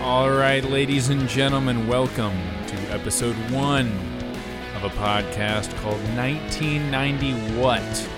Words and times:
All 0.00 0.30
right, 0.30 0.64
ladies 0.64 1.10
and 1.10 1.28
gentlemen, 1.28 1.86
welcome 1.86 2.32
to 2.68 2.76
episode 2.90 3.36
one 3.52 3.88
of 4.74 4.84
a 4.84 4.88
podcast 4.96 5.76
called 5.82 6.00
1990 6.16 7.34
What. 7.60 8.08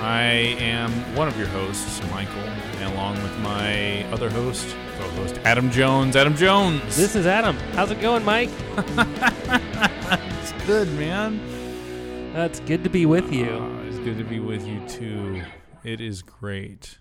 I 0.00 0.24
am 0.58 0.90
one 1.14 1.28
of 1.28 1.38
your 1.38 1.46
hosts, 1.46 2.02
Michael, 2.10 2.42
and 2.42 2.92
along 2.94 3.22
with 3.22 3.38
my 3.38 4.02
other 4.10 4.28
host, 4.28 4.74
co 4.98 5.08
host, 5.10 5.38
Adam 5.44 5.70
Jones. 5.70 6.16
Adam 6.16 6.34
Jones! 6.34 6.96
This 6.96 7.14
is 7.14 7.28
Adam. 7.28 7.56
How's 7.74 7.92
it 7.92 8.00
going, 8.00 8.24
Mike? 8.24 8.50
it's 8.76 10.52
good, 10.66 10.92
man. 10.94 12.32
That's 12.32 12.58
good 12.58 12.82
to 12.82 12.90
be 12.90 13.06
with 13.06 13.32
you. 13.32 13.46
Uh, 13.46 13.82
it's 13.86 13.98
good 14.00 14.18
to 14.18 14.24
be 14.24 14.40
with 14.40 14.66
you, 14.66 14.80
too. 14.88 15.42
It 15.84 16.00
is 16.00 16.22
great. 16.22 16.98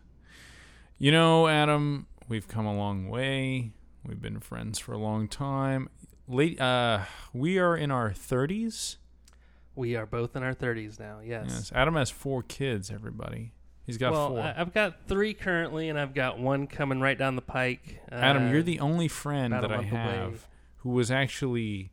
You 1.00 1.12
know, 1.12 1.48
Adam, 1.48 2.06
we've 2.32 2.48
come 2.48 2.66
a 2.66 2.74
long 2.74 3.10
way. 3.10 3.74
We've 4.06 4.22
been 4.22 4.40
friends 4.40 4.80
for 4.80 4.94
a 4.94 4.98
long 4.98 5.28
time. 5.28 5.90
Late, 6.30 6.62
uh, 6.62 7.02
we 7.34 7.60
are 7.60 7.76
in 7.76 7.92
our 7.92 8.12
30s. 8.12 8.96
We 9.76 9.98
are 9.98 10.06
both 10.06 10.34
in 10.38 10.42
our 10.42 10.54
30s 10.54 10.98
now, 10.98 11.20
yes. 11.20 11.46
Yes. 11.50 11.72
Adam 11.76 11.96
has 11.96 12.10
four 12.10 12.42
kids, 12.42 12.90
everybody. 12.90 13.52
He's 13.86 13.98
got 13.98 14.14
well, 14.14 14.30
four. 14.30 14.40
I- 14.40 14.54
I've 14.58 14.74
got 14.74 15.08
three 15.08 15.34
currently, 15.34 15.90
and 15.90 16.00
I've 16.00 16.14
got 16.14 16.40
one 16.40 16.68
coming 16.68 17.02
right 17.02 17.18
down 17.18 17.36
the 17.36 17.42
pike. 17.42 18.00
Adam, 18.10 18.48
Uh, 18.48 18.52
you're 18.52 18.64
the 18.64 18.80
only 18.80 19.10
friend 19.10 19.52
that 19.52 19.66
I 19.66 19.78
month 19.78 19.92
away. 19.92 20.00
have 20.02 20.48
who 20.78 20.92
was 20.92 21.12
actually 21.12 21.92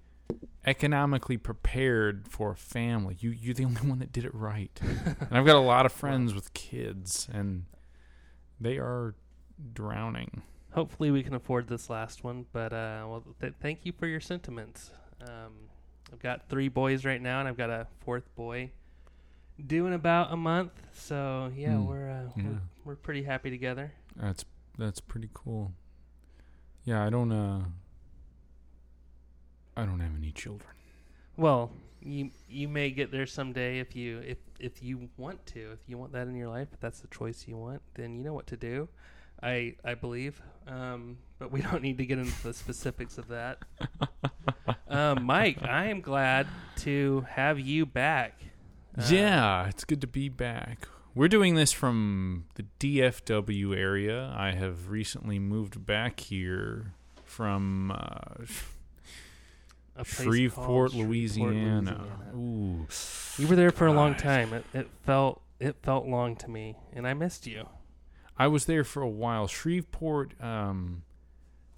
economically 0.65 1.37
prepared 1.37 2.29
for 2.29 2.53
a 2.53 2.57
family. 2.57 3.17
You, 3.19 3.31
you're 3.31 3.55
the 3.55 3.65
only 3.65 3.81
one 3.81 3.99
that 3.99 4.13
did 4.13 4.25
it 4.25 4.35
right. 4.35 4.79
and 4.85 5.37
I've 5.37 5.47
got 5.47 5.57
a 5.57 5.61
lot 5.61 5.85
of 5.85 5.91
friends 5.93 6.33
with 6.33 6.55
kids, 6.55 7.29
and 7.33 7.65
they 8.61 8.79
are 8.79 9.17
drowning. 9.75 10.43
Hopefully, 10.73 11.11
we 11.11 11.23
can 11.23 11.35
afford 11.35 11.69
this 11.69 11.89
last 11.91 12.23
one. 12.25 12.47
But 12.53 12.73
uh, 12.73 13.05
well, 13.09 13.25
th- 13.41 13.55
thank 13.61 13.85
you 13.85 13.93
for 13.93 14.07
your 14.07 14.21
sentiments. 14.21 14.91
Um, 15.21 15.53
I've 16.13 16.21
got 16.21 16.49
three 16.49 16.69
boys 16.69 17.05
right 17.05 17.21
now, 17.21 17.41
and 17.41 17.49
I've 17.49 17.57
got 17.57 17.71
a 17.71 17.87
fourth 18.01 18.35
boy 18.37 18.71
due 19.67 19.87
in 19.87 19.93
about 19.93 20.33
a 20.33 20.37
month. 20.37 20.73
So 20.93 21.51
yeah, 21.57 21.75
Hmm. 21.77 21.87
we're, 21.87 22.11
uh, 22.11 22.31
Yeah. 22.37 22.43
we're 22.45 22.61
we're 22.85 22.97
pretty 22.97 23.23
happy 23.25 23.51
together. 23.51 23.93
That's 24.17 24.45
that's 24.79 25.01
pretty 25.01 25.31
cool. 25.35 25.73
Yeah, 26.85 27.05
I 27.05 27.11
don't 27.11 27.33
uh 27.33 27.65
I 29.77 29.85
don't 29.85 30.01
have 30.01 30.15
any 30.17 30.33
children. 30.33 30.71
Well, 31.37 31.73
you 32.01 32.31
you 32.49 32.69
may 32.69 32.91
get 32.91 33.11
there 33.11 33.27
someday 33.27 33.79
if 33.81 33.95
you 33.95 34.19
if 34.21 34.39
if 34.59 34.83
you 34.83 35.09
want 35.17 35.45
to. 35.47 35.73
If 35.73 35.81
you 35.89 35.99
want 35.99 36.13
that 36.13 36.27
in 36.29 36.35
your 36.37 36.49
life, 36.49 36.69
if 36.73 36.81
that's 36.81 37.01
the 37.01 37.09
choice 37.09 37.47
you 37.47 37.57
want, 37.57 37.83
then 37.95 38.17
you 38.17 38.23
know 38.25 38.35
what 38.35 38.47
to 38.49 38.57
do. 38.57 38.89
I 39.43 39.77
I 39.85 39.95
believe, 39.95 40.41
um, 40.67 41.19
but 41.39 41.51
we 41.51 41.63
don't 41.63 41.83
need 41.83 41.99
to 41.99 42.07
get 42.07 42.19
into 42.19 42.43
the 42.43 42.55
specifics 42.55 43.19
of 43.19 43.29
that. 43.29 43.59
um, 44.89 45.25
Mike, 45.25 45.63
I 45.63 45.87
am 45.87 46.01
glad 46.01 46.47
to 46.79 47.27
have 47.31 47.61
you 47.61 47.87
back. 47.87 48.41
Uh, 48.97 49.07
yeah, 49.09 49.69
it's 49.69 49.85
good 49.85 50.01
to 50.01 50.07
be 50.07 50.29
back. 50.29 50.89
We're 51.15 51.29
doing 51.29 51.55
this 51.55 51.73
from 51.73 52.45
the 52.55 52.65
DFW 52.79 53.77
area. 53.77 54.33
I 54.37 54.53
have 54.53 54.89
recently 54.89 55.39
moved 55.39 55.85
back 55.85 56.21
here 56.21 56.95
from 57.25 57.91
uh, 57.91 58.45
Shreveport, 60.05 60.95
Louisiana. 60.95 61.51
Louisiana. 61.51 62.11
Ooh. 62.35 62.87
You 63.37 63.49
were 63.49 63.57
there 63.57 63.71
for 63.71 63.87
a 63.87 63.93
long 63.93 64.15
time. 64.15 64.53
It, 64.53 64.65
it 64.73 64.89
felt 65.05 65.43
it 65.61 65.77
felt 65.83 66.07
long 66.07 66.37
to 66.37 66.49
me, 66.49 66.77
and 66.93 67.07
I 67.07 67.15
missed 67.15 67.47
you. 67.47 67.69
I 68.39 68.47
was 68.47 68.67
there 68.67 68.85
for 68.85 69.03
a 69.03 69.09
while. 69.09 69.49
Shreveport, 69.49 70.41
um, 70.41 71.03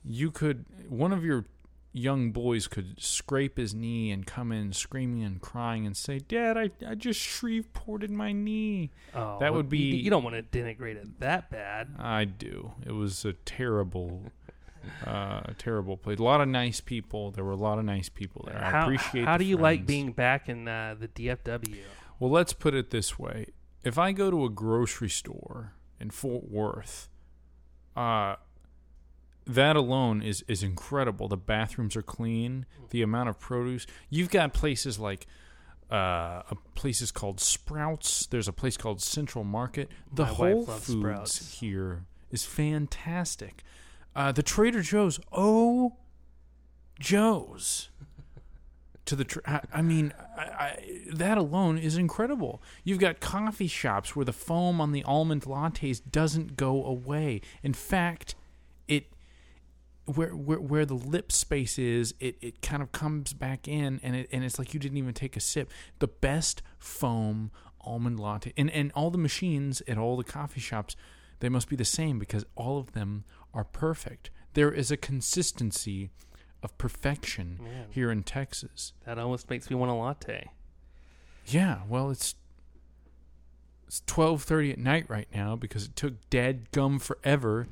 you 0.05 0.31
could 0.31 0.67
one 0.89 1.13
of 1.13 1.25
your 1.25 1.47
young 1.93 2.31
boys 2.31 2.67
could 2.69 3.01
scrape 3.03 3.57
his 3.57 3.75
knee 3.75 4.11
and 4.11 4.27
come 4.27 4.53
in 4.53 4.73
screaming 4.73 5.25
and 5.25 5.41
crying 5.41 5.87
and 5.87 5.97
say, 5.97 6.19
"Dad, 6.19 6.57
I, 6.57 6.71
I 6.87 6.95
just 6.95 7.21
Shreveported 7.21 8.11
my 8.11 8.33
knee." 8.33 8.91
Oh, 9.15 9.39
That 9.41 9.55
would 9.55 9.69
be- 9.69 9.79
You, 9.79 10.11
don't 10.11 10.23
want 10.23 10.37
to 10.37 10.43
denigrate 10.43 10.97
it 10.97 11.21
that 11.21 11.51
bad. 11.51 11.95
I 11.99 12.25
do. 12.25 12.73
It 12.87 12.93
was 12.93 13.25
a 13.25 13.33
terrible, 13.33 14.23
uh, 15.07 15.43
terrible 15.59 15.97
place. 15.97 16.19
A 16.19 16.23
lot 16.23 16.41
of 16.41 16.49
nice 16.49 16.81
people. 16.81 17.31
There 17.31 17.45
were 17.45 17.53
a 17.53 17.57
lot 17.57 17.79
of 17.79 17.85
nice 17.85 18.09
people 18.09 18.45
there. 18.47 18.63
I 18.63 18.71
how, 18.71 18.83
appreciate. 18.83 19.25
How 19.25 19.37
do 19.37 19.45
you 19.45 19.57
like 19.57 19.87
being 19.87 20.13
back 20.13 20.49
in 20.49 20.69
uh, 20.69 20.97
the 20.99 21.09
DFW? 21.09 21.79
Well, 22.19 22.31
let's 22.31 22.53
put 22.53 22.75
it 22.75 22.91
this 22.91 23.19
way: 23.19 23.47
if 23.83 23.99
I 23.99 24.13
go 24.13 24.31
to 24.31 24.45
a 24.45 24.51
grocery 24.51 25.09
store 25.09 25.73
in 26.01 26.11
Fort 26.11 26.51
Worth, 26.51 27.09
uh, 27.97 28.37
that 29.47 29.77
alone 29.77 30.23
is 30.23 30.45
is 30.49 30.63
incredible. 30.63 31.29
The 31.29 31.37
bathrooms 31.37 31.97
are 31.97 32.03
clean. 32.03 32.67
The 32.91 33.03
amount 33.03 33.29
of 33.29 33.39
produce 33.39 33.87
you've 34.09 34.31
got 34.31 34.53
places 34.53 34.99
like. 34.99 35.27
Uh, 35.91 36.43
places 36.77 37.11
called 37.11 37.41
Sprouts. 37.41 38.25
There's 38.27 38.47
a 38.47 38.53
place 38.53 38.77
called 38.77 39.03
Central 39.03 39.43
Market. 39.43 39.89
The 40.15 40.23
My 40.23 40.29
Whole 40.29 40.65
Foods 40.65 41.01
Sprouts. 41.01 41.59
here 41.59 42.05
is 42.31 42.45
fantastic. 42.45 43.65
Uh, 44.15 44.31
the 44.31 44.45
Trader 44.45 44.83
Joe's. 44.83 45.19
Oh, 45.33 45.97
Joe's 47.01 47.89
to 49.11 49.17
the. 49.17 49.25
Tr- 49.25 49.41
I, 49.73 49.83
mean, 49.83 50.15
I, 50.37 50.43
I, 50.43 50.85
that 51.13 51.37
alone 51.37 51.79
is 51.79 51.97
incredible. 51.97 52.63
You've 52.85 53.01
got 53.01 53.21
coffee 53.21 53.67
shops 53.67 54.15
where 54.15 54.25
the 54.25 54.33
foam 54.33 54.81
on 54.81 54.93
the 54.93 55.03
almond 55.05 55.43
lattes 55.43 56.01
doesn't 56.11 56.57
go 56.57 56.85
away. 56.85 57.41
In 57.63 57.75
fact, 57.75 58.37
it 58.87 59.13
where 60.05 60.31
where 60.31 60.61
where 60.61 60.87
the 60.87 60.95
lip 60.95 61.33
space 61.33 61.77
is, 61.79 62.15
it, 62.21 62.37
it 62.41 62.63
kind 62.63 62.83
of 62.83 62.93
comes 62.93 63.33
back 63.33 63.67
in, 63.67 64.01
and 64.03 64.15
it 64.15 64.29
and 64.33 64.45
it's 64.45 64.59
like 64.59 64.73
you 64.73 64.81
didn't 64.81 64.99
even 64.99 65.13
take 65.13 65.37
a 65.37 65.41
sip. 65.41 65.71
The 65.99 66.09
best 66.09 66.63
foam 66.79 67.51
almond 67.81 68.21
latte, 68.21 68.53
and 68.57 68.71
and 68.71 68.93
all 68.95 69.11
the 69.11 69.19
machines 69.19 69.83
at 69.89 69.99
all 69.99 70.17
the 70.17 70.25
coffee 70.25 70.61
shops, 70.61 70.95
they 71.41 71.49
must 71.49 71.69
be 71.69 71.75
the 71.75 71.85
same 71.85 72.21
because 72.21 72.45
all 72.55 72.79
of 72.79 72.93
them 72.93 73.25
are 73.53 73.65
perfect. 73.65 74.31
There 74.55 74.71
is 74.71 74.93
a 74.93 74.97
consistency 74.97 76.11
of 76.63 76.77
perfection 76.79 77.59
Man. 77.63 77.87
here 77.91 78.11
in 78.11 78.23
Texas. 78.23 78.93
That 79.07 79.19
almost 79.19 79.49
makes 79.51 79.71
me 79.71 79.77
want 79.77 79.91
a 79.91 79.95
latte. 79.95 80.51
Yeah, 81.47 81.81
well, 81.89 82.11
it's 82.11 82.35
it's 83.87 84.03
twelve 84.07 84.43
thirty 84.43 84.71
at 84.71 84.79
night 84.79 85.07
right 85.09 85.29
now 85.35 85.57
because 85.57 85.87
it 85.87 85.97
took 85.97 86.29
dead 86.31 86.71
gum 86.71 86.99
forever 86.99 87.67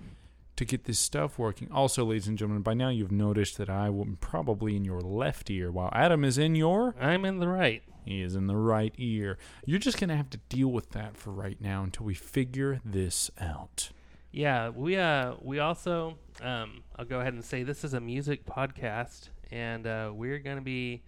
to 0.56 0.64
get 0.64 0.84
this 0.84 0.98
stuff 0.98 1.38
working. 1.38 1.70
Also, 1.70 2.04
ladies 2.04 2.26
and 2.26 2.36
gentlemen, 2.36 2.62
by 2.62 2.74
now 2.74 2.88
you've 2.88 3.12
noticed 3.12 3.56
that 3.58 3.70
I 3.70 3.86
am 3.86 4.18
probably 4.20 4.74
in 4.74 4.84
your 4.84 5.00
left 5.00 5.50
ear, 5.50 5.70
while 5.70 5.90
Adam 5.92 6.24
is 6.24 6.36
in 6.36 6.56
your. 6.56 6.96
I'm 7.00 7.24
in 7.24 7.38
the 7.38 7.46
right. 7.48 7.82
He 8.04 8.22
is 8.22 8.34
in 8.34 8.46
the 8.46 8.56
right 8.56 8.92
ear. 8.96 9.38
You're 9.66 9.78
just 9.78 10.00
gonna 10.00 10.16
have 10.16 10.30
to 10.30 10.38
deal 10.48 10.68
with 10.68 10.90
that 10.90 11.16
for 11.16 11.30
right 11.30 11.60
now 11.60 11.84
until 11.84 12.06
we 12.06 12.14
figure 12.14 12.80
this 12.84 13.30
out. 13.38 13.90
Yeah, 14.30 14.68
we 14.68 14.96
uh 14.96 15.34
we 15.40 15.58
also 15.58 16.18
um 16.42 16.82
I'll 16.96 17.04
go 17.04 17.20
ahead 17.20 17.32
and 17.32 17.44
say 17.44 17.62
this 17.62 17.84
is 17.84 17.94
a 17.94 18.00
music 18.00 18.44
podcast 18.44 19.30
and 19.50 19.86
uh 19.86 20.10
we're 20.14 20.38
going 20.38 20.56
to 20.56 20.62
be 20.62 21.02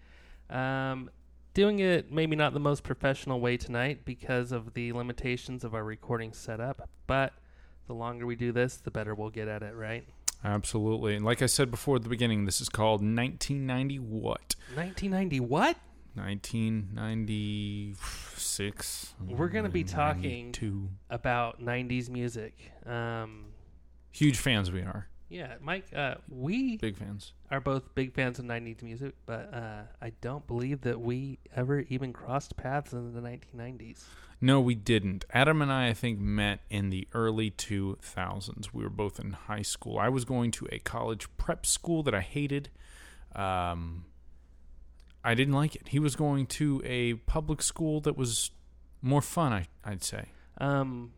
um 0.48 1.10
doing 1.52 1.80
it 1.80 2.10
maybe 2.10 2.36
not 2.36 2.54
the 2.54 2.60
most 2.60 2.82
professional 2.82 3.40
way 3.40 3.56
tonight 3.56 4.04
because 4.04 4.52
of 4.52 4.72
the 4.74 4.92
limitations 4.92 5.64
of 5.64 5.74
our 5.74 5.84
recording 5.84 6.32
setup, 6.32 6.88
but 7.06 7.34
the 7.86 7.94
longer 7.94 8.24
we 8.24 8.36
do 8.36 8.52
this, 8.52 8.76
the 8.76 8.90
better 8.90 9.14
we'll 9.14 9.30
get 9.30 9.48
at 9.48 9.62
it, 9.62 9.74
right? 9.74 10.06
Absolutely, 10.42 11.16
and 11.16 11.24
like 11.24 11.42
I 11.42 11.46
said 11.46 11.70
before 11.70 11.96
at 11.96 12.02
the 12.02 12.08
beginning, 12.08 12.46
this 12.46 12.60
is 12.60 12.68
called 12.70 13.00
1990 13.00 13.98
what? 13.98 14.54
1990 14.74 15.40
what? 15.40 15.76
1996. 16.14 19.14
We're 19.26 19.48
gonna 19.48 19.68
be 19.68 19.84
talking- 19.84 20.52
About 21.08 21.60
90s 21.62 22.10
music. 22.10 22.72
Um 22.86 23.46
huge 24.10 24.38
fans 24.38 24.70
we 24.72 24.80
are. 24.82 25.08
yeah, 25.28 25.54
Mike, 25.60 25.86
uh 25.94 26.14
we 26.28 26.76
Big 26.78 26.96
fans. 26.96 27.32
are 27.50 27.60
both 27.60 27.94
big 27.94 28.12
fans 28.14 28.38
of 28.38 28.44
90s 28.46 28.82
music, 28.82 29.14
but 29.26 29.52
uh, 29.54 29.82
I 30.02 30.10
don't 30.20 30.46
believe 30.46 30.80
that 30.82 31.00
we 31.00 31.38
ever 31.54 31.80
even 31.88 32.12
crossed 32.12 32.56
paths 32.56 32.92
in 32.92 33.12
the 33.14 33.20
1990s. 33.20 34.04
No, 34.42 34.58
we 34.60 34.74
didn't. 34.74 35.26
Adam 35.34 35.60
and 35.60 35.70
I, 35.70 35.88
I 35.88 35.92
think, 35.92 36.18
met 36.18 36.60
in 36.70 36.88
the 36.90 37.06
early 37.12 37.50
2000s. 37.50 38.72
We 38.72 38.82
were 38.82 38.88
both 38.88 39.20
in 39.20 39.32
high 39.32 39.60
school. 39.62 39.98
I 39.98 40.08
was 40.08 40.24
going 40.24 40.50
to 40.52 40.66
a 40.72 40.78
college 40.78 41.28
prep 41.36 41.66
school 41.66 42.02
that 42.04 42.14
I 42.14 42.20
hated. 42.22 42.70
Um, 43.34 44.06
I 45.22 45.34
didn't 45.34 45.54
like 45.54 45.76
it. 45.76 45.88
He 45.88 45.98
was 45.98 46.16
going 46.16 46.46
to 46.46 46.80
a 46.84 47.14
public 47.14 47.62
school 47.62 48.00
that 48.02 48.16
was 48.16 48.50
more 49.02 49.20
fun, 49.22 49.52
I, 49.52 49.66
I'd 49.84 50.02
say. 50.02 50.26
Um, 50.58 51.12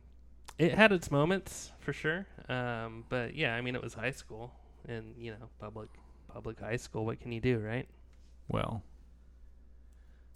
it 0.58 0.74
had 0.74 0.92
its 0.92 1.10
moments 1.10 1.72
for 1.80 1.92
sure, 1.92 2.26
um, 2.48 3.04
but 3.08 3.34
yeah, 3.34 3.54
I 3.54 3.60
mean, 3.60 3.74
it 3.74 3.82
was 3.82 3.94
high 3.94 4.10
school, 4.10 4.52
and 4.88 5.14
you 5.16 5.30
know, 5.32 5.48
public 5.58 5.88
public 6.32 6.60
high 6.60 6.76
school. 6.76 7.04
What 7.04 7.20
can 7.20 7.32
you 7.32 7.40
do, 7.40 7.58
right? 7.58 7.88
Well, 8.48 8.82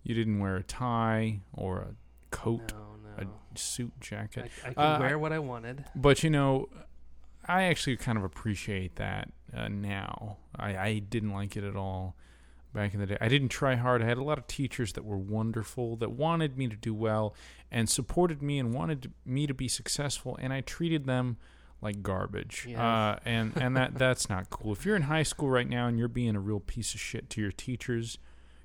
you 0.02 0.14
didn't 0.14 0.38
wear 0.40 0.56
a 0.56 0.62
tie 0.62 1.40
or 1.52 1.78
a 1.80 1.94
coat, 2.30 2.72
No, 2.72 3.22
no. 3.24 3.30
a 3.54 3.58
suit 3.58 3.92
jacket. 4.00 4.50
I, 4.64 4.68
I 4.68 4.72
could 4.72 4.78
Uh, 4.80 4.98
wear 5.00 5.18
what 5.18 5.32
I 5.32 5.38
wanted. 5.38 5.84
But 5.94 6.22
you 6.24 6.30
know, 6.30 6.68
I 7.46 7.64
actually 7.64 7.96
kind 7.96 8.16
of 8.18 8.24
appreciate 8.24 8.96
that 8.96 9.30
uh, 9.54 9.68
now. 9.68 10.38
I, 10.56 10.76
I 10.76 10.98
didn't 10.98 11.32
like 11.32 11.56
it 11.56 11.64
at 11.64 11.76
all 11.76 12.16
back 12.76 12.94
in 12.94 13.00
the 13.00 13.06
day. 13.06 13.16
I 13.20 13.28
didn't 13.28 13.48
try 13.48 13.74
hard. 13.74 14.02
I 14.02 14.04
had 14.04 14.18
a 14.18 14.22
lot 14.22 14.38
of 14.38 14.46
teachers 14.46 14.92
that 14.92 15.04
were 15.04 15.16
wonderful, 15.16 15.96
that 15.96 16.12
wanted 16.12 16.56
me 16.56 16.68
to 16.68 16.76
do 16.76 16.94
well 16.94 17.34
and 17.72 17.88
supported 17.88 18.42
me 18.42 18.60
and 18.60 18.72
wanted 18.72 19.12
me 19.24 19.46
to 19.48 19.54
be 19.54 19.66
successful, 19.66 20.38
and 20.40 20.52
I 20.52 20.60
treated 20.60 21.06
them 21.06 21.38
like 21.82 22.02
garbage. 22.02 22.66
Yeah. 22.68 22.86
Uh, 22.86 23.18
and 23.24 23.52
and 23.56 23.76
that 23.76 23.94
that's 23.98 24.28
not 24.28 24.50
cool. 24.50 24.72
If 24.72 24.84
you're 24.84 24.94
in 24.94 25.02
high 25.02 25.24
school 25.24 25.50
right 25.50 25.68
now 25.68 25.88
and 25.88 25.98
you're 25.98 26.06
being 26.06 26.36
a 26.36 26.40
real 26.40 26.60
piece 26.60 26.94
of 26.94 27.00
shit 27.00 27.28
to 27.30 27.40
your 27.40 27.50
teachers, 27.50 28.18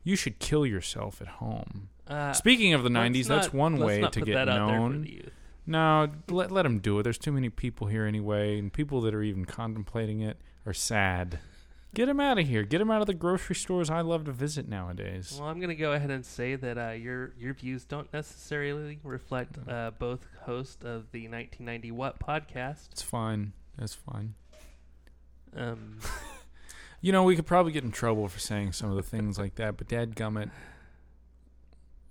you 0.04 0.16
should 0.16 0.40
kill 0.40 0.66
yourself 0.66 1.22
at 1.22 1.28
home. 1.28 1.90
Uh, 2.08 2.34
Speaking 2.34 2.74
of 2.74 2.84
the 2.84 2.90
let's 2.90 3.18
90s, 3.18 3.28
that's 3.28 3.54
one 3.54 3.78
way 3.78 4.02
to 4.02 4.22
get 4.22 4.34
that 4.34 4.50
out 4.50 4.68
there 4.68 4.76
for 4.76 4.90
known. 4.90 5.32
No, 5.66 6.10
let 6.30 6.52
let 6.52 6.64
them 6.64 6.80
do 6.80 7.00
it. 7.00 7.04
There's 7.04 7.18
too 7.18 7.32
many 7.32 7.50
people 7.50 7.88
here 7.88 8.06
anyway, 8.06 8.60
and 8.60 8.74
people 8.74 9.02
that 9.02 9.14
are 9.14 9.24
even 9.24 9.46
contemplating 9.46 10.20
it 10.20 10.38
are 10.66 10.74
sad. 10.74 11.40
Get 11.94 12.06
them 12.06 12.20
out 12.22 12.40
of 12.40 12.48
here. 12.48 12.64
Get 12.64 12.78
them 12.80 12.90
out 12.90 13.02
of 13.02 13.08
the 13.08 13.14
grocery 13.14 13.56
stores 13.56 13.90
I 13.90 14.00
love 14.02 14.24
to 14.26 14.32
visit 14.32 14.68
nowadays. 14.70 15.36
Well, 15.38 15.50
I'm 15.50 15.60
going 15.60 15.70
to 15.70 15.76
go 15.76 15.92
ahead 15.92 16.10
and 16.10 16.26
say 16.26 16.56
that 16.56 16.78
uh, 16.78 16.92
your 16.92 17.34
your 17.38 17.54
views 17.54 17.84
don't 17.84 18.12
necessarily 18.14 19.00
reflect 19.04 19.58
uh, 19.68 19.92
both 20.00 20.22
hosts 20.46 20.84
of 20.86 21.12
the 21.12 21.28
1990 21.28 21.92
What 21.92 22.20
podcast. 22.20 22.92
It's 22.94 23.02
fine. 23.02 23.52
That's 23.78 23.94
fine. 23.96 24.36
Um, 25.56 26.00
You 27.04 27.12
know, 27.12 27.24
we 27.24 27.36
could 27.36 27.48
probably 27.48 27.72
get 27.72 27.84
in 27.84 27.92
trouble 27.92 28.28
for 28.28 28.38
saying 28.38 28.74
some 28.74 28.92
of 28.92 28.96
the 28.96 29.02
things 29.02 29.40
like 29.40 29.56
that, 29.56 29.76
but 29.76 29.88
Dad 29.88 30.16
Gummit, 30.16 30.52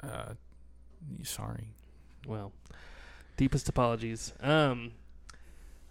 uh, 0.02 0.34
sorry. 1.22 1.68
well, 2.26 2.52
deepest 3.36 3.68
apologies. 3.68 4.32
Um, 4.40 4.90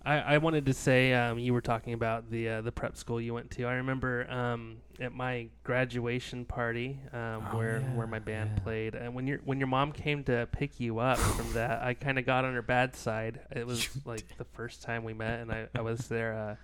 I, 0.05 0.19
I 0.19 0.37
wanted 0.37 0.65
to 0.67 0.73
say 0.73 1.13
um, 1.13 1.39
you 1.39 1.53
were 1.53 1.61
talking 1.61 1.93
about 1.93 2.29
the 2.31 2.49
uh, 2.49 2.61
the 2.61 2.71
prep 2.71 2.95
school 2.95 3.19
you 3.19 3.33
went 3.33 3.51
to. 3.51 3.65
I 3.65 3.73
remember 3.73 4.29
um, 4.31 4.77
at 4.99 5.13
my 5.13 5.47
graduation 5.63 6.45
party 6.45 6.99
um, 7.11 7.47
Oh, 7.51 7.57
where 7.57 7.79
yeah, 7.81 7.95
where 7.95 8.07
my 8.07 8.19
band 8.19 8.51
yeah. 8.55 8.63
played, 8.63 8.95
and 8.95 9.13
when 9.13 9.27
your 9.27 9.39
when 9.43 9.59
your 9.59 9.67
mom 9.67 9.91
came 9.91 10.23
to 10.25 10.47
pick 10.51 10.79
you 10.79 10.99
up 10.99 11.17
from 11.17 11.51
that, 11.53 11.83
I 11.83 11.93
kind 11.93 12.17
of 12.17 12.25
got 12.25 12.45
on 12.45 12.53
her 12.53 12.61
bad 12.61 12.95
side. 12.95 13.41
It 13.51 13.67
was 13.67 13.89
like 14.05 14.25
the 14.37 14.45
first 14.45 14.81
time 14.81 15.03
we 15.03 15.13
met, 15.13 15.41
and 15.41 15.51
I, 15.51 15.67
I 15.75 15.81
was 15.81 16.07
there. 16.07 16.33
Uh, 16.33 16.55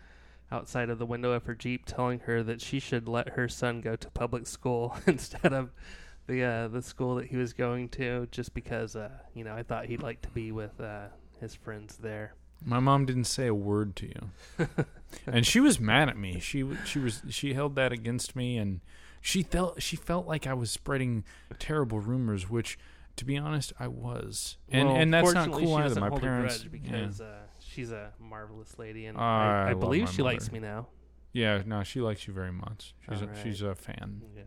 outside 0.52 0.92
of 0.92 1.00
the 1.00 1.06
window 1.08 1.32
of 1.32 1.44
her 1.46 1.56
jeep 1.56 1.86
telling 1.88 2.20
her 2.20 2.44
that 2.44 2.62
she 2.62 2.80
should 2.80 3.08
let 3.08 3.30
her 3.30 3.50
son 3.50 3.82
go 3.82 3.96
to 3.96 4.08
public 4.12 4.46
school 4.46 4.96
instead 5.08 5.52
of 5.52 5.72
the 6.28 6.44
uh, 6.44 6.68
the 6.68 6.84
school 6.84 7.16
that 7.16 7.26
he 7.26 7.36
was 7.36 7.52
going 7.52 7.90
to 7.90 8.28
just 8.32 8.54
because 8.54 8.96
uh, 8.96 9.10
you 9.34 9.44
know 9.44 9.54
I 9.56 9.64
thought 9.64 9.86
he'd 9.88 10.04
like 10.04 10.22
to 10.22 10.30
be 10.30 10.52
with 10.52 10.80
uh, 10.80 11.08
his 11.40 11.56
friends 11.56 11.98
there. 11.98 12.36
My 12.64 12.80
mom 12.80 13.06
didn't 13.06 13.26
say 13.26 13.48
a 13.48 13.54
word 13.54 13.96
to 13.98 14.08
you, 14.08 14.68
and 15.28 15.46
she 15.46 15.60
was 15.60 15.80
mad 15.80 16.10
at 16.10 16.18
me. 16.18 16.40
She 16.40 16.64
she 16.86 17.00
was 17.00 17.22
she 17.30 17.54
held 17.54 17.76
that 17.76 17.92
against 17.92 18.36
me, 18.36 18.58
and 18.58 18.82
she 19.22 19.44
felt 19.44 19.82
she 19.82 19.96
felt 19.96 20.26
like 20.28 20.48
I 20.48 20.54
was 20.54 20.72
spreading 20.72 21.24
terrible 21.60 22.00
rumors, 22.00 22.50
which, 22.50 22.78
to 23.18 23.26
be 23.26 23.38
honest, 23.38 23.74
I 23.80 23.88
was. 23.88 24.58
And 24.70 24.88
Well, 24.88 24.98
and 24.98 25.14
that's 25.14 25.34
not 25.34 25.52
cool 25.52 25.76
either. 25.76 26.00
My 26.00 26.10
parents, 26.10 26.60
grudge 26.60 26.74
yeah. 26.74 26.92
because 26.92 27.22
uh, 27.22 27.40
she's 27.60 27.92
a 27.92 28.14
marvelous 28.20 28.78
lady, 28.80 29.06
and 29.06 29.18
Ah, 29.20 29.22
I 29.22 29.68
I, 29.68 29.72
I 29.72 29.74
believe 29.74 30.10
she 30.10 30.22
likes 30.24 30.52
me 30.52 30.60
now. 30.60 30.88
yeah, 31.34 31.62
no, 31.66 31.84
she 31.84 32.02
likes 32.02 32.26
you 32.28 32.34
very 32.34 32.52
much. 32.52 32.96
She's 33.10 33.22
a, 33.22 33.26
Alright. 33.26 33.44
she's 33.44 33.62
a 33.62 33.76
fan. 33.76 34.22
Yeah. 34.36 34.44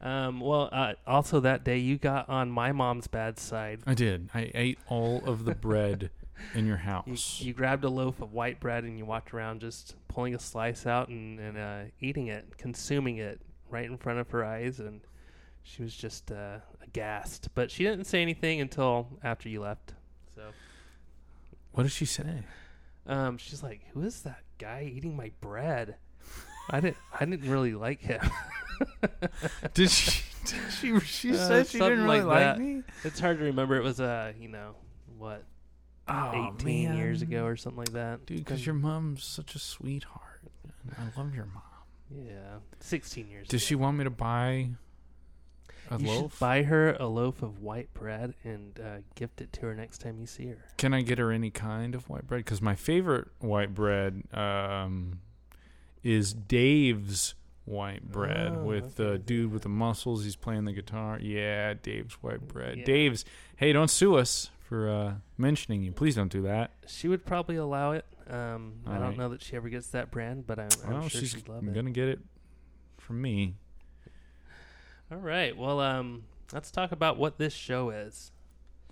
Um, 0.00 0.40
well, 0.40 0.68
uh, 0.72 0.94
also 1.06 1.40
that 1.40 1.62
day 1.64 1.78
you 1.78 1.98
got 1.98 2.28
on 2.28 2.50
my 2.50 2.72
mom's 2.72 3.06
bad 3.06 3.38
side. 3.38 3.80
I 3.86 3.94
did. 3.94 4.30
I 4.34 4.50
ate 4.54 4.78
all 4.88 5.22
of 5.26 5.44
the 5.44 5.54
bread 5.54 6.10
in 6.54 6.66
your 6.66 6.76
You, 6.78 6.82
house. 6.82 7.40
you 7.42 7.52
grabbed 7.52 7.84
a 7.84 7.90
loaf 7.90 8.22
of 8.22 8.32
white 8.32 8.60
bread 8.60 8.84
and 8.84 8.96
you 8.98 9.04
walked 9.04 9.34
around 9.34 9.60
just 9.60 9.96
pulling 10.08 10.34
a 10.34 10.38
slice 10.38 10.86
out 10.86 11.08
and, 11.08 11.38
and 11.38 11.58
uh, 11.58 11.80
eating 12.00 12.28
it, 12.28 12.56
consuming 12.56 13.18
it 13.18 13.40
right 13.68 13.84
in 13.84 13.98
front 13.98 14.18
of 14.20 14.30
her 14.30 14.42
eyes, 14.44 14.80
and 14.80 15.02
she 15.62 15.82
was 15.82 15.94
just 15.94 16.32
uh, 16.32 16.56
aghast. 16.82 17.48
But 17.54 17.70
she 17.70 17.84
didn't 17.84 18.06
say 18.06 18.22
anything 18.22 18.60
until 18.60 19.06
after 19.22 19.48
you 19.50 19.60
left. 19.60 19.92
So 20.34 20.42
what 21.72 21.82
did 21.82 21.92
she 21.92 22.06
say? 22.06 22.44
um, 23.06 23.36
she's 23.38 23.62
like, 23.62 23.82
"Who 23.92 24.02
is 24.02 24.22
that 24.22 24.40
guy 24.58 24.90
eating 24.92 25.14
my 25.14 25.30
bread?" 25.40 25.96
I 26.70 26.80
didn't. 26.80 26.96
I 27.18 27.24
didn't 27.24 27.50
really 27.50 27.74
like 27.74 28.00
him. 28.00 28.20
Did 29.74 29.90
she? 29.90 30.22
Did 30.46 30.58
she? 30.72 31.00
She 31.00 31.30
Uh, 31.32 31.36
said 31.48 31.66
she 31.66 31.78
didn't 31.78 32.04
really 32.04 32.22
like 32.22 32.46
like 32.46 32.58
me. 32.58 32.82
it's 33.04 33.20
hard 33.20 33.38
to 33.38 33.44
remember. 33.44 33.76
It 33.76 33.82
was 33.84 34.00
uh, 34.00 34.32
you 34.38 34.48
know, 34.48 34.74
what, 35.18 35.44
Oh, 36.08 36.52
eighteen 36.54 36.94
years 36.96 37.22
ago 37.22 37.44
or 37.44 37.56
something 37.56 37.78
like 37.80 37.92
that. 37.92 38.24
dude. 38.26 38.38
Because 38.38 38.64
your 38.64 38.74
mom's 38.74 39.22
such 39.24 39.54
a 39.54 39.58
sweetheart. 39.58 40.40
I 40.96 41.18
love 41.20 41.34
your 41.34 41.46
mom. 41.46 41.62
yeah, 42.26 42.58
sixteen 42.80 43.28
years. 43.28 43.48
Does 43.48 43.62
ago. 43.62 43.66
she 43.66 43.74
want 43.74 43.98
me 43.98 44.04
to 44.04 44.10
buy 44.10 44.70
a 45.90 45.98
you 45.98 46.06
loaf? 46.08 46.32
should 46.32 46.40
buy 46.40 46.62
her 46.62 46.92
a 46.98 47.06
loaf 47.06 47.42
of 47.42 47.60
white 47.60 47.92
bread 47.92 48.34
and 48.44 48.80
uh, 48.80 48.98
gift 49.14 49.40
it 49.40 49.52
to 49.54 49.60
her 49.62 49.74
next 49.74 49.98
time 49.98 50.18
you 50.18 50.26
see 50.26 50.46
her. 50.46 50.64
Can 50.78 50.94
I 50.94 51.02
get 51.02 51.18
her 51.18 51.30
any 51.30 51.50
kind 51.50 51.94
of 51.94 52.08
white 52.08 52.26
bread? 52.26 52.44
Because 52.44 52.62
my 52.62 52.74
favorite 52.76 53.28
white 53.40 53.74
bread 53.74 54.22
um, 54.32 55.20
is 56.02 56.32
Dave's 56.32 57.34
white 57.64 58.10
bread 58.10 58.54
Oh, 58.56 58.62
with 58.64 58.96
the 58.96 59.18
dude 59.18 59.52
with 59.52 59.62
the 59.62 59.68
muscles. 59.68 60.24
He's 60.24 60.36
playing 60.36 60.64
the 60.64 60.72
guitar. 60.72 61.18
Yeah, 61.20 61.74
Dave's 61.74 62.14
white 62.14 62.46
bread. 62.48 62.78
Yeah. 62.78 62.84
Dave's. 62.84 63.24
Hey, 63.56 63.72
don't 63.72 63.90
sue 63.90 64.16
us 64.16 64.50
for 64.60 64.88
uh, 64.88 65.14
mentioning 65.38 65.82
you. 65.82 65.92
Please 65.92 66.14
don't 66.16 66.32
do 66.32 66.42
that. 66.42 66.72
She 66.86 67.08
would 67.08 67.24
probably 67.24 67.56
allow 67.56 67.92
it. 67.92 68.04
Um, 68.28 68.74
I 68.86 68.98
don't 68.98 69.16
know 69.18 69.28
that 69.30 69.42
she 69.42 69.56
ever 69.56 69.68
gets 69.68 69.88
that 69.88 70.10
brand, 70.10 70.46
but 70.46 70.58
I'm, 70.58 70.68
I'm 70.86 70.92
well, 70.92 71.08
sure 71.08 71.20
she's 71.20 71.30
she'd 71.30 71.48
love 71.48 71.66
it. 71.66 71.74
gonna 71.74 71.90
get 71.90 72.08
it 72.08 72.20
from 72.98 73.20
me. 73.20 73.54
All 75.10 75.18
right. 75.18 75.56
Well, 75.56 75.80
um, 75.80 76.24
let's 76.52 76.70
talk 76.70 76.92
about 76.92 77.16
what 77.18 77.38
this 77.38 77.52
show 77.52 77.90
is. 77.90 78.30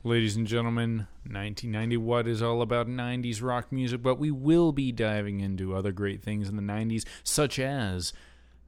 Ladies 0.08 0.36
and 0.36 0.46
gentlemen, 0.46 1.06
1990 1.24 1.98
What 1.98 2.26
is 2.26 2.40
all 2.40 2.62
about 2.62 2.88
90s 2.88 3.42
rock 3.42 3.70
music, 3.70 4.02
but 4.02 4.18
we 4.18 4.30
will 4.30 4.72
be 4.72 4.90
diving 4.90 5.40
into 5.40 5.76
other 5.76 5.92
great 5.92 6.22
things 6.22 6.48
in 6.48 6.56
the 6.56 6.62
90s, 6.62 7.04
such 7.22 7.58
as 7.58 8.14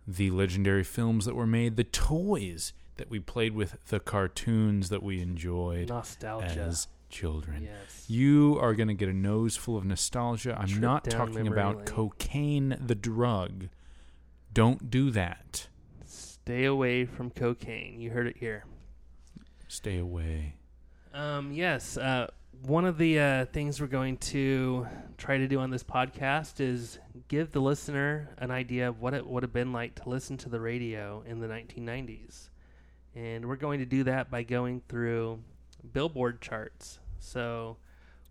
the 0.07 0.31
legendary 0.31 0.85
films 0.85 1.25
that 1.25 1.35
were 1.35 1.47
made, 1.47 1.77
the 1.77 1.85
toys 1.85 2.75
that 2.99 3.09
we 3.09 3.21
played 3.21 3.55
with, 3.55 3.79
the 3.87 4.01
cartoons 4.01 4.91
that 4.91 5.03
we 5.03 5.23
enjoyed 5.23 5.89
Nostalgia. 5.89 6.61
as 6.61 6.89
children. 7.09 7.63
yes. 7.63 8.05
You 8.07 8.59
are 8.61 8.75
going 8.75 8.89
to 8.89 8.95
get 8.95 9.09
a 9.09 9.15
nose 9.15 9.57
full 9.57 9.79
of 9.79 9.85
nostalgia. 9.87 10.55
I'm 10.61 10.69
Trip 10.69 10.83
not 10.83 11.05
talking 11.05 11.49
about 11.49 11.77
lane. 11.77 11.85
cocaine, 11.87 12.77
the 12.79 12.95
drug. 12.95 13.69
Don't 14.53 14.91
do 14.91 15.11
that. 15.13 15.69
Stay 16.05 16.67
away 16.67 17.07
from 17.07 17.31
cocaine. 17.31 17.99
You 17.99 18.11
heard 18.11 18.27
it 18.27 18.37
here. 18.37 18.67
Stay 19.69 19.97
away. 19.97 20.57
Um, 21.13 21.53
yes. 21.53 21.97
Uh, 21.97 22.29
one 22.63 22.85
of 22.85 22.99
the 22.99 23.19
uh, 23.19 23.45
things 23.47 23.81
we're 23.81 23.87
going 23.87 24.19
to 24.19 24.87
try 25.17 25.39
to 25.39 25.49
do 25.49 25.59
on 25.61 25.71
this 25.71 25.83
podcast 25.83 26.61
is 26.61 26.99
give 27.29 27.53
the 27.53 27.61
listener 27.61 28.29
an 28.39 28.51
idea 28.51 28.89
of 28.89 29.01
what 29.01 29.15
it 29.15 29.27
would 29.27 29.43
have 29.43 29.53
been 29.53 29.73
like 29.73 29.95
to 29.97 30.09
listen 30.09 30.37
to 30.39 30.49
the 30.49 30.61
radio 30.61 31.23
in 31.27 31.41
the 31.41 31.47
1990s. 31.47 32.51
And 33.15 33.47
we're 33.49 33.57
going 33.57 33.81
to 33.81 33.87
do 33.87 34.05
that 34.05 34.31
by 34.31 34.43
going 34.43 34.83
through 34.89 35.41
Billboard 35.93 36.41
charts. 36.41 36.99
So 37.19 37.77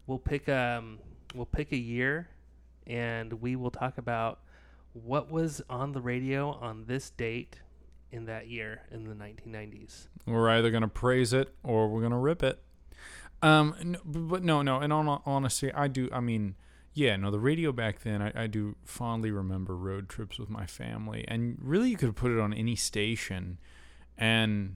we'll 0.07 0.19
pick 0.19 0.47
um 0.49 0.99
we'll 1.35 1.45
pick 1.45 1.71
a 1.71 1.77
year 1.77 2.27
and 2.87 3.33
we 3.33 3.55
will 3.55 3.71
talk 3.71 3.97
about 3.97 4.39
what 4.93 5.29
was 5.29 5.61
on 5.69 5.91
the 5.91 6.01
radio 6.01 6.51
on 6.51 6.85
this 6.87 7.09
date 7.11 7.59
in 8.11 8.25
that 8.25 8.47
year 8.47 8.81
in 8.91 9.03
the 9.03 9.13
1990s. 9.13 10.07
We're 10.25 10.49
either 10.49 10.71
going 10.71 10.81
to 10.81 10.87
praise 10.87 11.33
it 11.33 11.53
or 11.63 11.87
we're 11.87 11.99
going 11.99 12.11
to 12.11 12.17
rip 12.17 12.41
it. 12.41 12.59
Um, 13.41 13.75
no, 13.83 13.99
but 14.05 14.43
no, 14.43 14.61
no. 14.61 14.81
In 14.81 14.91
all 14.91 15.21
honesty, 15.25 15.71
I 15.73 15.87
do. 15.87 16.09
I 16.11 16.19
mean, 16.19 16.55
yeah, 16.93 17.15
no. 17.15 17.31
The 17.31 17.39
radio 17.39 17.71
back 17.71 18.01
then, 18.01 18.21
I, 18.21 18.43
I 18.43 18.47
do 18.47 18.75
fondly 18.83 19.31
remember 19.31 19.75
road 19.75 20.09
trips 20.09 20.37
with 20.37 20.49
my 20.49 20.65
family, 20.65 21.25
and 21.27 21.57
really, 21.61 21.89
you 21.89 21.97
could 21.97 22.15
put 22.15 22.31
it 22.31 22.39
on 22.39 22.53
any 22.53 22.75
station, 22.75 23.57
and 24.17 24.75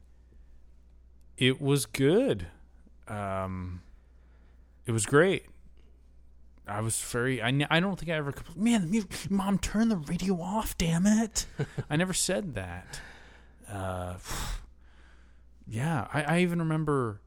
it 1.38 1.62
was 1.62 1.86
good. 1.86 2.48
Um, 3.08 3.82
it 4.86 4.92
was 4.92 5.06
great. 5.06 5.46
I 6.66 6.80
was 6.80 7.02
very. 7.02 7.42
I, 7.42 7.68
I 7.70 7.80
don't 7.82 8.00
think 8.00 8.10
I 8.12 8.16
ever. 8.16 8.32
compl- 8.32 8.56
Man, 8.56 8.90
music, 8.90 9.30
mom, 9.30 9.60
turn 9.60 9.90
the 9.90 9.98
radio 9.98 10.36
off. 10.42 10.78
Damn 10.78 11.06
it! 11.06 11.46
I 11.90 11.98
never 11.98 12.14
said 12.14 12.56
that. 12.56 13.02
Uh, 13.70 14.16
yeah, 15.68 16.08
I, 16.14 16.24
I 16.24 16.40
even 16.40 16.60
remember. 16.60 17.20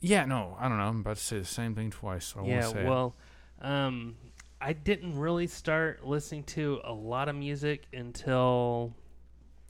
Yeah, 0.00 0.24
no, 0.24 0.56
I 0.58 0.68
don't 0.68 0.78
know. 0.78 0.84
I'm 0.84 1.00
about 1.00 1.16
to 1.16 1.22
say 1.22 1.38
the 1.38 1.44
same 1.44 1.74
thing 1.74 1.90
twice. 1.90 2.26
So 2.26 2.40
I 2.40 2.46
yeah, 2.46 2.60
say 2.62 2.84
well, 2.84 3.16
um, 3.60 4.16
I 4.60 4.72
didn't 4.72 5.18
really 5.18 5.46
start 5.46 6.06
listening 6.06 6.44
to 6.44 6.80
a 6.84 6.92
lot 6.92 7.28
of 7.28 7.36
music 7.36 7.86
until 7.92 8.94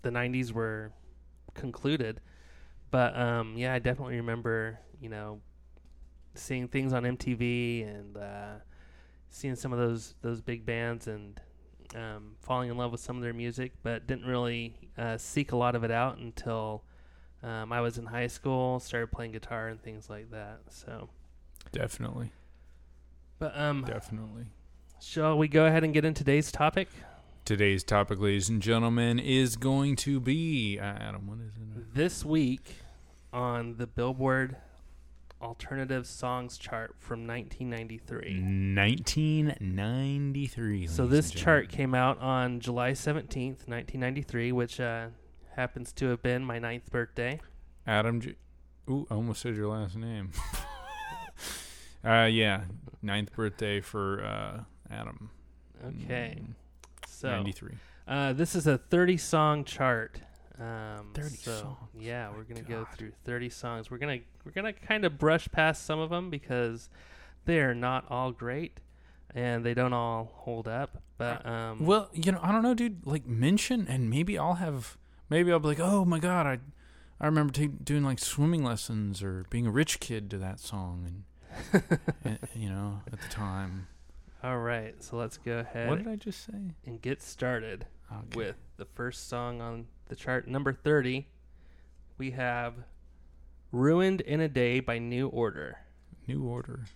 the 0.02 0.10
'90s 0.10 0.52
were 0.52 0.92
concluded. 1.54 2.20
But 2.90 3.16
um, 3.18 3.54
yeah, 3.56 3.74
I 3.74 3.78
definitely 3.78 4.16
remember, 4.16 4.78
you 5.00 5.08
know, 5.08 5.40
seeing 6.34 6.68
things 6.68 6.92
on 6.92 7.04
MTV 7.04 7.86
and 7.86 8.16
uh, 8.16 8.54
seeing 9.30 9.56
some 9.56 9.72
of 9.72 9.78
those 9.78 10.14
those 10.20 10.40
big 10.40 10.66
bands, 10.66 11.06
and 11.06 11.40
um, 11.94 12.36
falling 12.40 12.70
in 12.70 12.76
love 12.76 12.92
with 12.92 13.00
some 13.00 13.16
of 13.16 13.22
their 13.22 13.34
music, 13.34 13.72
but 13.82 14.06
didn't 14.06 14.26
really 14.26 14.74
uh, 14.98 15.16
seek 15.16 15.52
a 15.52 15.56
lot 15.56 15.74
of 15.74 15.84
it 15.84 15.90
out 15.90 16.18
until 16.18 16.84
um, 17.42 17.72
I 17.72 17.80
was 17.80 17.98
in 17.98 18.06
high 18.06 18.26
school, 18.26 18.80
started 18.80 19.12
playing 19.12 19.32
guitar 19.32 19.68
and 19.68 19.80
things 19.82 20.10
like 20.10 20.30
that. 20.30 20.60
So, 20.70 21.08
Definitely. 21.72 22.32
but 23.38 23.58
um, 23.58 23.84
Definitely. 23.86 24.46
shall 25.00 25.38
we 25.38 25.48
go 25.48 25.66
ahead 25.66 25.84
and 25.84 25.92
get 25.94 26.04
into 26.04 26.24
today's 26.24 26.50
topic? 26.50 26.88
Today's 27.44 27.84
topic, 27.84 28.18
ladies 28.20 28.48
and 28.48 28.60
gentlemen, 28.60 29.18
is 29.18 29.56
going 29.56 29.96
to 29.96 30.20
be 30.20 30.78
uh, 30.78 30.84
Adam. 30.84 31.26
What 31.26 31.38
is 31.38 31.54
it? 31.56 31.94
This 31.94 32.24
week 32.24 32.76
on 33.32 33.76
the 33.78 33.86
Billboard 33.86 34.56
Alternative 35.40 36.06
Songs 36.06 36.58
chart 36.58 36.94
from 36.98 37.26
1993. 37.26 38.42
1993. 38.74 40.86
So 40.88 41.06
this 41.06 41.30
chart 41.30 41.68
came 41.68 41.94
out 41.94 42.20
on 42.20 42.60
July 42.60 42.90
17th, 42.90 43.66
1993, 43.68 44.52
which 44.52 44.80
uh, 44.80 45.06
happens 45.58 45.92
to 45.92 46.06
have 46.06 46.22
been 46.22 46.44
my 46.44 46.58
ninth 46.60 46.88
birthday. 46.92 47.40
Adam. 47.86 48.20
J- 48.20 48.36
Ooh, 48.88 49.06
I 49.10 49.14
almost 49.14 49.42
said 49.42 49.56
your 49.56 49.66
last 49.68 49.96
name. 49.96 50.30
uh, 52.04 52.28
yeah, 52.30 52.62
ninth 53.02 53.32
birthday 53.34 53.80
for 53.80 54.22
uh, 54.24 54.62
Adam. 54.88 55.30
Okay. 55.84 56.38
Mm, 56.40 56.54
So 57.06 57.30
93. 57.30 57.72
uh, 58.06 58.32
this 58.34 58.54
is 58.54 58.66
a 58.68 58.78
30 58.78 59.16
song 59.16 59.64
chart. 59.64 60.20
Um, 60.60 61.10
30 61.14 61.28
so, 61.36 61.50
songs. 61.52 61.76
Yeah, 61.98 62.30
we're 62.30 62.44
gonna 62.44 62.62
go 62.62 62.86
through 62.96 63.12
30 63.24 63.50
songs. 63.50 63.90
We're 63.90 63.98
gonna 63.98 64.18
we're 64.44 64.52
gonna 64.52 64.72
kind 64.72 65.04
of 65.04 65.18
brush 65.18 65.48
past 65.50 65.84
some 65.84 65.98
of 65.98 66.10
them 66.10 66.30
because 66.30 66.88
they 67.44 67.58
are 67.60 67.74
not 67.74 68.04
all 68.08 68.30
great 68.32 68.78
and 69.34 69.64
they 69.64 69.74
don't 69.74 69.92
all 69.92 70.32
hold 70.34 70.66
up. 70.68 71.02
But 71.16 71.44
um, 71.46 71.84
Well, 71.84 72.08
you 72.12 72.32
know, 72.32 72.40
I 72.42 72.52
don't 72.52 72.62
know, 72.62 72.74
dude. 72.74 73.04
Like 73.06 73.26
mention, 73.26 73.86
and 73.88 74.08
maybe 74.08 74.38
I'll 74.38 74.54
have, 74.54 74.96
maybe 75.30 75.52
I'll 75.52 75.58
be 75.58 75.68
like, 75.68 75.80
oh 75.80 76.04
my 76.04 76.18
god, 76.18 76.46
I, 76.46 76.58
I 77.20 77.26
remember 77.26 77.52
ta 77.52 77.66
doing 77.82 78.04
like 78.04 78.18
swimming 78.18 78.64
lessons 78.64 79.22
or 79.22 79.44
being 79.50 79.66
a 79.66 79.70
rich 79.70 80.00
kid 80.00 80.30
to 80.30 80.38
that 80.38 80.60
song, 80.60 81.22
and, 81.72 81.82
and 82.24 82.38
you 82.54 82.68
know, 82.68 83.00
at 83.12 83.20
the 83.20 83.28
time. 83.28 83.88
all 84.42 84.58
right, 84.58 85.02
so 85.02 85.16
let's 85.16 85.36
go 85.38 85.58
ahead 85.58 85.88
What 85.88 85.98
did 85.98 86.08
I 86.08 86.16
just 86.16 86.44
say? 86.44 86.74
and 86.86 87.00
get 87.00 87.22
started. 87.22 87.86
Okay. 88.10 88.36
with 88.38 88.56
the 88.78 88.86
first 88.86 89.28
song 89.28 89.60
on 89.60 89.86
the 90.08 90.16
chart, 90.16 90.48
number 90.48 90.72
30. 90.72 91.26
We 92.16 92.30
have 92.30 92.72
Ruined 93.70 94.22
in 94.22 94.40
a 94.40 94.48
Day 94.48 94.80
by 94.80 94.98
New 94.98 95.28
Order. 95.28 95.76
New 96.26 96.42
Order. 96.44 96.86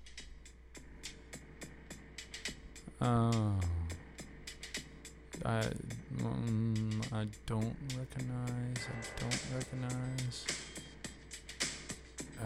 Oh. 3.02 3.56
I, 5.44 5.66
um, 6.20 7.02
I 7.12 7.26
don't 7.46 7.76
recognize. 7.98 8.78
I 8.86 9.20
don't 9.20 9.42
recognize. 9.54 10.46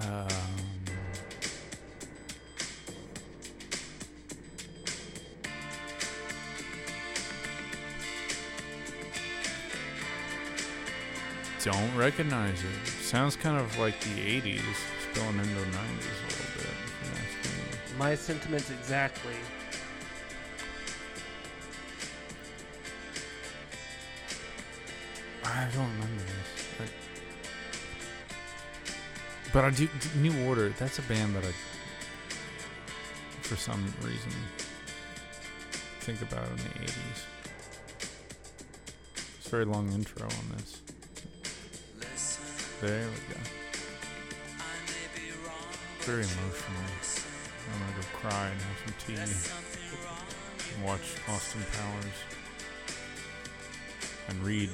Um. 0.00 0.28
Don't 11.64 11.96
recognize 11.96 12.62
it. 12.62 12.88
Sounds 13.02 13.34
kind 13.34 13.58
of 13.58 13.76
like 13.76 13.98
the 14.00 14.40
80s, 14.40 14.60
spilling 15.10 15.36
into 15.36 15.48
the 15.48 15.62
90s 15.62 15.72
a 15.72 16.28
little 16.28 16.46
bit. 16.58 17.98
My 17.98 18.14
sentiments 18.14 18.70
exactly. 18.70 19.34
I 25.56 25.64
don't 25.74 25.90
remember 25.92 26.22
this. 26.22 26.66
But, 26.76 26.88
but 29.54 29.64
I 29.64 29.70
do. 29.70 29.88
New 30.16 30.46
Order. 30.46 30.68
That's 30.78 30.98
a 30.98 31.02
band 31.02 31.34
that 31.34 31.44
I, 31.44 31.52
for 33.40 33.56
some 33.56 33.82
reason, 34.02 34.32
think 36.00 36.20
about 36.20 36.46
in 36.48 36.56
the 36.56 36.82
eighties. 36.82 37.26
It's 39.38 39.46
a 39.46 39.50
very 39.50 39.64
long 39.64 39.90
intro 39.92 40.26
on 40.26 40.56
this. 40.56 40.82
There 42.82 43.08
we 43.08 43.34
go. 43.34 43.40
Very 46.00 46.22
emotional. 46.22 46.84
I'm 47.72 47.80
gonna 47.80 47.96
go 47.96 48.06
cry 48.12 48.46
and 48.48 48.60
have 48.60 48.78
some 48.84 48.94
tea 49.06 49.16
and 50.74 50.84
watch 50.84 51.06
Austin 51.28 51.64
Powers 51.72 52.18
and 54.28 54.44
read 54.44 54.70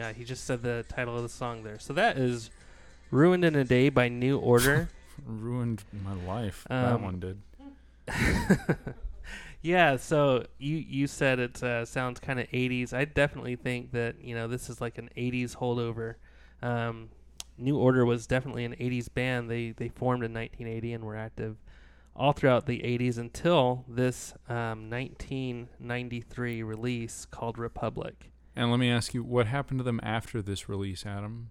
Yeah, 0.00 0.14
he 0.14 0.24
just 0.24 0.44
said 0.44 0.62
the 0.62 0.82
title 0.88 1.14
of 1.14 1.22
the 1.22 1.28
song 1.28 1.62
there. 1.62 1.78
So 1.78 1.92
that 1.92 2.16
is 2.16 2.48
Ruined 3.10 3.44
in 3.44 3.54
a 3.54 3.64
Day 3.64 3.90
by 3.90 4.08
New 4.08 4.38
Order. 4.38 4.88
ruined 5.26 5.84
my 6.02 6.14
life. 6.14 6.66
that 6.70 6.94
Um, 6.94 7.02
one 7.02 7.20
did. 7.20 7.38
yeah, 9.60 9.96
so 9.98 10.46
you 10.56 10.78
you 10.78 11.06
said 11.06 11.38
it 11.38 11.62
uh, 11.62 11.84
sounds 11.84 12.18
kind 12.18 12.40
of 12.40 12.48
80s. 12.48 12.94
I 12.94 13.04
definitely 13.04 13.56
think 13.56 13.92
that, 13.92 14.24
you 14.24 14.34
know, 14.34 14.48
this 14.48 14.70
is 14.70 14.80
like 14.80 14.96
an 14.96 15.10
80s 15.18 15.54
holdover. 15.54 16.14
Um, 16.62 17.10
New 17.58 17.76
Order 17.76 18.06
was 18.06 18.26
definitely 18.26 18.64
an 18.64 18.76
80s 18.76 19.12
band. 19.12 19.50
They 19.50 19.72
they 19.72 19.90
formed 19.90 20.24
in 20.24 20.32
1980 20.32 20.94
and 20.94 21.04
were 21.04 21.16
active 21.16 21.58
all 22.16 22.32
throughout 22.32 22.64
the 22.64 22.78
80s 22.78 23.18
until 23.18 23.84
this 23.86 24.32
um, 24.48 24.88
1993 24.88 26.62
release 26.62 27.26
called 27.26 27.58
Republic. 27.58 28.29
And 28.56 28.70
let 28.70 28.80
me 28.80 28.90
ask 28.90 29.14
you, 29.14 29.22
what 29.22 29.46
happened 29.46 29.78
to 29.80 29.84
them 29.84 30.00
after 30.02 30.42
this 30.42 30.68
release, 30.68 31.06
Adam? 31.06 31.50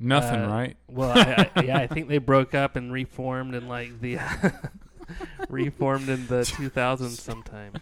Nothing, 0.00 0.40
Uh, 0.44 0.48
right? 0.48 0.76
Well, 0.88 1.10
I, 1.16 1.50
I, 1.54 1.62
yeah, 1.64 1.78
I 1.78 1.86
think 1.86 2.08
they 2.08 2.18
broke 2.18 2.54
up 2.54 2.74
and 2.76 2.92
reformed 2.92 3.54
in 3.54 3.68
like 3.68 4.00
the 4.00 4.18
reformed 5.48 6.08
in 6.08 6.26
the 6.26 6.40
2000s 6.40 7.20
sometime. 7.20 7.74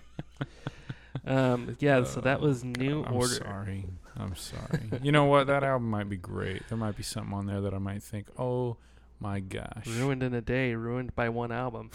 Um, 1.27 1.77
yeah, 1.81 2.05
so 2.05 2.21
that 2.21 2.41
was 2.41 2.65
New 2.65 3.05
I'm 3.05 3.15
Order. 3.15 3.35
sorry. 3.35 3.87
I'm 4.17 4.35
sorry. 4.37 4.91
you 5.03 5.13
know 5.13 5.25
what? 5.27 5.47
That 5.47 5.63
album 5.65 5.89
might 5.91 6.09
be 6.09 6.17
great. 6.17 6.69
There 6.69 6.77
might 6.79 6.97
be 6.97 7.03
something 7.03 7.33
on 7.33 7.47
there 7.47 7.61
that 7.63 7.73
I 7.73 7.79
might 7.79 8.03
think, 8.03 8.27
oh 8.39 8.77
my 9.19 9.41
gosh. 9.41 9.87
Ruined 9.87 10.23
in 10.23 10.35
a 10.35 10.41
day, 10.41 10.75
ruined 10.75 11.15
by 11.15 11.29
one 11.29 11.53
album. 11.53 11.91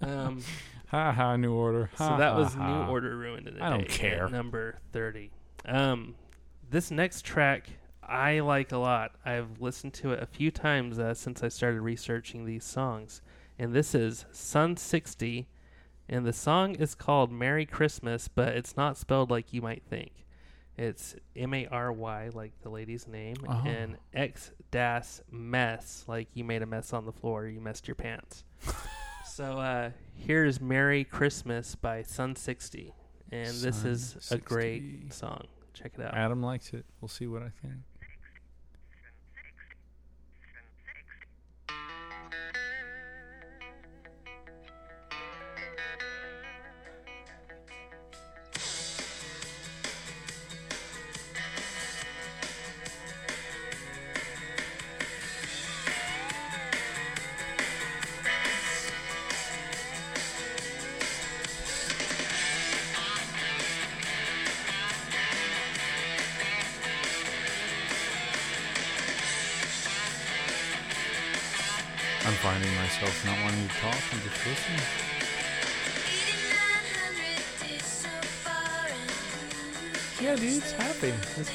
um, 0.00 0.42
Ha 0.86 1.12
ha, 1.12 1.36
New 1.36 1.52
Order. 1.52 1.90
so 1.96 2.04
Ha, 2.04 2.16
that 2.18 2.32
ha, 2.32 2.38
was 2.38 2.54
ha. 2.54 2.84
New 2.84 2.90
Order, 2.90 3.16
ruined 3.16 3.48
in 3.48 3.60
I 3.60 3.70
don't 3.70 3.88
care. 3.88 4.28
number 4.28 4.78
thirty. 4.92 5.30
Um, 5.64 6.14
this 6.70 6.90
next 6.90 7.24
track 7.24 7.68
I 8.02 8.38
like 8.40 8.70
a 8.70 8.78
lot. 8.78 9.12
I've 9.24 9.60
listened 9.60 9.92
to 9.94 10.12
it 10.12 10.22
a 10.22 10.26
few 10.26 10.50
times 10.52 10.98
uh, 10.98 11.12
since 11.14 11.42
I 11.42 11.48
started 11.48 11.80
researching 11.80 12.44
these 12.44 12.62
songs, 12.64 13.20
and 13.58 13.72
this 13.72 13.94
is 13.96 14.26
Sun 14.30 14.76
sixty, 14.76 15.48
and 16.08 16.24
the 16.24 16.32
song 16.32 16.76
is 16.76 16.94
called 16.94 17.32
"Merry 17.32 17.66
Christmas," 17.66 18.28
but 18.28 18.48
it's 18.48 18.76
not 18.76 18.96
spelled 18.96 19.30
like 19.30 19.52
you 19.52 19.60
might 19.62 19.82
think. 19.90 20.12
It's 20.78 21.16
M 21.34 21.52
A 21.54 21.66
R 21.66 21.90
Y, 21.90 22.30
like 22.32 22.52
the 22.62 22.68
lady's 22.68 23.08
name, 23.08 23.36
Oh. 23.48 23.62
and 23.66 23.96
X 24.14 24.52
dash 24.70 25.20
mess, 25.32 26.04
like 26.06 26.28
you 26.34 26.44
made 26.44 26.62
a 26.62 26.66
mess 26.66 26.92
on 26.92 27.06
the 27.06 27.12
floor, 27.12 27.46
you 27.48 27.60
messed 27.60 27.88
your 27.88 27.94
pants. 27.96 28.44
so 29.36 29.58
uh, 29.58 29.90
here's 30.14 30.62
"Merry 30.62 31.04
Christmas" 31.04 31.74
by 31.74 32.00
Sun 32.00 32.36
Sixty, 32.36 32.94
and 33.30 33.48
this 33.48 33.82
Sun 33.82 33.90
is 33.90 34.28
a 34.30 34.38
great 34.38 35.12
song. 35.12 35.42
Check 35.74 35.92
it 35.98 36.06
out. 36.06 36.14
Adam 36.14 36.42
likes 36.42 36.72
it. 36.72 36.86
We'll 37.02 37.10
see 37.10 37.26
what 37.26 37.42
I 37.42 37.50
think. 37.60 37.74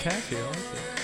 Catchy. 0.01 0.35
I 0.35 0.41
like 0.41 0.57
it. 0.57 1.00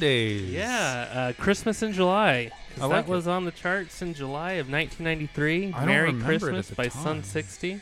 Holidays. 0.00 0.52
Yeah, 0.52 1.08
uh, 1.12 1.32
Christmas 1.42 1.82
in 1.82 1.92
July. 1.92 2.50
'cause 2.74 2.82
I 2.82 2.86
like 2.86 3.06
that 3.06 3.10
was 3.12 3.26
on 3.26 3.44
the 3.44 3.50
charts 3.50 4.02
in 4.02 4.14
July 4.14 4.52
of 4.52 4.68
1993. 4.68 5.68
I 5.68 5.78
don't 5.78 5.86
Merry 5.86 6.06
remember 6.08 6.30
it 6.32 6.34
at 6.34 6.40
Christmas 6.40 6.68
the 6.68 6.74
by 6.74 6.88
time. 6.88 7.02
Sun 7.02 7.24
60. 7.24 7.80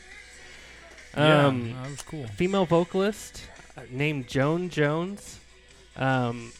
Yeah, 1.17 1.45
Um, 1.47 1.73
that 1.73 1.89
was 1.91 2.01
cool. 2.01 2.27
female 2.27 2.65
vocalist 2.65 3.43
uh, 3.77 3.81
named 3.89 4.27
Joan 4.27 4.69
Jones. 4.69 5.39
Um, 5.97 6.51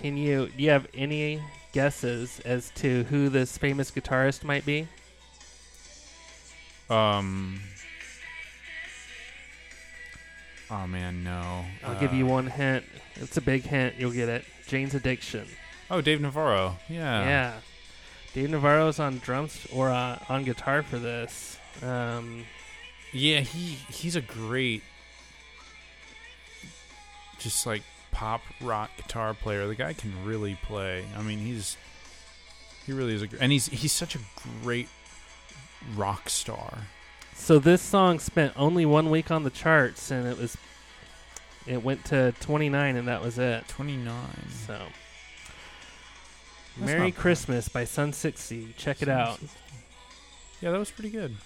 can 0.00 0.16
you 0.16 0.48
do 0.56 0.62
you 0.62 0.70
have 0.70 0.86
any 0.94 1.42
guesses 1.72 2.40
as 2.44 2.70
to 2.76 3.04
who 3.04 3.28
this 3.28 3.56
famous 3.58 3.90
guitarist 3.90 4.44
might 4.44 4.64
be? 4.66 4.88
Um. 6.88 7.60
Oh 10.70 10.86
man, 10.86 11.22
no. 11.22 11.64
I'll 11.84 11.98
give 12.00 12.12
Uh, 12.12 12.16
you 12.16 12.26
one 12.26 12.46
hint. 12.48 12.84
It's 13.16 13.36
a 13.36 13.40
big 13.40 13.62
hint. 13.62 13.96
You'll 13.98 14.10
get 14.12 14.28
it. 14.28 14.44
Jane's 14.66 14.94
Addiction. 14.94 15.46
Oh, 15.90 16.00
Dave 16.00 16.20
Navarro. 16.20 16.76
Yeah. 16.88 17.24
yeah. 17.24 17.52
Dave 18.34 18.50
Navarro's 18.50 18.98
on 18.98 19.18
drums 19.18 19.66
or 19.72 19.90
uh, 19.90 20.18
on 20.28 20.42
guitar 20.44 20.82
for 20.82 20.98
this. 20.98 21.58
Um, 21.82 22.44
Yeah, 23.12 23.40
he 23.40 23.78
he's 23.90 24.16
a 24.16 24.20
great, 24.20 24.82
just 27.38 27.66
like 27.66 27.82
pop 28.10 28.40
rock 28.60 28.90
guitar 28.96 29.34
player. 29.34 29.66
The 29.66 29.74
guy 29.74 29.92
can 29.92 30.12
really 30.24 30.58
play. 30.62 31.04
I 31.16 31.22
mean, 31.22 31.38
he's 31.38 31.76
he 32.84 32.92
really 32.92 33.14
is 33.14 33.22
a, 33.22 33.28
and 33.40 33.52
he's 33.52 33.66
he's 33.66 33.92
such 33.92 34.14
a 34.16 34.18
great 34.62 34.88
rock 35.94 36.28
star. 36.28 36.78
So 37.36 37.58
this 37.58 37.80
song 37.82 38.18
spent 38.18 38.52
only 38.56 38.84
one 38.84 39.10
week 39.10 39.30
on 39.30 39.44
the 39.44 39.50
charts, 39.50 40.10
and 40.10 40.26
it 40.26 40.38
was 40.38 40.56
it 41.66 41.82
went 41.82 42.04
to 42.06 42.32
29, 42.40 42.96
and 42.96 43.08
that 43.08 43.22
was 43.22 43.38
it. 43.38 43.66
Twenty 43.68 43.96
nine. 43.96 44.48
So, 44.66 44.80
That's 46.78 46.92
Merry. 46.92 47.12
Christmas 47.12 47.68
by 47.68 47.84
Sun 47.84 48.12
60. 48.12 48.74
Check 48.76 49.02
it 49.02 49.08
out. 49.08 49.40
Yeah, 50.60 50.70
that 50.70 50.78
was 50.78 50.90
pretty 50.90 51.10
good. 51.10 51.36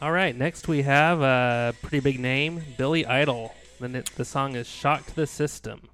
All 0.00 0.10
right, 0.12 0.36
next 0.36 0.66
we 0.66 0.82
have 0.82 1.20
a 1.22 1.74
pretty 1.80 2.00
big 2.00 2.18
name, 2.18 2.62
Billy 2.76 3.06
Idol. 3.06 3.54
The, 3.78 4.04
the 4.16 4.24
song 4.24 4.56
is 4.56 4.66
Shock 4.66 5.06
to 5.06 5.14
the 5.14 5.26
System. 5.26 5.88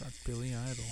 Got 0.00 0.12
Billy 0.26 0.54
Idol. 0.54 0.84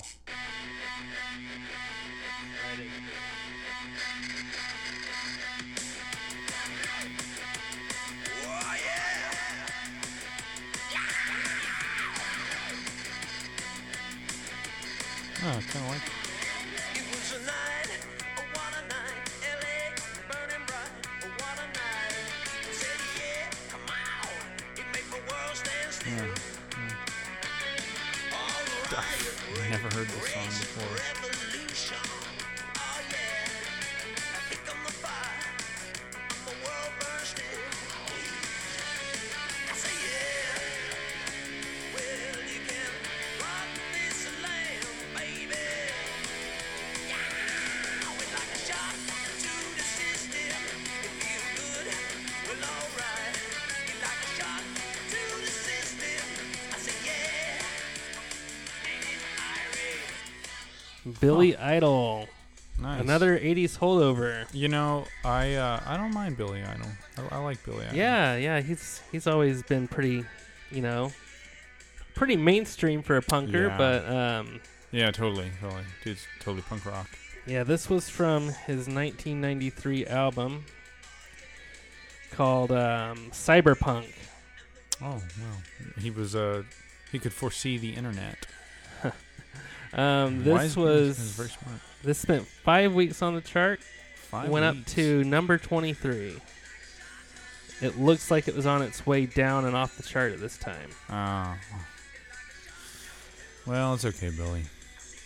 Oh, 15.42 15.58
kind 15.72 15.84
of 15.86 15.88
like. 15.88 16.19
Billy 61.20 61.56
Idol. 61.56 62.28
Nice. 62.80 63.00
Another 63.02 63.38
80s 63.38 63.76
holdover. 63.78 64.46
You 64.54 64.68
know, 64.68 65.04
I 65.24 65.54
uh, 65.54 65.80
I 65.86 65.96
don't 65.98 66.14
mind 66.14 66.36
Billy 66.38 66.62
Idol. 66.62 66.86
I, 67.18 67.36
I 67.36 67.38
like 67.38 67.62
Billy 67.64 67.84
Idol. 67.84 67.96
Yeah, 67.96 68.36
yeah, 68.36 68.60
he's 68.60 69.02
he's 69.12 69.26
always 69.26 69.62
been 69.62 69.86
pretty, 69.86 70.24
you 70.70 70.80
know, 70.80 71.12
pretty 72.14 72.36
mainstream 72.36 73.02
for 73.02 73.16
a 73.18 73.22
punker, 73.22 73.68
Yeah. 73.68 73.76
but 73.76 74.08
um 74.10 74.60
Yeah, 74.92 75.10
totally, 75.10 75.50
totally. 75.60 75.82
Dude's 76.04 76.26
totally 76.40 76.62
punk 76.62 76.86
rock. 76.86 77.08
yeah, 77.46 77.64
this 77.64 77.90
was 77.90 78.08
from 78.08 78.44
his 78.44 78.88
1993 78.88 80.06
album 80.06 80.64
called 82.32 82.70
um, 82.72 83.30
Cyberpunk. 83.32 84.06
Oh 85.02 85.20
well, 85.40 85.62
he 85.98 86.10
was 86.10 86.34
uh 86.34 86.62
he 87.12 87.18
could 87.18 87.32
foresee 87.32 87.76
the 87.78 87.94
internet. 87.94 88.46
Um, 89.92 90.44
this 90.44 90.62
is- 90.70 90.76
was 90.76 91.16
he's 91.18 91.30
very 91.32 91.48
smart. 91.48 91.80
this 92.02 92.18
spent 92.18 92.46
five 92.46 92.94
weeks 92.94 93.22
on 93.22 93.34
the 93.34 93.40
chart, 93.40 93.80
Five 94.30 94.48
went 94.48 94.76
weeks. 94.76 94.88
up 94.90 94.94
to 94.96 95.24
number 95.24 95.58
23. 95.58 96.36
It 97.82 97.98
looks 97.98 98.30
like 98.30 98.46
it 98.46 98.54
was 98.54 98.66
on 98.66 98.82
its 98.82 99.06
way 99.06 99.26
down 99.26 99.64
and 99.64 99.74
off 99.74 99.96
the 99.96 100.02
chart 100.02 100.32
at 100.32 100.38
this 100.40 100.56
time. 100.58 100.90
Oh. 101.08 101.56
Well, 103.66 103.94
it's 103.94 104.04
okay, 104.04 104.30
Billy. 104.30 104.64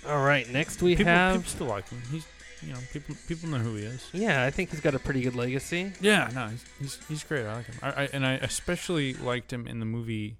All 0.08 0.22
right, 0.24 0.48
next 0.50 0.82
we 0.82 0.96
people, 0.96 1.12
have 1.12 1.36
people 1.36 1.50
still 1.50 1.66
like 1.66 1.88
him. 1.88 2.02
He's 2.10 2.26
you 2.62 2.72
know 2.72 2.78
people 2.92 3.14
people 3.28 3.48
know 3.48 3.58
who 3.58 3.74
he 3.76 3.84
is. 3.84 4.06
yeah, 4.12 4.44
I 4.44 4.50
think 4.50 4.70
he's 4.70 4.80
got 4.80 4.94
a 4.94 4.98
pretty 4.98 5.20
good 5.22 5.34
legacy. 5.34 5.92
Yeah, 6.00 6.30
no, 6.34 6.48
he's 6.48 6.64
he's, 6.78 7.06
he's 7.08 7.24
great. 7.24 7.46
I 7.46 7.56
like 7.56 7.66
him. 7.66 7.74
I, 7.82 7.88
I 8.04 8.08
and 8.12 8.26
I 8.26 8.32
especially 8.34 9.14
liked 9.14 9.52
him 9.52 9.66
in 9.66 9.80
the 9.80 9.86
movie 9.86 10.36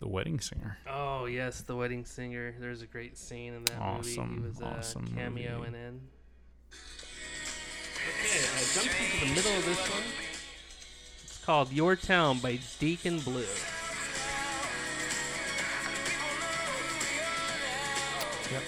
The 0.00 0.08
Wedding 0.08 0.40
Singer. 0.40 0.78
Oh 0.88 1.26
yes, 1.26 1.60
the 1.60 1.76
wedding 1.76 2.04
singer. 2.06 2.54
There's 2.58 2.80
a 2.80 2.86
great 2.86 3.18
scene 3.18 3.52
in 3.52 3.64
that 3.66 3.72
movie. 3.78 3.82
Awesome, 4.18 4.38
He 4.42 4.48
was 4.48 4.60
a 4.60 4.64
awesome 4.64 5.06
cameo 5.14 5.58
movie. 5.58 5.68
in 5.68 5.74
it. 5.74 5.94
Okay, 8.08 8.46
I 8.56 8.64
jumped 8.74 8.94
into 8.98 9.26
the 9.26 9.34
middle 9.34 9.52
of 9.58 9.64
this 9.66 9.90
one. 9.90 10.02
It's 11.22 11.44
called 11.44 11.70
"Your 11.70 11.96
Town" 11.96 12.38
by 12.38 12.58
Deacon 12.78 13.20
Blue. 13.20 13.44
Yep. 18.50 18.62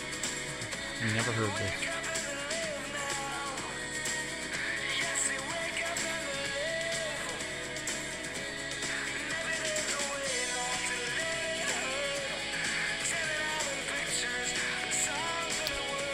Never 1.15 1.33
heard 1.33 1.51
this. 1.59 2.02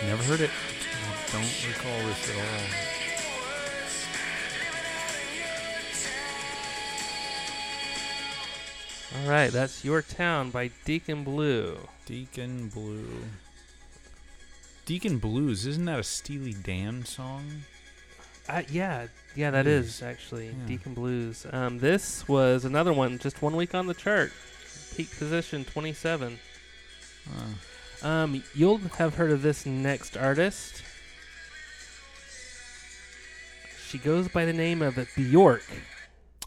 Never 0.08 0.22
heard 0.22 0.40
it. 0.40 0.50
I 0.50 1.32
don't 1.32 1.66
recall 1.68 1.98
this 2.08 2.30
at 2.30 2.36
all. 2.36 2.68
All 9.22 9.28
right, 9.30 9.50
that's 9.50 9.84
"Your 9.84 10.02
Town" 10.02 10.50
by 10.50 10.70
Deacon 10.84 11.24
Blue. 11.24 11.78
Deacon 12.06 12.68
Blue. 12.68 13.24
Deacon 14.84 15.18
Blues, 15.18 15.66
isn't 15.66 15.84
that 15.86 15.98
a 15.98 16.02
Steely 16.02 16.52
Dan 16.54 17.04
song? 17.04 17.64
Uh, 18.48 18.62
yeah, 18.70 19.06
yeah, 19.34 19.50
that 19.50 19.64
Blues. 19.64 19.86
is 19.96 20.02
actually 20.02 20.46
Yeah. 20.46 20.52
Deacon 20.66 20.94
Blues. 20.94 21.46
Um, 21.52 21.78
this 21.78 22.26
was 22.28 22.64
another 22.64 22.92
one, 22.92 23.18
just 23.18 23.42
one 23.42 23.56
week 23.56 23.74
on 23.74 23.86
the 23.86 23.94
chart, 23.94 24.32
peak 24.96 25.10
position 25.18 25.64
27. 25.64 26.38
Uh, 27.28 27.32
um, 28.02 28.42
you'll 28.54 28.78
have 28.78 29.16
heard 29.16 29.32
of 29.32 29.42
this 29.42 29.66
next 29.66 30.16
artist. 30.16 30.82
She 33.88 33.98
goes 33.98 34.28
by 34.28 34.44
the 34.44 34.52
name 34.52 34.82
of 34.82 34.98
Bjork. 35.16 35.64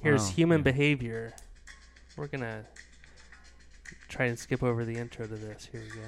Here's. 0.01 0.29
Oh, 0.29 0.31
human 0.31 0.59
yeah. 0.59 0.63
Behavior. 0.63 1.33
We're 2.15 2.27
going 2.27 2.41
to 2.41 2.65
try 4.07 4.25
and 4.25 4.37
skip 4.37 4.63
over 4.63 4.85
the 4.85 4.95
intro 4.95 5.27
to 5.27 5.35
this. 5.35 5.67
Here 5.71 5.81
we 5.81 5.89
go. 5.89 6.01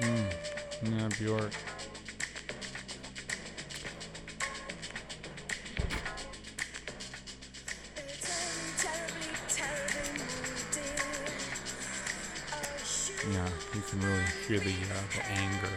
Mm, 0.00 0.32
yeah, 0.82 1.08
Bjork. 1.18 1.52
Can 13.88 14.00
really 14.00 14.24
hear 14.46 14.58
the 14.58 14.70
uh, 14.70 15.02
the 15.14 15.26
anger 15.30 15.68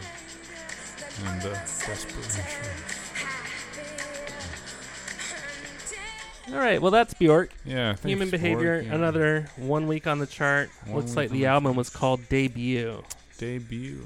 and 1.26 1.42
the 1.42 1.50
desperation. 1.50 2.64
All 6.52 6.56
right, 6.58 6.82
well 6.82 6.90
that's 6.90 7.14
Bjork. 7.14 7.50
Yeah, 7.64 7.90
thanks, 7.92 8.04
Human 8.06 8.28
Bjork, 8.28 8.40
Behavior. 8.42 8.80
yeah. 8.84 8.94
Another 8.94 9.48
one 9.56 9.86
week 9.86 10.06
on 10.06 10.18
the 10.18 10.26
chart. 10.26 10.68
One 10.86 10.96
Looks 10.96 11.14
like 11.14 11.30
the 11.30 11.40
the 11.40 11.46
album 11.46 11.76
was 11.76 11.90
called 11.90 12.28
Debut. 12.28 13.02
debut. 13.38 14.02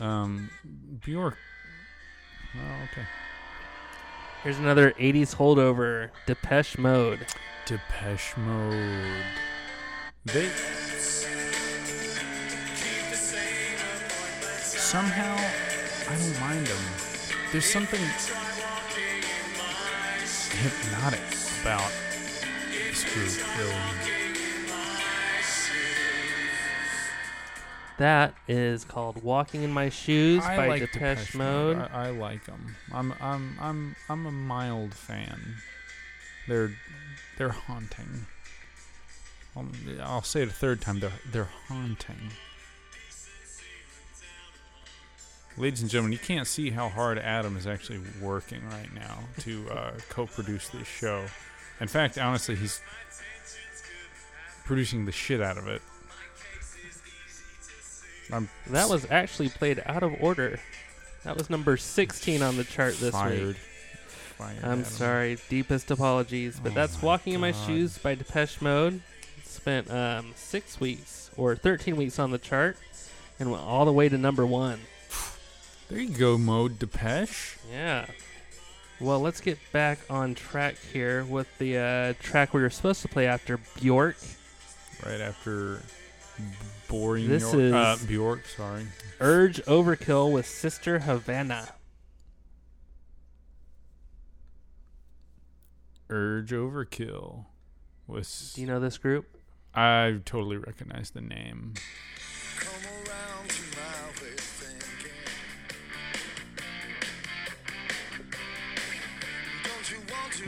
Um, 0.00 0.50
Bjork. 1.04 1.36
Oh, 2.54 2.84
okay. 2.92 3.06
Here's 4.42 4.58
another 4.58 4.92
80s 4.92 5.34
holdover. 5.34 6.10
Depeche 6.26 6.78
Mode. 6.78 7.26
Depeche 7.66 8.36
Mode. 8.36 9.24
They 10.24 10.48
somehow 14.88 15.36
I 15.36 16.16
don't 16.16 16.40
mind 16.40 16.66
them. 16.66 16.82
There's 17.52 17.66
something 17.66 18.00
hypnotic 20.50 21.20
about 21.60 21.92
this 22.70 23.04
group. 23.12 23.58
Really. 23.58 23.74
That 27.98 28.34
is 28.48 28.86
called 28.86 29.22
"Walking 29.22 29.62
in 29.62 29.70
My 29.70 29.90
Shoes" 29.90 30.42
I 30.42 30.56
by 30.56 30.68
like 30.68 30.80
Depeche, 30.90 31.34
Mode. 31.34 31.76
I, 31.76 32.06
I 32.06 32.10
like 32.10 32.46
them. 32.46 32.74
I'm 32.90 33.12
I'm 33.20 33.58
I'm 33.60 33.96
I'm 34.08 34.24
a 34.24 34.32
mild 34.32 34.94
fan. 34.94 35.56
They're 36.48 36.72
they're 37.36 37.50
haunting. 37.50 38.24
Um, 39.54 39.70
I'll 40.02 40.22
say 40.22 40.40
it 40.40 40.48
a 40.48 40.52
third 40.52 40.80
time. 40.80 41.00
They're 41.00 41.12
they're 41.30 41.50
haunting. 41.66 42.30
Ladies 45.58 45.82
and 45.82 45.90
gentlemen, 45.90 46.12
you 46.12 46.18
can't 46.18 46.46
see 46.46 46.70
how 46.70 46.88
hard 46.88 47.18
Adam 47.18 47.56
is 47.56 47.66
actually 47.66 48.00
working 48.22 48.60
right 48.70 48.92
now 48.94 49.18
to 49.40 49.68
uh, 49.70 49.90
co-produce 50.08 50.68
this 50.68 50.86
show. 50.86 51.24
In 51.80 51.88
fact, 51.88 52.16
honestly, 52.16 52.54
he's 52.54 52.80
producing 54.64 55.04
the 55.04 55.10
shit 55.10 55.40
out 55.40 55.58
of 55.58 55.66
it. 55.66 55.82
I'm 58.32 58.48
That 58.68 58.88
was 58.88 59.10
actually 59.10 59.48
played 59.48 59.82
out 59.84 60.04
of 60.04 60.14
order. 60.20 60.60
That 61.24 61.36
was 61.36 61.50
number 61.50 61.76
16 61.76 62.40
on 62.40 62.56
the 62.56 62.64
chart 62.64 62.96
this 62.98 63.10
fired. 63.10 63.46
week. 63.48 63.56
Fired 63.56 64.58
I'm 64.62 64.70
Adam. 64.80 64.84
sorry, 64.84 65.38
deepest 65.48 65.90
apologies, 65.90 66.60
but 66.62 66.70
Oh 66.72 66.74
that's 66.76 67.02
"Walking 67.02 67.32
in 67.34 67.40
My 67.40 67.50
Shoes" 67.50 67.98
by 67.98 68.14
Depeche 68.14 68.60
Mode. 68.60 69.00
Spent 69.42 69.90
um, 69.90 70.32
six 70.36 70.78
weeks 70.78 71.30
or 71.36 71.56
13 71.56 71.96
weeks 71.96 72.20
on 72.20 72.30
the 72.30 72.38
chart 72.38 72.76
and 73.40 73.50
went 73.50 73.64
all 73.64 73.84
the 73.84 73.92
way 73.92 74.08
to 74.08 74.16
number 74.16 74.46
one. 74.46 74.78
There 75.88 75.98
you 76.00 76.10
go, 76.10 76.36
Mode 76.36 76.78
Depeche. 76.78 77.56
Yeah. 77.70 78.06
Well, 79.00 79.20
let's 79.20 79.40
get 79.40 79.58
back 79.72 79.98
on 80.10 80.34
track 80.34 80.76
here 80.92 81.24
with 81.24 81.46
the 81.58 81.78
uh, 81.78 82.12
track 82.22 82.52
we 82.52 82.60
were 82.60 82.70
supposed 82.70 83.00
to 83.02 83.08
play 83.08 83.26
after 83.26 83.58
Bjork. 83.80 84.16
Right 85.06 85.20
after 85.20 85.80
boring 86.88 87.28
This 87.28 87.42
York, 87.52 87.74
uh, 87.74 87.96
is- 87.98 88.06
Bjork. 88.06 88.44
Sorry. 88.46 88.86
Urge 89.20 89.62
Overkill 89.64 90.32
with 90.32 90.46
Sister 90.46 91.00
Havana. 91.00 91.68
Urge 96.10 96.50
Overkill. 96.50 97.46
with. 98.06 98.52
Do 98.54 98.60
you 98.60 98.66
know 98.66 98.80
this 98.80 98.98
group? 98.98 99.26
I 99.74 100.20
totally 100.24 100.56
recognize 100.56 101.10
the 101.10 101.20
name. 101.20 101.74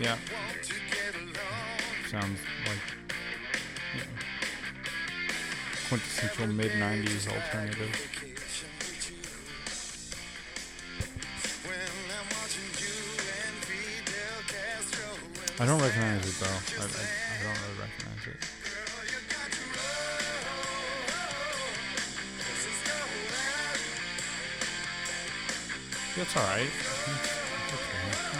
Yeah. 0.01 0.17
Sounds 2.09 2.41
like 2.65 2.81
know, 4.01 4.07
quintessential 5.89 6.47
mid 6.47 6.73
'90s 6.73 7.29
alternative. 7.29 7.93
I 15.61 15.67
don't 15.67 15.83
recognize 15.83 16.27
it 16.27 16.35
though. 16.41 16.47
I, 16.47 16.85
I, 16.85 16.87
I 16.87 17.43
don't 17.45 17.61
really 17.61 17.77
recognize 17.79 18.25
it. 18.27 18.41
Girl, 18.65 19.05
you 19.05 19.21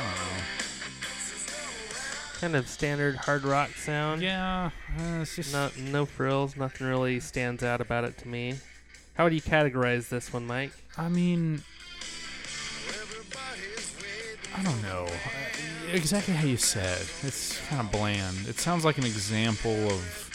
got 0.09 0.30
Kind 2.41 2.57
of 2.57 2.69
standard 2.69 3.17
hard 3.17 3.45
rock 3.45 3.71
sound. 3.71 4.23
Yeah, 4.23 4.71
uh, 4.99 5.21
it's 5.21 5.37
just 5.37 5.53
No, 5.53 5.71
no 5.77 6.07
frills. 6.07 6.57
Nothing 6.57 6.87
really 6.87 7.21
stands 7.21 7.63
out 7.63 7.83
about 7.83 8.05
it 8.05 8.17
to 8.19 8.29
me. 8.29 8.55
How 9.15 9.25
would 9.25 9.35
you 9.35 9.43
categorize 9.43 10.09
this 10.09 10.33
one, 10.33 10.47
Mike? 10.47 10.73
I 10.97 11.11
mean, 11.11 11.63
I 14.57 14.63
don't 14.63 14.83
know. 14.83 15.07
Uh, 15.07 15.93
Exactly 15.93 16.35
how 16.35 16.47
you 16.47 16.57
said. 16.57 17.01
It's 17.27 17.61
kind 17.69 17.81
of 17.81 17.91
bland. 17.91 18.47
It 18.47 18.59
sounds 18.59 18.85
like 18.85 18.97
an 18.97 19.05
example 19.05 19.89
of, 19.89 20.31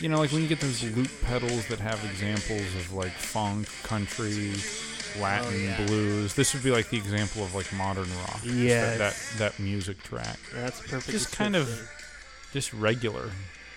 you 0.00 0.08
know, 0.08 0.18
like 0.18 0.30
when 0.30 0.40
you 0.40 0.48
get 0.48 0.60
those 0.60 0.84
loop 0.94 1.10
pedals 1.24 1.66
that 1.66 1.80
have 1.80 2.02
examples 2.04 2.62
of 2.76 2.92
like 2.92 3.10
funk, 3.10 3.68
country, 3.82 4.52
Latin, 5.16 5.48
Oh, 5.52 5.56
yeah. 5.56 5.86
blues. 5.86 6.34
This 6.34 6.54
would 6.54 6.62
be 6.62 6.70
like 6.70 6.90
the 6.90 6.96
example 6.96 7.42
of 7.42 7.54
like 7.54 7.72
modern 7.72 8.08
rock. 8.26 8.40
Yeah, 8.44 8.96
That, 8.96 8.98
that 8.98 9.38
that 9.38 9.58
music 9.58 10.02
track. 10.02 10.38
That's 10.54 10.80
perfect. 10.80 11.10
Just 11.10 11.32
kind 11.32 11.56
of-. 11.56 11.90
Just 12.52 12.72
regular. 12.72 13.30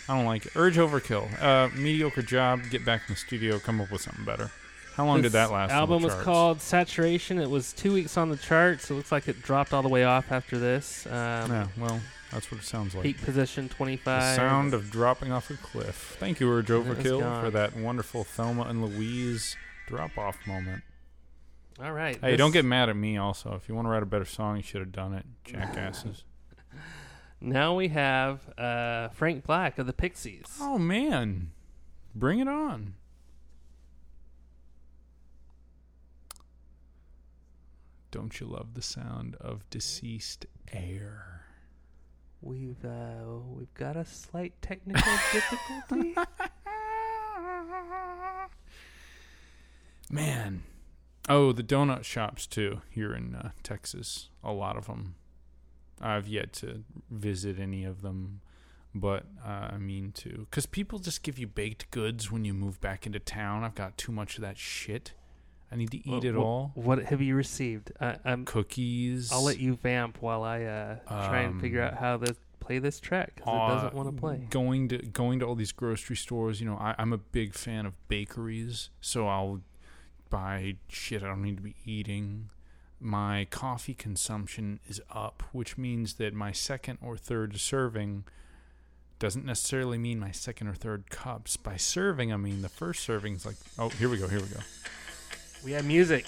I 0.08 0.16
don't 0.16 0.26
like 0.26 0.46
it. 0.46 0.54
Urge 0.56 0.78
overkill. 0.78 1.28
Uh, 1.42 1.70
mediocre 1.76 2.22
job. 2.22 2.62
Get 2.70 2.84
back 2.86 3.02
in 3.08 3.14
the 3.14 3.20
studio. 3.20 3.60
Come 3.60 3.82
up 3.82 3.92
with 3.92 4.02
something 4.02 4.26
better. 4.26 4.50
How 4.96 5.06
long 5.06 5.22
did 5.22 5.32
that 5.34 5.52
last? 5.52 5.72
Album 5.72 6.04
was 6.04 6.14
called 6.16 6.62
Saturation. 6.62 7.40
It 7.40 7.50
was 7.50 7.72
two 7.74 7.94
weeks 7.94 8.18
on 8.18 8.30
the 8.30 8.36
charts. 8.38 8.90
It 8.92 8.96
looks 8.96 9.12
like 9.12 9.28
it 9.30 9.42
dropped 9.42 9.74
all 9.74 9.82
the 9.82 9.90
way 9.90 10.04
off 10.04 10.32
after 10.32 10.58
this. 10.58 11.06
Um, 11.06 11.12
Yeah, 11.52 11.68
well, 11.78 12.02
that's 12.32 12.52
what 12.52 12.60
it 12.60 12.66
sounds 12.66 12.94
like. 12.94 13.04
Peak 13.04 13.22
position 13.22 13.68
The 13.70 13.74
25. 13.74 14.36
sound 14.36 14.74
of 14.74 14.92
dropping 14.92 15.32
off 15.32 15.50
a 15.50 15.56
cliff. 15.56 16.18
Thank 16.20 16.40
you, 16.42 16.52
Urge 16.52 16.70
And 16.72 16.86
it 16.88 16.90
was 16.90 16.98
Overkill, 17.06 17.42
for 17.42 17.50
that 17.52 17.76
wonderful 17.78 18.24
Thelma 18.26 18.64
and 18.64 18.86
Louise 18.86 19.56
drop 19.88 20.18
off 20.18 20.38
moment. 20.46 20.84
All 21.80 21.92
right. 21.92 22.18
Hey, 22.22 22.32
this- 22.32 22.38
don't 22.38 22.52
get 22.52 22.66
mad 22.66 22.90
at 22.90 22.96
me, 22.96 23.18
also. 23.18 23.54
If 23.56 23.68
you 23.70 23.76
want 23.76 23.86
to 23.86 23.90
write 23.90 24.04
a 24.04 24.08
better 24.08 24.26
song, 24.26 24.58
you 24.58 24.64
should 24.64 24.82
have 24.82 24.92
done 24.92 25.14
it, 25.14 25.26
jackasses. 25.44 26.24
Now 27.44 27.74
we 27.74 27.88
have 27.88 28.40
uh, 28.56 29.10
Frank 29.10 29.48
Black 29.48 29.80
of 29.80 29.88
the 29.88 29.94
Pixies. 29.94 30.46
oh, 30.62 30.78
man. 30.78 31.50
Bring 32.14 32.38
it 32.38 32.48
on. 32.48 32.94
Don't 38.12 38.40
you 38.40 38.46
love 38.46 38.74
the 38.74 38.82
sound 38.82 39.36
of 39.40 39.68
deceased 39.70 40.46
air? 40.72 41.46
We've 42.42 42.84
uh, 42.84 43.26
we've 43.48 43.74
got 43.74 43.96
a 43.96 44.06
slight 44.06 44.54
technical 44.62 45.02
difficulty. 45.32 46.16
Man. 50.12 50.64
Oh, 51.30 51.52
the 51.52 51.64
donut 51.64 52.04
shops 52.04 52.48
too 52.48 52.82
here 52.90 53.14
in 53.14 53.36
uh, 53.36 53.52
Texas. 53.64 54.30
A 54.44 54.52
lot 54.52 54.78
of 54.78 54.88
them. 54.88 55.16
I've 56.02 56.28
yet 56.28 56.52
to 56.54 56.84
visit 57.12 57.60
any 57.60 57.84
of 57.86 58.02
them, 58.02 58.42
but 58.96 59.26
uh, 59.46 59.70
I 59.74 59.78
mean 59.78 60.12
to. 60.14 60.48
Because 60.50 60.66
people 60.66 60.98
just 60.98 61.22
give 61.22 61.38
you 61.38 61.46
baked 61.48 61.92
goods 61.92 62.32
when 62.32 62.44
you 62.44 62.54
move 62.56 62.82
back 62.82 63.06
into 63.06 63.20
town. 63.20 63.64
I've 63.64 63.76
got 63.76 63.98
too 63.98 64.12
much 64.12 64.36
of 64.38 64.42
that 64.42 64.58
shit. 64.58 65.14
I 65.72 65.76
need 65.76 65.92
to 65.92 65.98
eat 65.98 66.08
What- 66.08 66.26
it 66.26 66.36
what- 66.36 66.44
all. 66.44 66.72
What 66.74 67.04
have 67.06 67.22
you 67.22 67.36
received? 67.36 67.92
I, 68.02 68.18
I'm. 68.26 68.46
Cookies. 68.46 69.32
I'll 69.32 69.44
let 69.44 69.60
you 69.60 69.76
vamp 69.76 70.22
while 70.22 70.44
I 70.44 70.64
uh, 70.64 70.96
try 71.08 71.42
and 71.42 71.62
figure 71.62 71.84
Um, 71.84 71.90
out 71.90 71.98
how 72.00 72.18
to 72.18 72.36
play 72.60 72.80
this 72.80 73.00
track 73.00 73.36
because 73.36 73.72
it 73.72 73.74
doesn't 73.76 73.94
want 73.94 74.10
to 74.14 74.20
play. 74.20 74.48
Going 74.50 74.88
to 74.90 74.98
going 74.98 75.40
to 75.40 75.46
all 75.46 75.56
these 75.56 75.72
grocery 75.72 76.16
stores, 76.16 76.60
you 76.60 76.66
know, 76.68 76.78
I, 76.78 76.96
I'm 76.98 77.14
a 77.14 77.18
big 77.20 77.54
fan 77.54 77.86
of 77.86 77.94
bakeries, 78.08 78.90
so 79.02 79.28
I'll 79.28 79.62
buy 80.32 80.78
shit 80.88 81.22
I 81.22 81.28
don't 81.28 81.44
need 81.44 81.58
to 81.58 81.62
be 81.62 81.76
eating. 81.86 82.50
My 83.00 83.46
coffee 83.52 83.94
consumption 83.94 84.80
is 84.88 85.00
up, 85.12 85.44
which 85.52 85.78
means 85.78 86.16
that 86.16 86.34
my 86.34 86.52
second 86.52 86.98
or 87.04 87.18
third 87.18 87.60
serving 87.60 88.24
doesn't 89.20 89.46
necessarily 89.46 90.00
mean 90.00 90.20
my 90.20 90.32
second 90.32 90.68
or 90.68 90.74
third 90.74 91.12
cups. 91.12 91.58
By 91.58 91.78
serving, 91.78 92.34
I 92.34 92.38
mean 92.38 92.64
the 92.64 92.70
first 92.70 93.04
serving's 93.04 93.46
like, 93.46 93.58
oh, 93.78 93.90
here 93.90 94.10
we 94.10 94.18
go, 94.18 94.28
here 94.28 94.40
we 94.40 94.48
go. 94.48 94.60
We 95.64 95.74
have 95.74 95.86
music. 95.86 96.26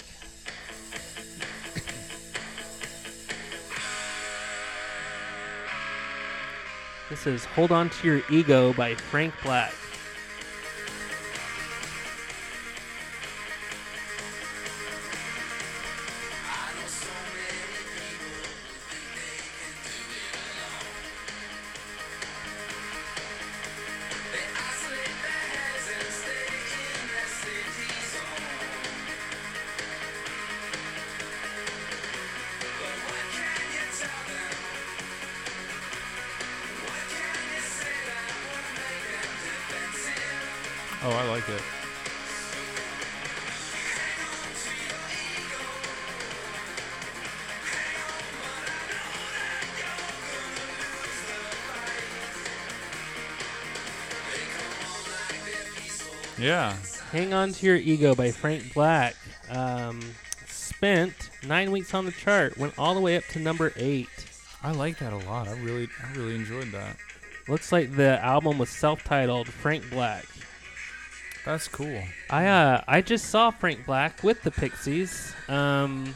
This 7.10 7.26
is 7.26 7.44
Hold 7.44 7.70
On 7.70 7.90
to 7.90 8.06
Your 8.06 8.22
Ego 8.30 8.72
by 8.72 8.94
Frank 8.94 9.34
Black. 9.42 9.74
Hang 57.14 57.32
On 57.32 57.52
to 57.52 57.66
Your 57.66 57.76
Ego 57.76 58.16
by 58.16 58.32
Frank 58.32 58.74
Black. 58.74 59.14
Um, 59.48 60.00
spent 60.48 61.30
nine 61.46 61.70
weeks 61.70 61.94
on 61.94 62.06
the 62.06 62.10
chart, 62.10 62.58
went 62.58 62.76
all 62.76 62.92
the 62.96 63.00
way 63.00 63.16
up 63.16 63.22
to 63.30 63.38
number 63.38 63.72
eight. 63.76 64.08
I 64.64 64.72
like 64.72 64.98
that 64.98 65.12
a 65.12 65.18
lot. 65.18 65.46
I 65.46 65.52
really 65.60 65.88
I 66.02 66.12
really 66.16 66.34
enjoyed 66.34 66.72
that. 66.72 66.96
Looks 67.46 67.70
like 67.70 67.94
the 67.94 68.18
album 68.24 68.58
was 68.58 68.68
self-titled 68.70 69.46
Frank 69.46 69.88
Black. 69.90 70.24
That's 71.44 71.68
cool. 71.68 72.02
I 72.30 72.46
uh 72.46 72.82
I 72.88 73.00
just 73.00 73.26
saw 73.26 73.52
Frank 73.52 73.86
Black 73.86 74.24
with 74.24 74.42
the 74.42 74.50
Pixies 74.50 75.32
um 75.48 76.14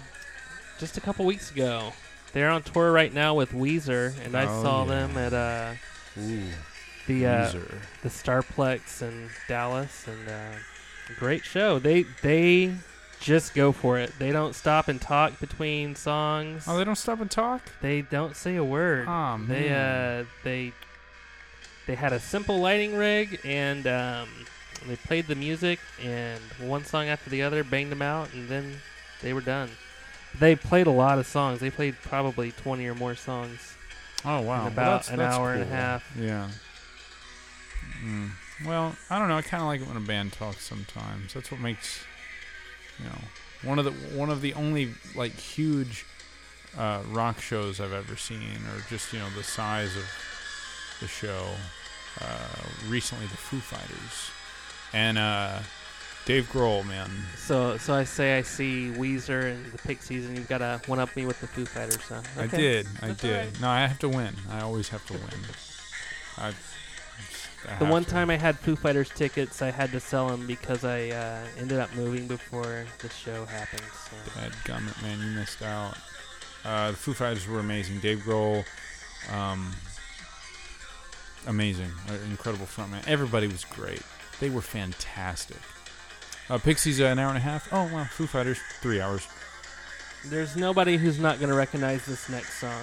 just 0.80 0.96
a 0.96 1.00
couple 1.00 1.24
weeks 1.26 1.52
ago. 1.52 1.92
They're 2.32 2.50
on 2.50 2.62
tour 2.64 2.90
right 2.90 3.14
now 3.14 3.34
with 3.34 3.52
Weezer, 3.52 4.14
and 4.24 4.34
I 4.36 4.46
Oh, 4.46 4.62
saw 4.64 4.82
yeah. 4.84 4.88
them 5.06 5.16
at 5.16 5.32
uh 5.32 5.74
Ooh. 6.20 6.42
the 7.06 7.26
uh, 7.26 7.52
Weezer. 7.52 7.74
the 8.02 8.08
Starplex 8.08 9.02
in 9.02 9.28
Dallas, 9.46 10.06
and 10.08 10.28
uh, 10.28 10.58
great 11.18 11.44
show. 11.44 11.78
They 11.78 12.04
they 12.22 12.74
just 13.20 13.54
go 13.54 13.72
for 13.72 13.98
it. 13.98 14.12
They 14.18 14.30
don't 14.32 14.54
stop 14.54 14.88
and 14.88 15.00
talk 15.00 15.40
between 15.40 15.94
songs. 15.96 16.64
Oh, 16.68 16.76
they 16.78 16.84
don't 16.84 16.94
stop 16.96 17.20
and 17.20 17.30
talk? 17.30 17.62
They 17.82 18.02
don't 18.02 18.36
say 18.36 18.56
a 18.56 18.64
word. 18.64 19.06
Oh, 19.08 19.38
They 19.46 19.70
uh 19.72 20.24
they 20.44 20.72
they 21.86 21.94
had 21.94 22.12
a 22.12 22.20
simple 22.20 22.58
lighting 22.60 22.94
rig 22.96 23.40
and 23.44 23.86
um, 23.86 24.28
they 24.86 24.96
played 24.96 25.26
the 25.26 25.34
music 25.34 25.78
and 26.02 26.38
one 26.60 26.84
song 26.84 27.08
after 27.08 27.30
the 27.30 27.42
other 27.42 27.64
banged 27.64 27.90
them 27.90 28.02
out 28.02 28.32
and 28.34 28.48
then 28.48 28.74
they 29.22 29.32
were 29.32 29.40
done. 29.40 29.70
They 30.38 30.54
played 30.54 30.86
a 30.86 30.90
lot 30.92 31.18
of 31.18 31.26
songs. 31.26 31.60
They 31.60 31.70
played 31.70 31.96
probably 32.02 32.52
20 32.52 32.86
or 32.86 32.94
more 32.94 33.14
songs 33.14 33.74
Oh, 34.24 34.40
wow. 34.40 34.40
in 34.40 34.46
Well, 34.46 34.66
about 34.66 34.74
that's- 34.76 35.10
an 35.10 35.16
that's 35.16 35.34
hour 35.36 35.54
and 35.54 35.62
a 35.62 35.66
half. 35.66 36.04
Yeah. 36.16 36.48
Mm. 38.04 38.30
Well, 38.64 38.96
I 39.10 39.18
don't 39.18 39.28
know. 39.28 39.36
I 39.36 39.42
kind 39.42 39.62
of 39.62 39.68
like 39.68 39.80
it 39.80 39.86
when 39.86 39.96
a 39.96 40.00
band 40.00 40.32
talks 40.32 40.64
sometimes. 40.64 41.34
That's 41.34 41.50
what 41.50 41.60
makes, 41.60 42.02
you 42.98 43.04
know, 43.04 43.18
one 43.62 43.78
of 43.78 43.84
the 43.84 43.92
one 44.16 44.30
of 44.30 44.40
the 44.40 44.54
only 44.54 44.94
like 45.14 45.32
huge 45.32 46.04
uh, 46.76 47.02
rock 47.10 47.40
shows 47.40 47.80
I've 47.80 47.92
ever 47.92 48.16
seen, 48.16 48.58
or 48.74 48.82
just 48.88 49.12
you 49.12 49.18
know 49.18 49.28
the 49.36 49.44
size 49.44 49.96
of 49.96 50.04
the 51.00 51.08
show. 51.08 51.46
Uh, 52.20 52.88
recently, 52.88 53.26
the 53.26 53.36
Foo 53.36 53.60
Fighters 53.60 54.30
and 54.92 55.18
uh, 55.18 55.60
Dave 56.24 56.48
Grohl, 56.52 56.86
man. 56.86 57.10
So 57.36 57.76
so 57.76 57.94
I 57.94 58.04
say 58.04 58.38
I 58.38 58.42
see 58.42 58.90
Weezer 58.94 59.52
and 59.52 59.64
the 59.66 59.78
Pixies 59.78 60.26
and 60.26 60.36
you've 60.36 60.48
got 60.48 60.58
to 60.58 60.80
one 60.86 60.98
up 60.98 61.14
me 61.16 61.26
with 61.26 61.40
the 61.40 61.46
Foo 61.46 61.64
Fighters. 61.64 61.96
Huh? 61.96 62.22
I 62.36 62.46
did. 62.46 62.86
I 63.00 63.08
That's 63.08 63.22
did. 63.22 63.32
alright. 63.32 63.60
No, 63.60 63.68
I 63.68 63.86
have 63.86 63.98
to 64.00 64.08
win. 64.08 64.34
I 64.50 64.60
always 64.60 64.88
have 64.88 65.06
to 65.06 65.12
win. 65.14 65.22
I, 66.36 66.52
I 67.66 67.78
The 67.78 67.84
one 67.86 68.04
to. 68.04 68.10
time 68.10 68.30
I 68.30 68.36
had 68.36 68.58
Foo 68.58 68.76
Fighters 68.76 69.08
tickets, 69.10 69.62
I 69.62 69.70
had 69.70 69.90
to 69.92 70.00
sell 70.00 70.28
them 70.28 70.46
because 70.46 70.84
I 70.84 71.08
uh, 71.10 71.40
ended 71.58 71.78
up 71.78 71.94
moving 71.94 72.26
before 72.26 72.84
the 73.00 73.08
show 73.08 73.44
happened. 73.46 73.82
So. 73.82 74.40
Bad 74.40 74.52
gummit, 74.64 75.00
man, 75.02 75.18
you 75.20 75.38
missed 75.38 75.62
out. 75.62 75.96
Uh, 76.64 76.90
the 76.90 76.96
Foo 76.96 77.14
Fighters 77.14 77.46
were 77.48 77.60
amazing. 77.60 78.00
Dave 78.00 78.18
Grohl, 78.20 78.64
um, 79.32 79.72
amazing, 81.46 81.90
uh, 82.08 82.14
incredible 82.30 82.66
frontman. 82.66 83.06
Everybody 83.06 83.46
was 83.46 83.64
great. 83.64 84.02
They 84.40 84.50
were 84.50 84.60
fantastic. 84.60 85.56
Uh, 86.50 86.58
Pixies, 86.58 87.00
uh, 87.00 87.04
an 87.04 87.18
hour 87.18 87.28
and 87.28 87.36
a 87.38 87.40
half. 87.40 87.68
Oh 87.72 87.90
wow, 87.92 88.04
Foo 88.10 88.26
Fighters, 88.26 88.58
three 88.80 89.00
hours. 89.00 89.26
There's 90.26 90.56
nobody 90.56 90.96
who's 90.96 91.18
not 91.18 91.38
going 91.38 91.50
to 91.50 91.54
recognize 91.56 92.04
this 92.06 92.28
next 92.28 92.58
song. 92.60 92.82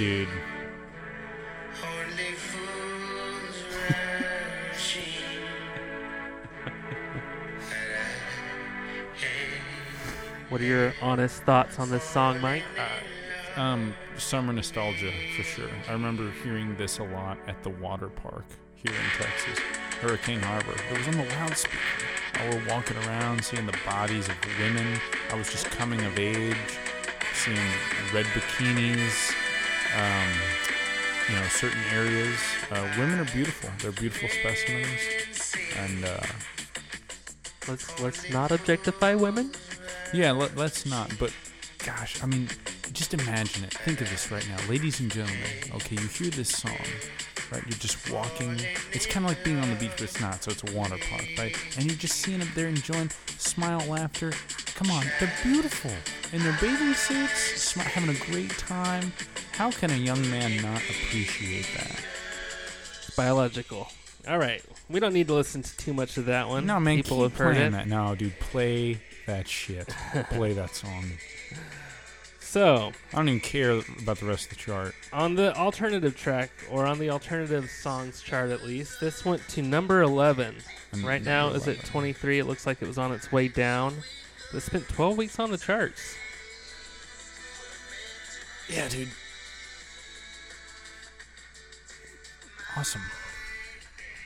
Dude, 0.00 0.28
only 1.84 2.32
fools 2.32 3.64
rushing. 4.72 5.02
What 10.48 10.62
are 10.62 10.64
your 10.64 10.94
honest 11.02 11.42
thoughts 11.42 11.78
on 11.78 11.90
this 11.90 12.02
song, 12.02 12.40
Mike? 12.40 12.62
um, 13.56 13.92
summer 14.16 14.54
nostalgia 14.54 15.12
for 15.36 15.42
sure. 15.42 15.68
I 15.86 15.92
remember 15.92 16.30
hearing 16.42 16.74
this 16.76 16.98
a 16.98 17.04
lot 17.04 17.36
at 17.46 17.62
the 17.62 17.68
water 17.68 18.08
park 18.08 18.46
here 18.76 18.94
in 18.94 19.22
Texas, 19.22 19.58
Hurricane 20.00 20.40
Harbor. 20.40 20.76
It 20.90 20.96
was 20.96 21.08
on 21.08 21.18
the 21.18 21.26
loudspeaker. 21.34 21.76
While 22.38 22.52
we're 22.52 22.68
walking 22.70 22.96
around, 23.06 23.44
seeing 23.44 23.66
the 23.66 23.76
bodies 23.84 24.30
of 24.30 24.36
women. 24.58 24.98
I 25.30 25.34
was 25.34 25.50
just 25.50 25.66
coming 25.66 26.00
of 26.06 26.18
age, 26.18 26.56
seeing 27.34 27.58
red 28.14 28.24
bikinis. 28.24 29.34
Um, 29.96 30.32
you 31.28 31.36
know, 31.36 31.46
certain 31.48 31.82
areas. 31.92 32.38
Uh, 32.70 32.88
women 32.98 33.20
are 33.20 33.32
beautiful. 33.32 33.70
They're 33.80 33.92
beautiful 33.92 34.28
specimens, 34.28 35.00
and 35.76 36.04
uh, 36.04 36.20
Let's 37.68 38.00
let's 38.00 38.30
not 38.30 38.50
objectify 38.50 39.14
women. 39.14 39.52
Yeah, 40.12 40.32
let, 40.32 40.56
let's 40.56 40.86
not. 40.86 41.12
But 41.18 41.32
gosh, 41.84 42.20
I 42.22 42.26
mean, 42.26 42.48
just 42.92 43.12
imagine 43.14 43.64
it. 43.64 43.74
Think 43.74 44.00
of 44.00 44.10
this 44.10 44.30
right 44.32 44.46
now, 44.48 44.56
ladies 44.68 44.98
and 45.00 45.10
gentlemen. 45.10 45.40
Okay, 45.74 45.96
you 45.96 46.08
hear 46.08 46.30
this 46.30 46.48
song, 46.48 46.72
right? 47.52 47.62
You're 47.66 47.78
just 47.78 48.10
walking. 48.10 48.58
It's 48.92 49.06
kind 49.06 49.26
of 49.26 49.30
like 49.30 49.44
being 49.44 49.60
on 49.60 49.68
the 49.68 49.76
beach, 49.76 49.92
but 49.92 50.02
it's 50.02 50.20
not. 50.20 50.42
So 50.42 50.50
it's 50.52 50.64
a 50.72 50.76
water 50.76 50.96
park, 51.10 51.26
right? 51.38 51.54
And 51.76 51.84
you're 51.84 51.94
just 51.94 52.16
seeing 52.16 52.38
them 52.38 52.48
there 52.54 52.66
enjoying 52.66 53.10
smile, 53.38 53.84
laughter. 53.86 54.32
Come 54.74 54.90
on, 54.90 55.04
they're 55.20 55.32
beautiful 55.42 55.92
in 56.32 56.42
their 56.42 56.56
bathing 56.60 56.94
suits, 56.94 57.74
having 57.74 58.08
a 58.08 58.18
great 58.32 58.56
time. 58.56 59.12
How 59.60 59.70
can 59.70 59.90
a 59.90 59.94
young 59.94 60.22
man 60.30 60.56
not 60.62 60.80
appreciate 60.88 61.66
that? 61.76 62.02
It's 62.96 63.14
biological. 63.14 63.88
All 64.26 64.38
right, 64.38 64.64
we 64.88 65.00
don't 65.00 65.12
need 65.12 65.26
to 65.26 65.34
listen 65.34 65.60
to 65.60 65.76
too 65.76 65.92
much 65.92 66.16
of 66.16 66.24
that 66.24 66.48
one. 66.48 66.64
No, 66.64 66.80
man, 66.80 66.96
people 66.96 67.18
keep 67.18 67.24
have 67.24 67.36
heard 67.36 67.56
playing 67.56 67.66
it. 67.66 67.70
that. 67.72 67.86
No, 67.86 68.14
dude, 68.14 68.40
play 68.40 69.02
that 69.26 69.46
shit. 69.46 69.86
play 70.30 70.54
that 70.54 70.74
song. 70.74 71.04
So 72.40 72.90
I 73.12 73.16
don't 73.16 73.28
even 73.28 73.40
care 73.40 73.72
about 74.02 74.16
the 74.16 74.24
rest 74.24 74.44
of 74.44 74.56
the 74.56 74.56
chart. 74.56 74.94
on 75.12 75.34
the 75.34 75.54
alternative 75.54 76.16
track, 76.16 76.50
or 76.70 76.86
on 76.86 76.98
the 76.98 77.10
alternative 77.10 77.68
songs 77.68 78.22
chart 78.22 78.48
at 78.48 78.64
least, 78.64 78.98
this 78.98 79.26
went 79.26 79.46
to 79.48 79.60
number 79.60 80.00
11. 80.00 80.54
And 80.92 81.02
Right 81.04 81.22
now 81.22 81.50
number 81.50 81.58
is 81.58 81.62
at 81.64 81.74
11. 81.74 81.90
23. 81.90 82.38
It 82.38 82.46
looks 82.46 82.66
like 82.66 82.80
it 82.80 82.88
was 82.88 82.96
on 82.96 83.12
its 83.12 83.30
way 83.30 83.48
down. 83.48 83.94
It 84.54 84.60
spent 84.60 84.88
12 84.88 85.18
weeks 85.18 85.38
on 85.38 85.50
the 85.50 85.58
charts. 85.58 86.16
Yeah, 88.70 88.88
dude. 88.88 89.08
Awesome. 92.76 93.02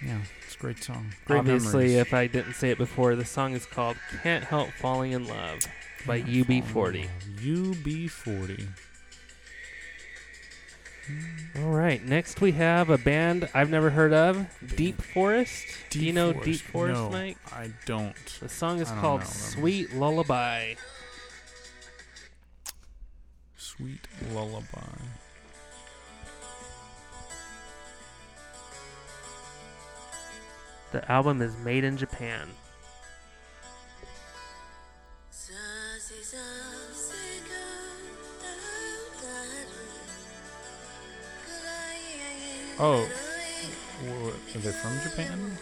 Yeah, 0.05 0.19
It's 0.45 0.55
a 0.55 0.59
great 0.59 0.83
song. 0.83 1.13
Great 1.25 1.39
Obviously, 1.39 1.87
memories. 1.89 1.97
if 1.97 2.15
I 2.15 2.27
didn't 2.27 2.55
say 2.55 2.71
it 2.71 2.79
before, 2.79 3.17
the 3.17 3.25
song 3.25 3.55
is 3.55 3.65
called 3.65 3.97
"Can't 4.23 4.45
Help 4.45 4.71
Falling 4.73 5.13
in 5.13 5.27
Love" 5.27 5.61
by 6.07 6.21
UB40. 6.21 7.09
UB40. 7.41 8.69
All 11.57 11.71
right, 11.71 12.03
next 12.05 12.41
we 12.41 12.53
have 12.53 12.89
a 12.91 12.97
band 12.99 13.49
I've 13.55 13.69
never 13.71 13.91
heard 13.91 14.13
of, 14.13 14.47
Deep 14.77 15.01
Forest. 15.03 15.67
Do 15.91 16.05
you 16.05 16.13
know 16.13 16.33
Deep 16.33 16.61
Forest, 16.61 17.01
no, 17.01 17.11
Mike? 17.11 17.37
I 17.53 17.71
don't. 17.87 18.17
The 18.41 18.49
song 18.49 18.81
is 18.81 18.91
called 18.91 19.21
know 19.21 19.27
"Sweet 19.27 19.95
Lullaby." 19.95 20.75
Sweet 23.57 24.07
lullaby. 24.33 24.83
The 30.95 31.11
album 31.11 31.43
is 31.43 31.57
made 31.65 31.83
in 31.83 31.97
Japan. 31.97 32.49
Oh, 42.79 43.09
are 44.55 44.59
they 44.61 44.71
from 44.71 45.01
Japan? 45.03 45.59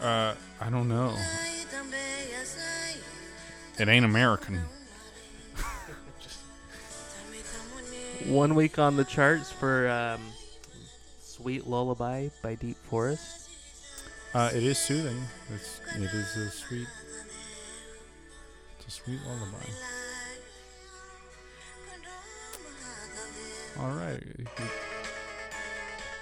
Uh, 0.00 0.34
I 0.62 0.70
don't 0.70 0.88
know. 0.88 1.14
It 3.78 3.88
ain't 3.88 4.06
American. 4.06 4.64
One 8.24 8.54
week 8.54 8.78
on 8.78 8.96
the 8.96 9.04
charts 9.04 9.52
for 9.52 9.88
um, 9.88 10.20
"Sweet 11.20 11.66
Lullaby" 11.66 12.28
by 12.42 12.54
Deep 12.54 12.76
Forest. 12.88 13.50
Uh, 14.34 14.50
it 14.54 14.62
is 14.62 14.78
soothing. 14.78 15.22
It's 15.54 15.80
it 15.96 16.02
is 16.02 16.36
a 16.36 16.50
sweet. 16.50 16.88
It's 18.78 18.86
a 18.88 18.90
sweet 18.90 19.20
lullaby. 19.26 19.64
All 23.78 23.90
right, 23.90 24.22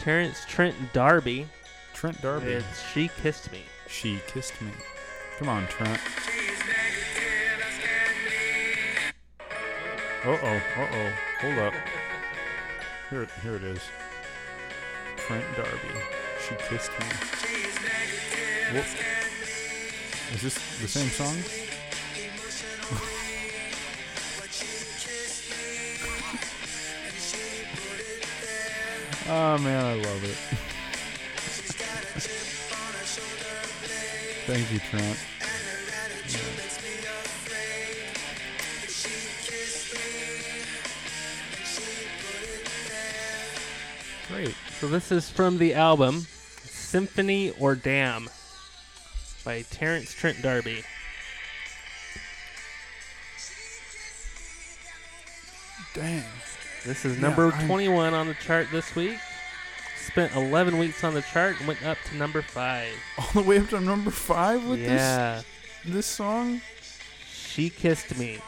Terence 0.01 0.45
Trent 0.49 0.75
D'Arby. 0.93 1.47
Trent 1.95 2.21
D'Arby. 2.21 2.47
It's 2.47 2.83
"She 2.93 3.11
Kissed 3.23 3.51
Me." 3.53 3.61
She 3.89 4.21
kissed 4.27 4.61
me. 4.61 4.71
Come 5.39 5.49
on, 5.49 5.67
Trent. 5.69 6.01
Uh 10.25 10.39
oh, 10.43 10.63
uh 10.77 10.89
oh. 10.93 11.13
Hold 11.45 11.59
up. 11.59 11.75
Here, 13.11 13.29
here 13.43 13.57
it 13.57 13.65
is. 13.65 13.81
Trent 15.19 15.45
D'Arby. 15.57 16.01
She 16.41 16.55
kissed 16.55 16.91
me. 16.99 17.05
Whoop. 18.73 18.87
Is 20.33 20.41
this 20.41 20.55
the 20.81 20.89
same 20.89 21.11
song? 21.11 21.37
oh 29.29 29.59
man, 29.63 29.85
I 29.85 29.95
love 29.97 30.25
it. 30.25 30.31
Thank 34.47 34.73
you, 34.73 34.79
Trent. 34.79 35.19
Great. 44.29 44.55
So 44.81 44.89
this 44.89 45.13
is 45.13 45.29
from 45.31 45.59
the 45.59 45.75
album 45.75 46.21
"Symphony 46.63 47.51
or 47.59 47.75
Damn" 47.75 48.29
by 49.45 49.63
Terence 49.63 50.13
Trent 50.15 50.41
D'Arby. 50.43 50.83
Dang. 55.95 56.25
This 56.85 57.05
is 57.05 57.17
Yeah, 57.17 57.23
number 57.23 57.53
I- 57.53 57.67
21 57.67 58.15
on 58.15 58.27
the 58.29 58.35
chart 58.35 58.69
this 58.73 58.95
week. 58.95 59.19
Spent 59.99 60.35
11 60.35 60.79
weeks 60.79 61.03
on 61.03 61.15
the 61.15 61.23
chart 61.23 61.59
and 61.59 61.67
went 61.69 61.83
up 61.85 61.97
to 62.11 62.17
number 62.17 62.43
five. 62.43 62.93
All 63.19 63.29
the 63.33 63.43
way 63.43 63.59
up 63.59 63.69
to 63.71 63.81
number 63.81 64.11
five 64.11 64.65
with 64.65 64.81
yeah, 64.81 65.43
this 65.85 65.95
this 65.95 66.07
song. 66.07 66.61
she 67.33 67.71
kissed 67.71 68.17
me. 68.19 68.39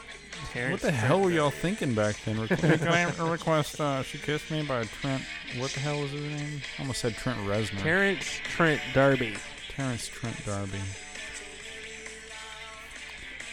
What 0.70 0.80
the 0.80 0.90
hell 0.90 1.20
were 1.20 1.30
y'all 1.30 1.50
thinking 1.50 1.94
back 1.94 2.16
then? 2.24 2.46
Can 2.48 2.88
I 2.88 3.04
request 3.28 3.80
uh, 3.80 4.02
"She 4.02 4.18
Kissed 4.18 4.50
Me" 4.50 4.62
by 4.62 4.84
Trent? 4.84 5.22
What 5.58 5.70
the 5.72 5.80
hell 5.80 6.00
was 6.00 6.12
his 6.12 6.22
name? 6.22 6.62
I 6.78 6.82
almost 6.82 7.00
said 7.00 7.14
Trent 7.16 7.38
Reznor. 7.40 7.82
Terence 7.82 8.26
Trent 8.44 8.80
D'Arby. 8.94 9.36
Terence 9.68 10.08
Trent 10.08 10.44
D'Arby. 10.46 10.78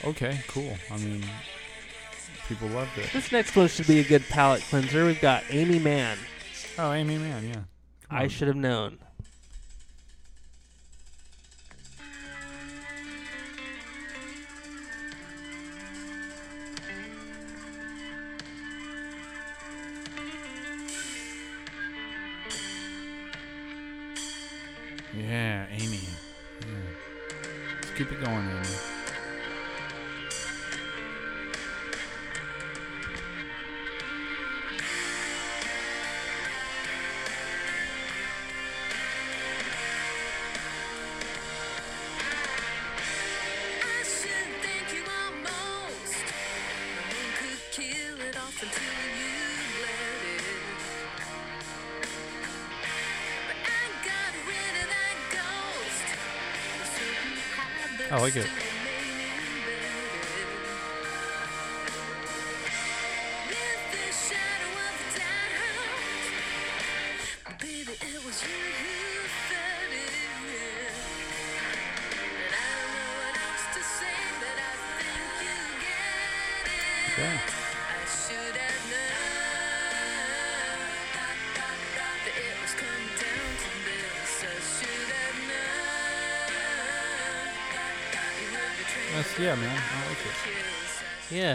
Okay, 0.06 0.40
cool. 0.48 0.78
I 0.92 0.98
mean, 0.98 1.24
people 2.48 2.68
loved 2.70 2.98
it. 2.98 3.12
This 3.14 3.32
next 3.32 3.56
one 3.56 3.68
should 3.68 3.88
be 3.88 4.00
a 4.00 4.04
good 4.04 4.24
palate 4.30 4.62
cleanser. 4.64 5.06
We've 5.06 5.22
got 5.22 5.44
Aimee 5.50 5.80
Mann. 5.80 6.18
Oh, 6.78 6.92
Aimee 6.92 7.18
Mann, 7.18 7.48
yeah. 7.48 7.62
I 8.10 8.28
should 8.28 8.48
have 8.48 8.58
known. 8.58 9.00
Yeah, 25.34 25.66
Aimee. 25.72 25.98
Yeah. 26.62 26.68
Let's 27.82 27.90
keep 27.98 28.12
it 28.12 28.24
going, 28.24 28.48
Aimee. 28.48 28.73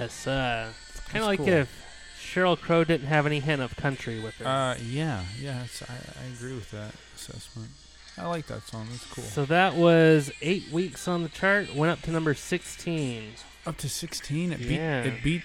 Yes, 0.08 0.26
uh, 0.26 0.72
kind 1.08 1.22
of 1.22 1.26
like 1.28 1.38
cool. 1.38 1.48
if 1.48 1.84
Sheryl 2.18 2.59
Crow 2.59 2.82
didn't 2.82 3.09
have 3.09 3.26
any 3.26 3.40
hint 3.40 3.61
of 3.61 3.76
country 3.76 4.20
with 4.20 4.36
her. 4.36 4.46
Uh, 4.46 4.76
yeah, 4.82 5.22
yeah. 5.38 5.64
It's, 5.64 5.82
I, 5.82 5.92
I 5.94 6.34
agree 6.34 6.54
with 6.54 6.70
that 6.70 6.94
assessment. 7.14 7.68
I 8.16 8.26
like 8.26 8.46
that 8.46 8.62
song. 8.62 8.86
That's 8.90 9.04
cool. 9.12 9.24
So 9.24 9.44
that 9.44 9.74
was 9.74 10.32
eight 10.40 10.70
weeks 10.72 11.06
on 11.09 11.22
the 11.24 11.28
chart. 11.28 11.74
Went 11.74 11.92
up 11.92 12.00
to 12.02 12.11
number 12.11 12.32
16. 12.34 13.32
Up 13.66 13.76
to 13.76 13.88
sixteen. 13.88 14.50
It 14.52 14.61
Yeah. 14.61 15.02
beat. 15.02 15.12
It 15.12 15.22
beat. 15.22 15.42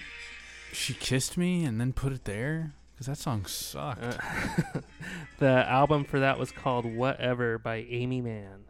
She 0.72 0.94
kissed 0.94 1.36
me 1.36 1.64
and 1.66 1.78
then 1.78 1.92
put 1.92 2.12
it 2.14 2.24
there 2.24 2.72
because 2.94 3.06
that 3.06 3.18
song 3.18 3.44
sucked. 3.44 4.02
Uh, 4.02 4.80
the 5.40 5.68
album 5.70 6.04
for 6.04 6.20
that 6.20 6.38
was 6.38 6.50
called 6.50 6.86
Whatever 6.86 7.58
by 7.58 7.84
Aimee 7.88 8.22
Mann. 8.22 8.64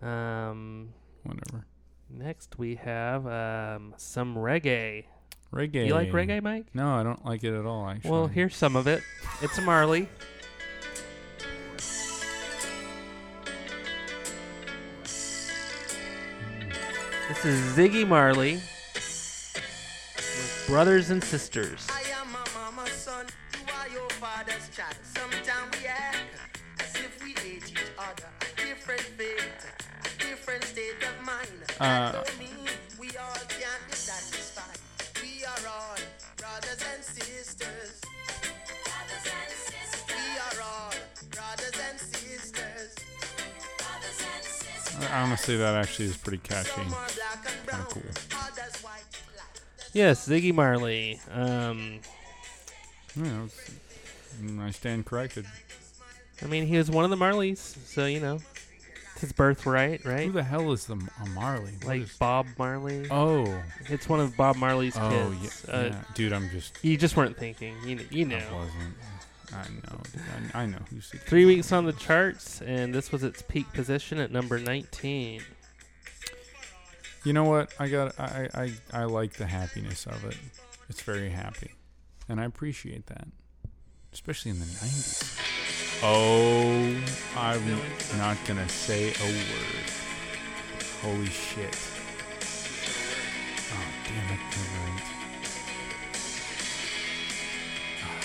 Um, 0.00 0.90
Whatever. 1.24 1.66
Next 2.10 2.58
we 2.58 2.76
have 2.76 3.26
um, 3.26 3.94
some 3.96 4.36
reggae. 4.36 5.04
Reggae. 5.52 5.86
You 5.86 5.94
like 5.94 6.10
reggae, 6.10 6.42
Mike? 6.42 6.66
No, 6.74 6.90
I 6.94 7.02
don't 7.02 7.24
like 7.24 7.42
it 7.44 7.54
at 7.54 7.64
all. 7.64 7.88
Actually. 7.88 8.10
Well, 8.10 8.26
here's 8.26 8.54
some 8.54 8.76
of 8.76 8.86
it. 8.86 9.02
It's 9.40 9.60
Marley. 9.60 10.08
This 17.28 17.44
is 17.44 17.76
Ziggy 17.76 18.06
Marley 18.06 18.54
with 20.14 20.64
Brothers 20.66 21.10
and 21.10 21.22
Sisters. 21.22 21.86
I 45.00 45.20
honestly, 45.22 45.56
that 45.56 45.74
actually 45.74 46.06
is 46.06 46.16
pretty 46.16 46.38
catchy. 46.38 46.70
Some 46.70 46.86
are 46.86 47.06
black 47.14 47.46
and 47.46 47.66
brown, 47.66 47.86
cool. 47.90 48.02
others 48.06 48.82
white. 48.82 49.02
like 49.36 49.88
Yes, 49.92 50.28
Ziggy 50.28 50.52
Marley. 50.54 51.20
Um, 51.30 52.00
Yeah, 53.16 53.44
it's- 53.44 53.70
I 54.60 54.70
stand 54.70 55.06
corrected. 55.06 55.46
I 56.42 56.46
mean, 56.46 56.66
he 56.66 56.76
was 56.76 56.90
one 56.90 57.04
of 57.04 57.10
the 57.10 57.16
Marleys, 57.16 57.58
so 57.86 58.06
you 58.06 58.20
know, 58.20 58.40
his 59.20 59.32
birthright, 59.32 60.04
right? 60.04 60.26
Who 60.26 60.32
the 60.32 60.42
hell 60.44 60.72
is 60.72 60.86
the 60.86 60.94
a 61.22 61.28
Marley? 61.30 61.72
What 61.78 61.86
Like 61.86 62.02
is- 62.02 62.16
Bob 62.16 62.46
Marley. 62.58 63.06
oh, 63.10 63.62
It's 63.88 64.08
one 64.08 64.20
of 64.20 64.36
Bob 64.36 64.56
Marley's 64.56 64.96
oh, 64.96 65.34
kids. 65.40 65.64
yeah, 65.68 65.74
Uh, 65.74 65.82
yeah. 65.84 66.02
dude, 66.14 66.32
I'm 66.32 66.48
just. 66.50 66.82
You 66.84 66.96
just 66.96 67.16
weren't 67.16 67.36
thinking. 67.36 67.74
You 67.84 67.96
kn- 67.96 68.08
you 68.10 68.24
I 68.26 68.28
know. 68.28 68.56
wasn't. 68.56 68.94
I 69.50 69.68
know. 69.92 70.00
I, 70.54 70.62
I 70.62 70.66
know 70.66 70.78
who's 70.90 71.10
the 71.10 71.18
Three 71.18 71.46
weeks 71.46 71.72
on 71.72 71.86
the 71.86 71.92
charts, 71.94 72.60
and 72.60 72.94
this 72.94 73.10
was 73.10 73.22
its 73.24 73.40
peak 73.42 73.72
position 73.72 74.18
at 74.18 74.30
number 74.30 74.58
19. 74.58 75.40
You 77.24 77.32
know 77.32 77.44
what? 77.44 77.72
I 77.78 77.88
got. 77.88 78.18
I, 78.20 78.48
I 78.54 78.72
I 78.92 79.04
like 79.04 79.32
the 79.34 79.46
happiness 79.46 80.06
of 80.06 80.24
it. 80.24 80.36
It's 80.88 81.02
very 81.02 81.30
happy, 81.30 81.72
and 82.28 82.40
I 82.40 82.44
appreciate 82.44 83.06
that, 83.06 83.26
especially 84.12 84.50
in 84.52 84.60
the 84.60 84.66
'90s. 84.66 85.38
Oh, 86.00 86.96
I'm 87.36 87.80
not 88.16 88.36
gonna 88.46 88.68
say 88.68 89.10
a 89.10 89.24
word. 89.24 89.90
Holy 91.02 91.26
shit! 91.26 91.76
Oh 93.72 93.86
damn 94.04 94.30
it! 94.32 94.40
You're 94.54 94.70
right. 94.78 95.02
Ah. 98.04 98.22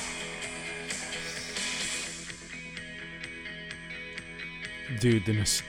Dude, 4.99 5.25
the 5.25 5.33
nos- 5.33 5.63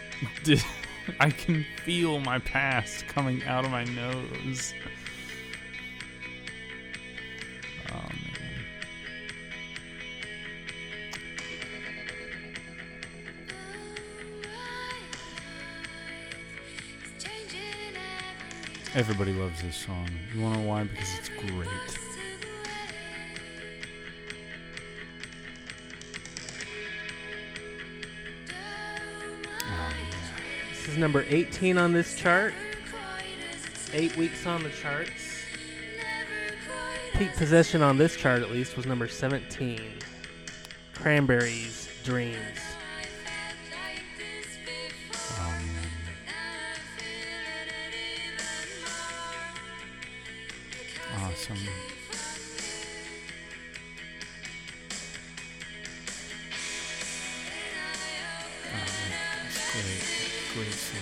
I 1.20 1.30
can 1.30 1.64
feel 1.84 2.20
my 2.20 2.38
past 2.38 3.06
coming 3.08 3.42
out 3.44 3.64
of 3.64 3.70
my 3.70 3.84
nose. 3.84 4.74
Everybody 18.96 19.32
loves 19.32 19.60
this 19.60 19.74
song. 19.74 20.08
You 20.32 20.40
wanna 20.40 20.58
know 20.58 20.68
why? 20.68 20.84
Because 20.84 21.18
it's 21.18 21.28
great. 21.28 21.68
This 30.70 30.88
is 30.88 30.96
number 30.96 31.24
18 31.28 31.76
on 31.76 31.92
this 31.92 32.14
chart. 32.14 32.54
Eight 33.92 34.16
weeks 34.16 34.46
on 34.46 34.62
the 34.62 34.70
charts. 34.70 35.10
Peak 37.14 37.34
possession 37.34 37.82
on 37.82 37.98
this 37.98 38.14
chart, 38.14 38.42
at 38.42 38.52
least, 38.52 38.76
was 38.76 38.86
number 38.86 39.08
17. 39.08 39.80
Cranberries, 40.94 41.88
Dreams. 42.04 42.38
Awesome. 51.44 51.58
Oh, 58.64 58.72
ah, 58.72 58.86
great. 59.72 60.64
Great 60.64 60.72
song. 60.72 61.00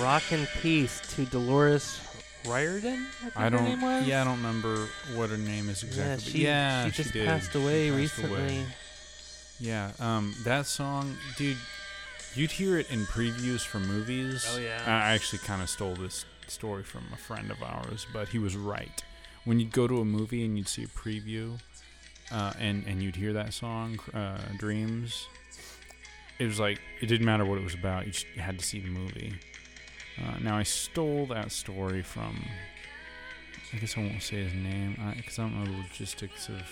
Rock 0.00 0.22
and 0.30 0.46
Peace 0.60 1.00
to 1.14 1.24
Dolores 1.26 2.00
Riordan, 2.46 3.06
I 3.34 3.46
I 3.46 3.48
don't. 3.48 3.64
name 3.64 3.80
was? 3.80 4.06
Yeah, 4.06 4.20
I 4.20 4.24
don't 4.24 4.36
remember 4.36 4.86
what 5.14 5.30
her 5.30 5.38
name 5.38 5.68
is 5.70 5.82
exactly. 5.82 6.04
Yeah, 6.04 6.14
but 6.14 6.22
she, 6.22 6.38
yeah, 6.44 6.84
she 6.84 6.90
just 7.02 7.12
did. 7.12 7.26
passed 7.26 7.54
away 7.54 7.86
She 7.86 7.90
passed 7.90 8.18
recently. 8.18 8.40
away. 8.40 8.66
Yeah, 9.60 9.92
um, 10.00 10.34
that 10.44 10.66
song, 10.66 11.16
dude. 11.36 11.56
You'd 12.34 12.50
hear 12.50 12.78
it 12.78 12.90
in 12.90 13.04
previews 13.04 13.60
for 13.64 13.78
movies. 13.78 14.44
Oh, 14.52 14.58
yeah. 14.58 14.82
I 14.86 15.14
actually 15.14 15.38
kind 15.38 15.62
of 15.62 15.70
stole 15.70 15.94
this 15.94 16.24
story 16.48 16.82
from 16.82 17.04
a 17.12 17.16
friend 17.16 17.50
of 17.50 17.62
ours, 17.62 18.06
but 18.12 18.28
he 18.28 18.38
was 18.38 18.56
right. 18.56 19.02
When 19.44 19.60
you'd 19.60 19.70
go 19.70 19.86
to 19.86 20.00
a 20.00 20.04
movie 20.04 20.44
and 20.44 20.58
you'd 20.58 20.68
see 20.68 20.82
a 20.82 20.88
preview, 20.88 21.60
uh, 22.32 22.52
and 22.58 22.84
and 22.86 23.02
you'd 23.02 23.16
hear 23.16 23.32
that 23.34 23.52
song, 23.52 23.98
uh, 24.12 24.38
"Dreams," 24.58 25.28
it 26.38 26.46
was 26.46 26.58
like 26.58 26.80
it 27.00 27.06
didn't 27.06 27.26
matter 27.26 27.44
what 27.44 27.58
it 27.58 27.64
was 27.64 27.74
about. 27.74 28.06
You 28.06 28.12
just 28.12 28.26
had 28.36 28.58
to 28.58 28.64
see 28.64 28.80
the 28.80 28.88
movie. 28.88 29.34
Uh, 30.18 30.38
now 30.40 30.56
I 30.56 30.62
stole 30.62 31.26
that 31.26 31.52
story 31.52 32.02
from. 32.02 32.44
I 33.72 33.76
guess 33.78 33.96
I 33.96 34.00
won't 34.00 34.22
say 34.22 34.42
his 34.44 34.54
name 34.54 34.96
because 35.16 35.38
I 35.38 35.42
don't 35.42 35.58
know 35.58 35.70
the 35.70 35.78
logistics 35.78 36.48
of 36.48 36.62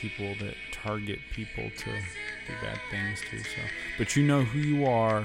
people 0.00 0.34
that 0.40 0.54
target 0.72 1.18
people 1.32 1.70
to 1.76 1.84
do 1.86 2.52
bad 2.62 2.78
things 2.90 3.20
to. 3.30 3.38
So, 3.42 3.60
but 3.98 4.16
you 4.16 4.22
know 4.24 4.42
who 4.42 4.58
you 4.58 4.86
are, 4.86 5.24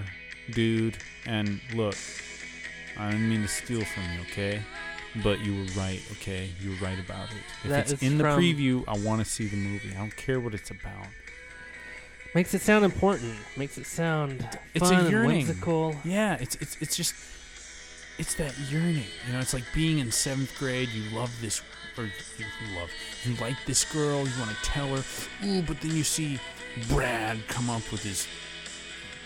dude. 0.51 0.97
And 1.25 1.59
look, 1.73 1.95
I 2.97 3.11
didn't 3.11 3.29
mean 3.29 3.41
to 3.41 3.47
steal 3.47 3.83
from 3.83 4.03
you, 4.15 4.21
okay? 4.31 4.61
But 5.23 5.39
you 5.39 5.55
were 5.55 5.65
right, 5.81 6.01
okay? 6.13 6.49
You 6.61 6.69
were 6.71 6.85
right 6.85 6.99
about 6.99 7.29
it. 7.31 7.37
If 7.63 7.69
That 7.69 7.79
it's 7.91 7.93
is 7.93 8.03
in 8.03 8.17
the 8.17 8.23
from- 8.25 8.39
preview, 8.41 8.83
I 8.87 8.97
want 8.99 9.23
to 9.23 9.29
see 9.29 9.47
the 9.47 9.57
movie. 9.57 9.89
I 9.95 9.97
don't 9.99 10.15
care 10.15 10.39
what 10.39 10.53
it's 10.53 10.69
about. 10.71 11.07
Makes 12.35 12.53
it 12.53 12.61
sound 12.61 12.85
important. 12.85 13.33
Makes 13.57 13.79
it 13.79 13.87
sound 13.87 14.47
It's 14.75 14.85
a 14.85 14.89
fun 14.93 14.99
and 15.05 15.09
yearning. 15.11 15.47
whimsical. 15.47 15.95
Yeah, 16.05 16.37
it's 16.39 16.55
it's 16.57 16.77
it's 16.79 16.95
just 16.95 17.15
it's 18.19 18.35
that 18.35 18.55
yearning. 18.69 19.05
You 19.25 19.33
know, 19.33 19.39
it's 19.39 19.53
like 19.55 19.63
being 19.73 19.97
in 19.97 20.11
seventh 20.11 20.55
grade. 20.59 20.89
You 20.89 21.09
love 21.17 21.31
this, 21.41 21.63
or 21.99 22.03
you 22.05 22.11
you 22.39 22.79
love, 22.79 22.89
you 23.25 23.35
like 23.35 23.57
this 23.65 23.83
girl. 23.85 24.19
You 24.27 24.31
want 24.39 24.51
to 24.51 24.63
tell 24.63 24.87
her, 24.95 25.03
ooh, 25.45 25.61
but 25.61 25.79
then 25.81 25.95
you 25.95 26.03
see 26.03 26.39
Brad 26.89 27.37
come 27.47 27.69
up 27.69 27.89
with 27.91 28.03
his 28.03 28.27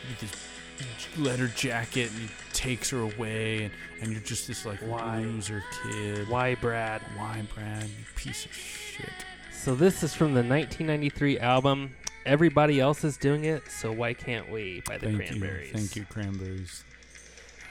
with 0.09 0.19
his 0.21 1.17
leather 1.17 1.47
jacket 1.49 2.09
and 2.11 2.19
he 2.21 2.30
takes 2.51 2.89
her 2.89 3.01
away, 3.01 3.63
and, 3.65 3.74
and 4.01 4.11
you're 4.11 4.21
just 4.21 4.47
this 4.47 4.65
like 4.65 4.80
Why? 4.80 5.19
loser 5.19 5.63
kid. 5.84 6.28
Why, 6.28 6.55
Brad? 6.55 7.01
Why, 7.15 7.43
Brad? 7.53 7.84
You 7.84 8.05
piece 8.15 8.45
of 8.45 8.51
shit. 8.53 9.09
So 9.51 9.76
this 9.76 10.03
is 10.03 10.13
from 10.13 10.30
the 10.34 10.41
1993 10.43 11.39
album. 11.39 11.95
Everybody 12.26 12.80
else 12.80 13.03
is 13.03 13.17
doing 13.17 13.45
it, 13.45 13.69
so 13.69 13.91
why 13.91 14.13
can't 14.13 14.49
we? 14.49 14.82
By 14.88 14.97
the 14.97 15.07
Thank 15.07 15.17
Cranberries. 15.28 15.67
you, 15.71 15.78
thank 15.78 15.95
you, 15.95 16.05
Cranberries. 16.09 16.84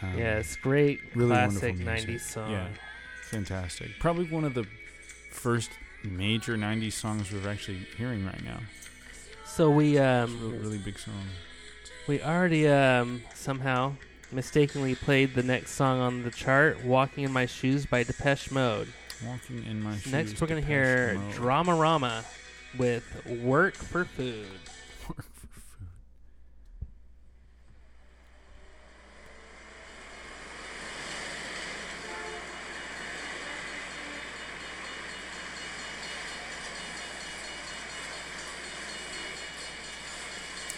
Um, 0.03 0.19
Yes, 0.19 0.57
great 0.57 1.01
really 1.15 1.31
classic 1.31 1.77
wonderful 1.77 1.93
music. 1.93 2.11
90s 2.11 2.21
song. 2.21 2.51
Yeah. 2.51 2.69
fantastic. 3.23 3.91
Probably 3.99 4.27
one 4.27 4.45
of 4.45 4.53
the 4.55 4.65
first 5.33 5.71
major 6.05 6.57
'90s 6.57 6.93
songs 6.93 7.33
we're 7.33 7.49
actually 7.49 7.79
hearing 7.97 8.25
right 8.25 8.45
now. 8.45 8.61
So 9.47 9.71
we 9.71 9.99
um 9.99 10.39
really, 10.41 10.59
really 10.59 10.79
big 10.79 10.99
song. 10.99 11.15
we 12.07 12.23
already 12.23 12.69
um 12.69 13.23
somehow 13.35 13.95
mistakenly 14.31 14.95
played 14.95 15.35
the 15.35 15.43
next 15.43 15.73
song 15.73 16.01
on 16.01 16.23
the 16.23 16.31
chart, 16.31 16.85
"Walking 16.85 17.25
in 17.25 17.33
My 17.33 17.47
Shoes" 17.47 17.87
by 17.87 18.03
Depeche 18.03 18.51
Mode. 18.51 18.89
Walking 19.27 19.65
in 19.67 19.83
my 19.83 19.97
shoes. 19.97 20.13
Next, 20.13 20.41
we're 20.41 20.47
gonna 20.47 20.61
hear 20.61 21.15
Mode. 21.15 21.35
"Dramarama" 21.35 22.25
with 22.79 23.05
"Work 23.27 23.75
for 23.75 24.05
Food." 24.05 24.47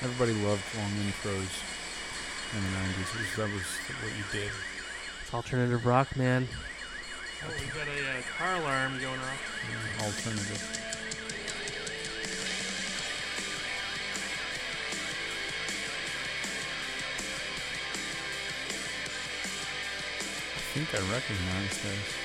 Everybody 0.04 0.32
loved 0.44 0.62
long 0.76 0.90
intros 1.00 1.48
in 2.54 2.62
the 2.62 2.68
90s. 2.78 3.08
It 3.14 3.20
was- 3.20 3.36
That 3.36 3.50
was 3.54 3.62
what 4.02 4.12
you 4.18 4.24
did. 4.32 4.52
It's 5.22 5.32
alternative 5.32 5.86
rock, 5.86 6.14
man. 6.14 6.46
Oh, 7.42 7.48
we 7.58 7.66
got 7.68 7.88
a 7.88 8.18
uh, 8.18 8.22
car 8.36 8.54
alarm 8.56 9.00
going 9.00 9.18
off. 9.18 10.02
Alternative. 10.02 10.80
I 20.56 20.76
think 20.76 20.94
I 20.94 20.98
recognize 21.12 21.82
this. 21.82 22.23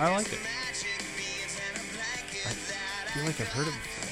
I 0.00 0.08
like 0.14 0.32
it. 0.32 0.38
I 2.46 2.50
feel 3.10 3.24
like 3.24 3.40
I've 3.40 3.48
heard 3.48 3.66
it 3.66 3.72
before. 3.72 4.04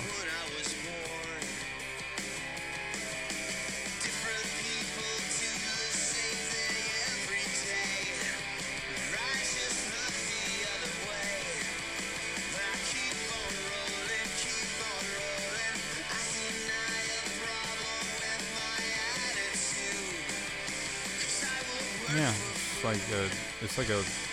Yeah, 22.16 22.30
it's 22.30 22.82
like 22.82 22.96
a, 23.12 23.28
it's 23.62 23.78
like 23.78 23.90
a 23.90 24.25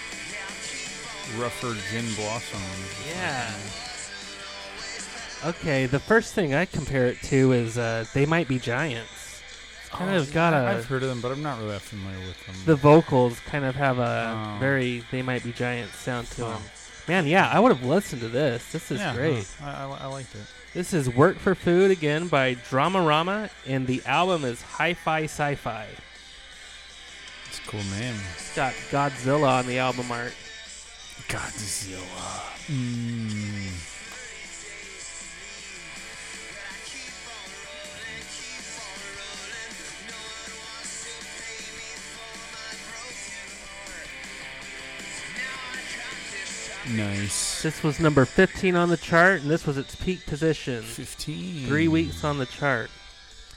rougher 1.40 1.76
gin 1.92 2.06
blossom. 2.16 2.62
Yeah. 3.08 3.52
Okay, 5.46 5.86
the 5.88 6.00
first 6.00 6.34
thing 6.34 6.54
I 6.54 6.66
compare 6.66 7.08
it 7.08 7.22
to 7.24 7.52
is 7.52 7.78
uh, 7.78 8.06
"They 8.14 8.26
Might 8.26 8.48
Be 8.48 8.60
Giants." 8.60 9.42
It's 9.82 9.90
kind 9.90 10.12
Oh, 10.12 10.18
of 10.20 10.32
got 10.34 10.54
a 10.54 10.58
I've 10.58 10.86
heard 10.86 11.04
of 11.04 11.10
them, 11.10 11.20
but 11.22 11.32
I'm 11.32 11.44
not 11.44 11.58
really 11.60 11.72
that 11.72 11.82
familiar 11.82 12.26
with 12.26 12.46
them. 12.46 12.56
the 12.66 12.76
vocals 12.76 13.40
kind 13.42 13.66
of 13.66 13.76
have 13.76 14.00
a 14.00 14.56
Oh. 14.56 14.60
very 14.60 15.04
"They 15.12 15.22
Might 15.22 15.44
Be 15.44 15.52
Giants" 15.52 15.98
sound 15.98 16.30
to 16.32 16.46
Oh. 16.46 16.50
them. 16.52 16.62
Man, 17.10 17.28
yeah, 17.28 17.50
I 17.50 17.60
would 17.60 17.76
have 17.76 17.84
listened 17.86 18.22
to 18.22 18.30
this. 18.30 18.72
This 18.72 18.90
is 18.90 19.00
yeah, 19.00 19.14
great. 19.14 19.46
huh, 19.62 19.66
I, 19.68 19.84
I, 19.84 20.04
I 20.04 20.06
liked 20.08 20.34
it. 20.36 20.42
This 20.74 20.94
is 20.94 21.10
"Work 21.10 21.38
for 21.40 21.54
Food" 21.56 21.92
again 21.92 22.28
by 22.30 22.56
Dramarama, 22.56 23.50
and 23.68 23.86
the 23.86 24.02
album 24.06 24.46
is 24.46 24.62
Hi-Fi 24.62 25.24
Sci-Fi. 25.26 25.88
It's 27.50 27.60
a 27.60 27.62
cool 27.70 27.84
name. 28.00 28.16
It's 28.36 28.56
got 28.56 28.74
Godzilla 28.90 29.60
on 29.60 29.68
the 29.68 29.78
album 29.80 30.10
art. 30.12 30.34
Godzilla. 31.34 31.98
Mm. 32.68 33.74
Nice. 46.96 47.64
This 47.64 47.82
was 47.82 48.00
number 48.00 48.26
15 48.26 48.76
on 48.76 48.90
the 48.90 48.98
chart, 48.98 49.42
and 49.42 49.50
this 49.50 49.66
was 49.66 49.80
its 49.80 49.96
peak 49.96 50.24
position. 50.28 50.84
15. 50.84 51.66
Three 51.66 51.88
weeks 51.88 52.24
on 52.24 52.38
the 52.38 52.46
chart. 52.46 52.92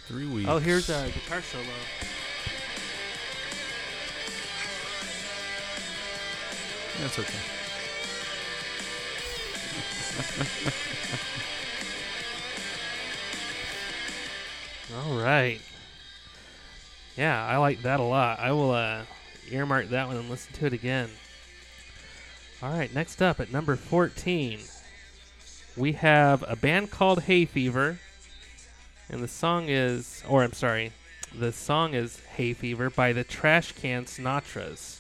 Three 0.07 0.27
weeks. 0.27 0.49
Oh, 0.49 0.59
here's 0.59 0.89
a 0.89 1.11
guitar 1.12 1.43
solo. 1.43 1.66
That's 7.03 7.18
okay. 7.18 7.56
All 14.95 15.19
right. 15.19 15.61
Yeah, 17.17 17.45
I 17.45 17.57
like 17.59 17.83
that 17.83 18.01
a 18.01 18.05
lot. 18.05 18.41
I 18.41 18.53
will 18.53 18.71
uh, 18.71 19.03
earmark 19.51 19.89
that 19.89 20.07
one 20.07 20.17
and 20.17 20.31
listen 20.31 20.53
to 20.55 20.67
it 20.67 20.73
again. 20.73 21.11
All 22.62 22.73
right, 22.73 22.93
next 22.95 23.21
up 23.21 23.41
at 23.41 23.53
number 23.53 23.77
14, 23.77 24.61
we 25.77 25.93
have 25.93 26.45
a 26.49 26.57
band 26.57 26.91
called 26.91 27.23
Hay 27.25 27.45
Fever. 27.45 27.99
And 29.09 29.23
the 29.23 29.29
song 29.29 29.67
is, 29.69 30.23
or 30.29 30.43
I'm 30.43 30.53
sorry, 30.53 30.93
the 31.35 31.53
song 31.53 31.95
is 31.95 32.21
Hay 32.37 32.55
Fever 32.55 32.91
by 32.91 33.12
the 33.12 33.25
Trash 33.25 33.73
Can 33.73 34.05
Sinatras. 34.05 34.99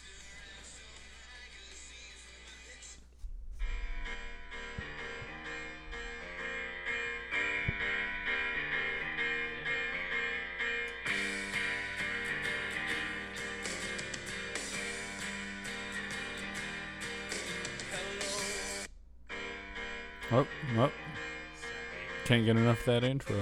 Oh, 20.36 20.46
oh. 20.76 20.92
Can't 22.26 22.44
get 22.44 22.58
enough 22.58 22.80
of 22.80 22.84
that 22.84 23.04
intro. 23.04 23.36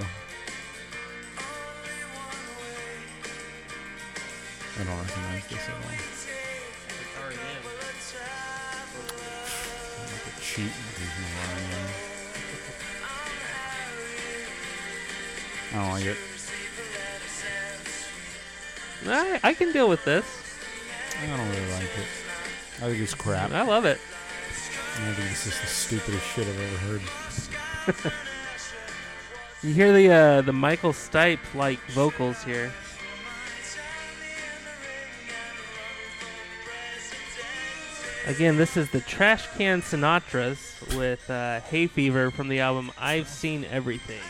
I 4.79 4.83
don't 4.85 4.97
recognize 4.99 5.45
this 5.49 5.67
at 5.67 5.73
all. 5.73 5.81
Like 9.99 10.25
a 10.25 10.39
cheat 10.39 10.63
with. 10.63 11.11
I 15.73 15.75
don't 15.75 15.91
like 15.91 16.05
it. 16.05 16.17
I, 19.05 19.39
I 19.43 19.53
can 19.53 19.73
deal 19.73 19.89
with 19.89 20.05
this. 20.05 20.23
I 21.21 21.27
don't 21.27 21.39
really 21.49 21.71
like 21.73 21.83
it. 21.83 22.07
I 22.77 22.87
think 22.87 23.01
it's 23.01 23.13
crap. 23.13 23.51
I 23.51 23.63
love 23.63 23.83
it. 23.83 23.99
Think 24.95 25.17
this 25.29 25.47
is 25.47 25.59
the 25.59 25.67
stupidest 25.67 26.25
shit 26.25 26.47
I've 26.47 26.59
ever 26.59 26.99
heard. 27.97 28.13
You 29.65 29.73
hear 29.73 29.91
the 29.91 30.11
uh, 30.11 30.41
the 30.41 30.53
Michael 30.53 30.91
Stipe 30.91 31.39
like 31.55 31.79
vocals 31.87 32.43
here. 32.43 32.71
Again, 38.27 38.57
this 38.57 38.77
is 38.77 38.91
the 38.91 38.99
Trash 39.01 39.47
Can 39.57 39.81
Sinatras 39.81 40.95
with 40.95 41.27
uh, 41.31 41.61
Hay 41.61 41.87
Fever 41.87 42.29
from 42.29 42.47
the 42.47 42.59
album 42.59 42.91
I've 42.99 43.27
Seen 43.27 43.65
Everything. 43.65 44.21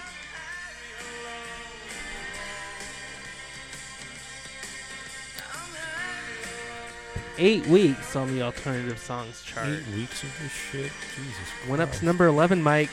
Eight 7.38 7.66
weeks 7.68 8.16
on 8.16 8.34
the 8.34 8.42
alternative 8.44 8.98
songs 8.98 9.42
chart. 9.44 9.68
Eight 9.68 9.88
weeks 9.96 10.24
of 10.24 10.30
this 10.42 10.52
shit? 10.52 10.92
Jesus 11.16 11.70
Went 11.70 11.82
up 11.82 11.92
to 11.94 12.06
number 12.06 12.28
11, 12.28 12.64
Mike. 12.64 12.90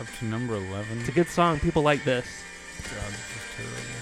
Up 0.00 0.06
to 0.18 0.24
number 0.24 0.54
11? 0.54 1.00
It's 1.00 1.08
a 1.08 1.12
good 1.12 1.28
song. 1.28 1.58
People 1.58 1.82
like 1.82 2.04
this. 2.04 2.26
God, 2.84 3.10
this 3.10 3.18
is 3.18 3.42
terrible. 3.56 4.00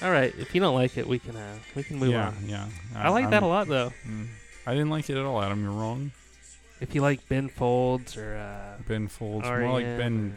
All 0.00 0.12
right, 0.12 0.32
if 0.38 0.54
you 0.54 0.60
don't 0.60 0.76
like 0.76 0.96
it, 0.96 1.06
we 1.08 1.18
can 1.18 1.34
uh, 1.34 1.56
we 1.74 1.82
can 1.82 1.98
move 1.98 2.10
yeah, 2.12 2.28
on. 2.28 2.36
yeah. 2.46 2.66
I 2.94 3.08
like 3.08 3.30
that 3.30 3.42
a 3.42 3.46
I'm- 3.46 3.50
lot 3.50 3.66
though. 3.66 3.92
mm. 4.06 4.26
I 4.64 4.72
didn't 4.72 4.90
like 4.90 5.08
it 5.10 5.16
at 5.16 5.24
all, 5.24 5.42
Adam. 5.42 5.62
You're 5.62 5.72
wrong. 5.72 6.12
If 6.80 6.94
you 6.94 7.02
like 7.02 7.28
Ben 7.28 7.48
Folds 7.48 8.16
or 8.16 8.36
uh, 8.36 8.80
Ben 8.86 9.08
Folds. 9.08 9.44
More 9.44 9.62
like 9.62 9.84
R.E.M. 9.84 9.98
Ben 9.98 10.34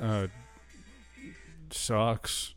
uh, 0.00 0.26
sucks. 1.70 2.54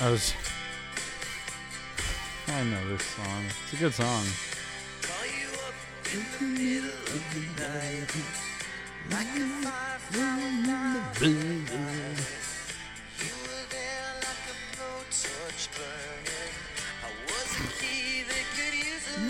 I 0.00 0.10
was. 0.10 0.34
I 2.48 2.64
know 2.64 2.88
this 2.88 3.04
song. 3.04 3.44
It's 3.64 3.72
a 3.72 3.76
good 3.76 3.94
song. 3.94 4.24
Call 5.02 5.24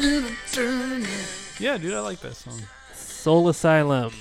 Yeah, 0.02 1.78
dude, 1.78 1.94
I 1.94 2.00
like 2.00 2.18
that 2.20 2.34
song. 2.34 2.60
Soul 2.92 3.48
Asylum. 3.48 4.12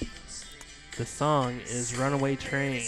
The 0.95 1.07
song 1.07 1.59
is 1.65 1.97
Runaway 1.97 2.35
Train 2.35 2.83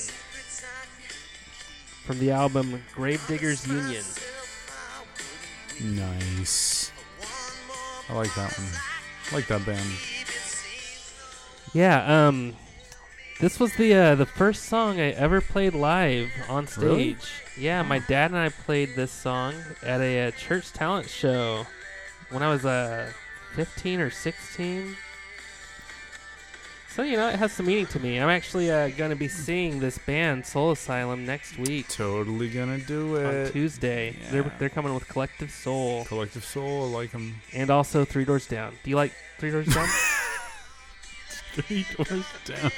from 2.06 2.20
the 2.20 2.30
album 2.30 2.84
Gravediggers 2.94 3.66
Union. 3.66 4.04
Nice. 5.84 6.92
I 8.10 8.14
like 8.14 8.36
that 8.36 8.56
one. 8.60 8.68
I 9.32 9.36
like 9.36 9.48
that 9.48 9.66
band. 9.66 9.90
Yeah, 11.74 12.28
um 12.28 12.56
this 13.40 13.60
was 13.60 13.76
the 13.76 13.96
uh, 13.96 14.16
the 14.16 14.28
first 14.28 14.66
song 14.66 15.00
I 15.00 15.10
ever 15.12 15.42
played 15.42 15.74
live 15.74 16.30
on 16.48 16.68
stage. 16.68 16.84
Really? 16.84 17.18
Yeah, 17.58 17.82
my 17.82 17.98
dad 18.00 18.30
and 18.30 18.38
I 18.38 18.50
played 18.50 18.96
this 18.96 19.12
song 19.12 19.56
at 19.82 20.00
a, 20.00 20.28
uh 20.28 20.32
church 20.32 20.72
talent 20.74 21.10
show 21.10 21.66
when 22.34 22.44
I 22.44 22.50
was 22.50 22.66
uh 22.66 23.12
15 23.56 24.02
or 24.02 24.10
16. 24.10 24.98
So 26.90 27.02
you 27.02 27.18
know, 27.18 27.28
it 27.30 27.40
has 27.40 27.52
some 27.52 27.66
meaning 27.66 27.88
to 27.88 28.00
me. 28.00 28.20
I'm 28.20 28.30
actually 28.30 28.70
uh, 28.70 28.90
going 28.90 29.10
to 29.10 29.16
be 29.16 29.28
seeing 29.28 29.80
this 29.80 29.98
band 29.98 30.46
Soul 30.46 30.72
Asylum 30.74 31.26
next 31.26 31.58
week 31.58 31.88
Totally 31.88 32.50
gonna 32.50 32.78
do 32.78 33.16
it 33.16 33.48
on. 33.48 33.52
Tuesday. 33.52 34.16
They're 34.30 34.52
they're 34.60 34.70
coming 34.70 34.94
with 34.94 35.08
Collective 35.08 35.50
Soul 35.50 36.06
Collective 36.06 36.44
Soul, 36.44 36.86
I 36.86 36.90
like 36.90 37.12
them. 37.12 37.36
and 37.54 37.70
also 37.72 38.06
Three 38.06 38.26
Doors 38.26 38.46
Down. 38.48 38.76
Do 38.84 38.90
you 38.92 38.96
like 38.96 39.14
Three 39.40 39.50
Doors 39.52 39.74
Down? 39.74 39.88
three 41.54 41.86
doors 41.98 42.26
down. 42.46 42.72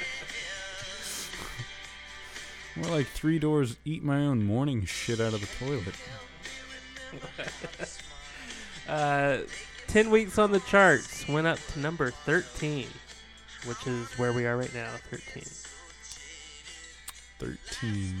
More 2.76 2.90
like 2.94 3.06
three 3.06 3.38
doors 3.38 3.76
eat 3.86 4.02
my 4.04 4.18
own 4.18 4.44
morning 4.44 4.84
shit 4.84 5.18
out 5.20 5.32
of 5.32 5.40
the 5.40 5.64
toilet. 5.64 5.94
Uh, 8.88 9.38
10 9.88 10.10
weeks 10.10 10.38
on 10.38 10.52
the 10.52 10.60
charts 10.60 11.26
went 11.28 11.46
up 11.46 11.58
to 11.72 11.78
number 11.80 12.10
13, 12.10 12.86
which 13.64 13.86
is 13.86 14.06
where 14.18 14.32
we 14.32 14.46
are 14.46 14.56
right 14.56 14.72
now, 14.74 14.90
13. 15.10 15.44
13. 17.38 18.14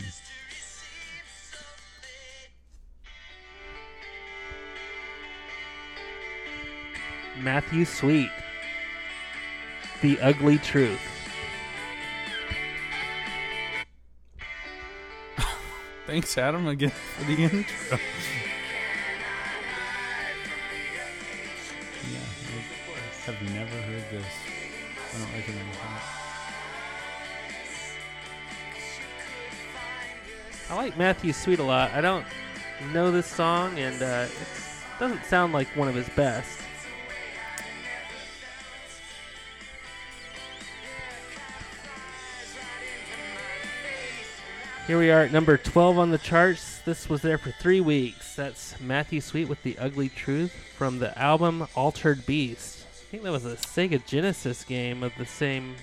Matthew 7.40 7.84
Sweet. 7.84 8.30
The 10.02 10.20
Ugly 10.20 10.58
Truth. 10.58 11.00
Thanks, 16.06 16.36
Adam, 16.36 16.66
again 16.66 16.90
for 16.90 17.24
the 17.24 17.34
intro. 17.44 17.98
Yeah, 22.12 22.18
I 22.94 23.30
have 23.30 23.42
never 23.54 23.76
heard 23.82 24.04
this. 24.10 24.26
I 25.14 25.18
don't 25.18 25.32
recognize 25.32 25.76
that. 25.76 26.16
I 30.68 30.74
like 30.74 30.96
Matthew 30.96 31.32
Sweet 31.32 31.60
a 31.60 31.62
lot. 31.62 31.92
I 31.92 32.00
don't 32.00 32.26
know 32.92 33.10
this 33.10 33.26
song, 33.26 33.78
and 33.78 34.02
uh, 34.02 34.26
it 34.28 34.98
doesn't 34.98 35.24
sound 35.24 35.52
like 35.52 35.68
one 35.76 35.88
of 35.88 35.94
his 35.94 36.08
best. 36.10 36.60
Here 44.86 44.98
we 44.98 45.10
are 45.10 45.22
at 45.22 45.32
number 45.32 45.56
12 45.56 45.98
on 45.98 46.10
the 46.10 46.18
charts. 46.18 46.78
This 46.78 47.08
was 47.08 47.20
there 47.20 47.38
for 47.38 47.50
three 47.50 47.80
weeks. 47.80 48.25
That's 48.36 48.78
Matthew 48.80 49.22
Sweet 49.22 49.48
with 49.48 49.62
The 49.62 49.78
Ugly 49.78 50.10
Truth 50.10 50.52
from 50.76 50.98
the 50.98 51.18
album 51.18 51.66
Altered 51.74 52.26
Beast. 52.26 52.84
I 52.84 53.10
think 53.10 53.22
that 53.22 53.32
was 53.32 53.46
a 53.46 53.56
Sega 53.56 54.04
Genesis 54.04 54.62
game 54.62 55.02
of 55.02 55.12
the 55.16 55.24
same 55.24 55.74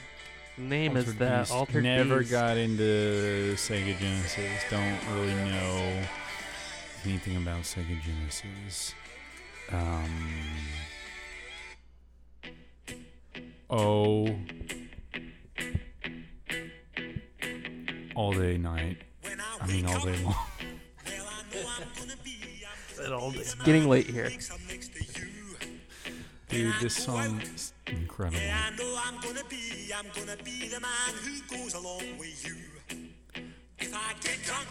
name 0.58 0.96
as 0.96 1.06
Altered 1.08 1.20
that. 1.20 1.40
Beast. 1.42 1.52
Altered 1.52 1.84
Never 1.84 2.20
Beast. 2.20 2.32
got 2.32 2.58
into 2.58 3.54
Sega 3.56 3.98
Genesis. 3.98 4.62
Don't 4.70 5.00
really 5.14 5.34
know 5.34 6.04
anything 7.06 7.38
about 7.38 7.64
Sega 7.64 8.00
Genesis. 8.04 8.94
Um. 9.72 10.30
Oh. 13.70 14.36
All 18.16 18.32
day, 18.34 18.58
night. 18.58 18.98
I 19.60 19.66
mean, 19.66 19.88
all 19.88 20.00
day 20.06 20.24
long. 20.24 20.36
It's 23.06 23.56
getting 23.56 23.90
late 23.90 24.08
here. 24.08 24.32
Dude, 26.48 26.74
this 26.80 26.96
song 26.96 27.42
is 27.42 27.74
incredible. 27.88 28.40
I 28.40 28.70
know 28.78 28.98
I'm 29.06 29.20
gonna 29.20 29.44
be, 29.50 29.92
I'm 29.94 30.06
gonna 30.16 30.42
be 30.42 30.70
the 30.70 30.80
man 30.80 31.14
who 31.22 31.58
goes 31.58 31.74
along 31.74 32.18
with 32.18 32.48
you. 32.48 32.56
If 33.80 33.94
I 33.94 34.14
get 34.22 34.42
drunk, 34.44 34.70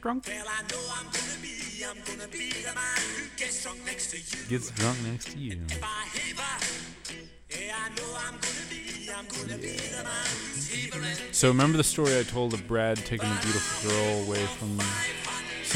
Drunk. 0.00 0.24
well, 0.28 0.46
I 0.46 0.62
know 0.62 0.78
I'm 0.94 1.06
gonna 1.06 1.42
be, 1.42 1.84
I'm 1.84 1.96
gonna 2.04 2.28
be 2.28 2.50
the 2.52 2.72
man 2.72 2.98
who 3.16 3.36
gets 3.36 3.62
drunk 3.64 3.84
next 3.84 4.10
to 4.12 4.18
you. 4.18 4.48
Gets 4.48 4.70
drunk 4.70 4.98
next 5.04 5.32
to 5.32 5.38
you. 5.38 5.58
If 5.68 5.82
I 5.82 6.06
heaver, 6.12 7.64
yeah, 7.64 7.74
I 7.84 7.88
know 7.88 8.16
I'm 8.28 8.34
gonna 8.34 8.66
be, 8.70 9.10
I'm 9.10 9.26
gonna 9.26 9.58
be 9.58 9.76
the 9.76 10.04
man 10.04 10.26
who's 10.52 10.68
heavering. 10.72 11.32
So 11.32 11.48
remember 11.48 11.78
the 11.78 11.84
story 11.84 12.16
I 12.16 12.22
told 12.22 12.54
of 12.54 12.68
Brad 12.68 12.98
taking 12.98 13.28
a 13.28 13.38
beautiful 13.42 13.90
girl 13.90 14.22
away 14.24 14.44
from 14.46 14.76
me? 14.76 14.84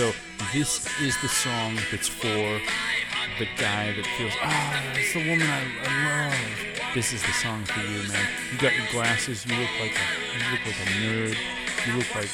So 0.00 0.12
this 0.54 0.86
is 1.02 1.20
the 1.20 1.28
song 1.28 1.76
that's 1.90 2.08
for 2.08 2.58
the 3.38 3.46
guy 3.58 3.92
that 3.92 4.06
feels, 4.16 4.32
ah, 4.40 4.82
it's 4.94 5.12
the 5.12 5.18
woman 5.18 5.42
I, 5.42 5.62
I 5.84 6.26
love. 6.26 6.94
This 6.94 7.12
is 7.12 7.20
the 7.20 7.32
song 7.32 7.66
for 7.66 7.80
you, 7.80 8.08
man. 8.08 8.26
You 8.50 8.58
got 8.58 8.74
your 8.74 8.86
glasses. 8.92 9.44
You 9.44 9.56
look 9.56 9.68
like 9.78 9.92
a, 9.92 10.38
you 10.38 10.52
look 10.52 10.64
like 10.64 10.74
a 10.74 10.90
nerd. 11.02 11.36
You 11.86 11.98
look 11.98 12.14
like 12.14 12.30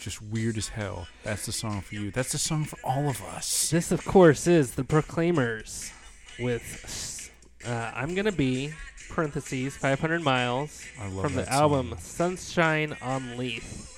just 0.00 0.20
weird 0.20 0.58
as 0.58 0.68
hell. 0.68 1.08
That's 1.22 1.46
the 1.46 1.52
song 1.52 1.80
for 1.80 1.94
you. 1.94 2.10
That's 2.10 2.32
the 2.32 2.38
song 2.38 2.66
for 2.66 2.78
all 2.84 3.08
of 3.08 3.22
us. 3.22 3.70
This, 3.70 3.90
of 3.90 4.04
course, 4.04 4.46
is 4.46 4.72
the 4.72 4.84
Proclaimers 4.84 5.90
with 6.38 7.30
uh, 7.64 7.92
"I'm 7.94 8.14
Gonna 8.14 8.32
Be" 8.32 8.74
(parentheses 9.08 9.74
500 9.78 10.22
miles) 10.22 10.84
from 11.22 11.36
the 11.36 11.44
that 11.44 11.48
album 11.48 11.94
"Sunshine 11.98 12.98
on 13.00 13.38
Leith." 13.38 13.95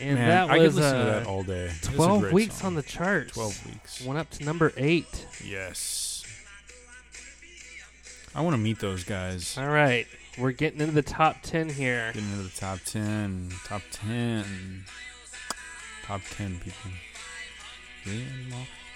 And 0.00 0.14
Man, 0.14 0.28
that 0.28 0.50
I 0.50 0.58
was 0.58 0.74
could 0.74 0.82
listen 0.82 0.96
uh, 0.96 1.04
to 1.04 1.10
that 1.10 1.26
all 1.26 1.42
day. 1.42 1.64
It's 1.76 1.88
a 1.88 1.92
12 1.92 2.20
great 2.22 2.32
weeks 2.32 2.54
song. 2.56 2.66
on 2.68 2.74
the 2.74 2.82
charts. 2.82 3.32
12 3.32 3.66
weeks. 3.66 4.02
Went 4.02 4.18
up 4.18 4.30
to 4.30 4.44
number 4.44 4.72
eight. 4.76 5.26
Yes. 5.44 6.24
I 8.34 8.40
want 8.42 8.54
to 8.54 8.58
meet 8.58 8.78
those 8.78 9.04
guys. 9.04 9.58
All 9.58 9.68
right, 9.68 10.06
we're 10.38 10.52
getting 10.52 10.80
into 10.80 10.92
the 10.92 11.02
top 11.02 11.38
10 11.42 11.68
here. 11.70 12.12
Getting 12.14 12.30
into 12.30 12.44
the 12.44 12.48
top 12.60 12.78
10. 12.86 13.50
Top 13.64 13.82
10. 13.90 14.84
Top 16.04 16.20
10 16.30 16.60
people. 16.60 16.90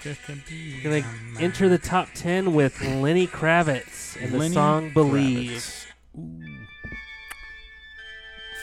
We're 0.03 0.83
gonna 0.83 1.05
enter 1.39 1.69
the 1.69 1.77
top 1.77 2.09
10 2.15 2.53
with 2.53 2.81
Lenny 2.81 3.27
Kravitz 3.27 4.21
and 4.21 4.31
the 4.31 4.37
Lenny 4.37 4.53
song 4.53 4.91
"Believe." 4.93 5.51
Kravitz. 5.51 5.84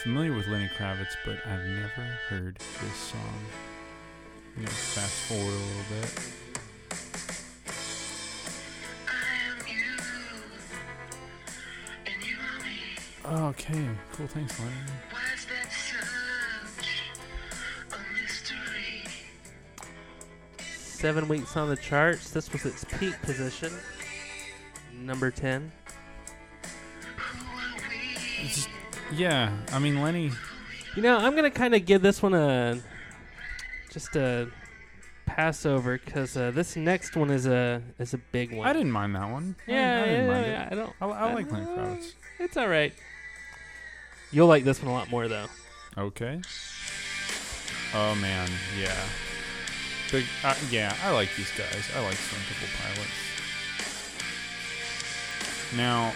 Familiar 0.02 0.34
with 0.34 0.48
Lenny 0.48 0.68
Kravitz, 0.76 1.14
but 1.24 1.36
I've 1.46 1.64
never 1.64 2.02
heard 2.28 2.56
this 2.56 2.96
song. 2.96 3.20
I'm 4.56 4.64
gonna 4.64 4.74
fast 4.74 5.12
forward 5.28 5.44
a 5.44 5.56
little 5.56 5.84
bit. 5.90 6.10
Okay, 13.24 13.88
cool. 14.14 14.26
Thanks, 14.26 14.58
Lenny. 14.58 14.72
Seven 20.58 21.28
weeks 21.28 21.56
on 21.56 21.68
the 21.68 21.76
charts. 21.76 22.30
This 22.30 22.52
was 22.52 22.66
its 22.66 22.84
peak 22.98 23.14
position. 23.22 23.72
Number 24.92 25.30
10. 25.30 25.70
It's 28.40 28.66
yeah, 29.14 29.52
I 29.72 29.78
mean 29.78 30.00
Lenny. 30.02 30.30
You 30.96 31.02
know, 31.02 31.18
I'm 31.18 31.34
gonna 31.34 31.50
kind 31.50 31.74
of 31.74 31.84
give 31.86 32.02
this 32.02 32.22
one 32.22 32.34
a 32.34 32.80
just 33.90 34.14
a 34.16 34.48
pass 35.26 35.64
over 35.64 35.98
because 35.98 36.36
uh, 36.36 36.50
this 36.50 36.76
next 36.76 37.16
one 37.16 37.30
is 37.30 37.46
a 37.46 37.82
is 37.98 38.14
a 38.14 38.18
big 38.18 38.52
one. 38.52 38.66
I 38.68 38.72
didn't 38.72 38.92
mind 38.92 39.14
that 39.14 39.30
one. 39.30 39.56
I 39.66 39.70
Yeah, 39.70 39.76
didn't, 39.76 40.02
I 40.02 40.06
didn't 40.06 40.26
yeah, 40.26 40.32
mind 40.32 40.46
yeah, 40.46 40.62
it. 40.66 40.72
I 40.72 40.74
don't. 40.74 40.92
I, 41.00 41.06
I 41.06 41.32
like 41.34 41.50
uh, 41.52 41.54
Lenny 41.56 41.66
Kravitz. 41.66 42.12
It's 42.38 42.56
all 42.56 42.68
right. 42.68 42.92
You'll 44.30 44.48
like 44.48 44.64
this 44.64 44.82
one 44.82 44.90
a 44.90 44.94
lot 44.94 45.10
more 45.10 45.28
though. 45.28 45.46
Okay. 45.96 46.40
Oh 47.94 48.14
man, 48.16 48.48
yeah. 48.80 48.96
Big, 50.10 50.24
uh, 50.44 50.54
yeah, 50.70 50.94
I 51.04 51.10
like 51.12 51.28
these 51.36 51.50
guys. 51.56 51.90
I 51.96 52.00
like 52.00 52.16
Stone 52.16 52.40
Temple 52.48 52.68
Pilots. 52.82 53.10
Now, 55.74 56.12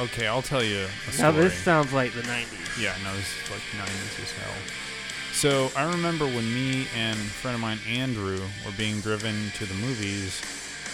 okay, 0.00 0.26
I'll 0.26 0.42
tell 0.42 0.62
you. 0.62 0.86
Now 1.18 1.30
this 1.32 1.54
sounds 1.54 1.92
like 1.92 2.12
the 2.12 2.22
'90s. 2.22 2.80
Yeah, 2.80 2.94
no, 3.04 3.14
this 3.16 3.28
is 3.42 3.50
like 3.50 3.60
90s 3.76 4.22
as 4.22 4.32
hell. 4.32 4.54
So 5.32 5.70
I 5.76 5.90
remember 5.90 6.26
when 6.26 6.44
me 6.54 6.86
and 6.96 7.18
a 7.18 7.32
friend 7.40 7.54
of 7.54 7.60
mine, 7.60 7.78
Andrew, 7.88 8.40
were 8.64 8.76
being 8.76 9.00
driven 9.00 9.50
to 9.56 9.66
the 9.66 9.74
movies, 9.74 10.40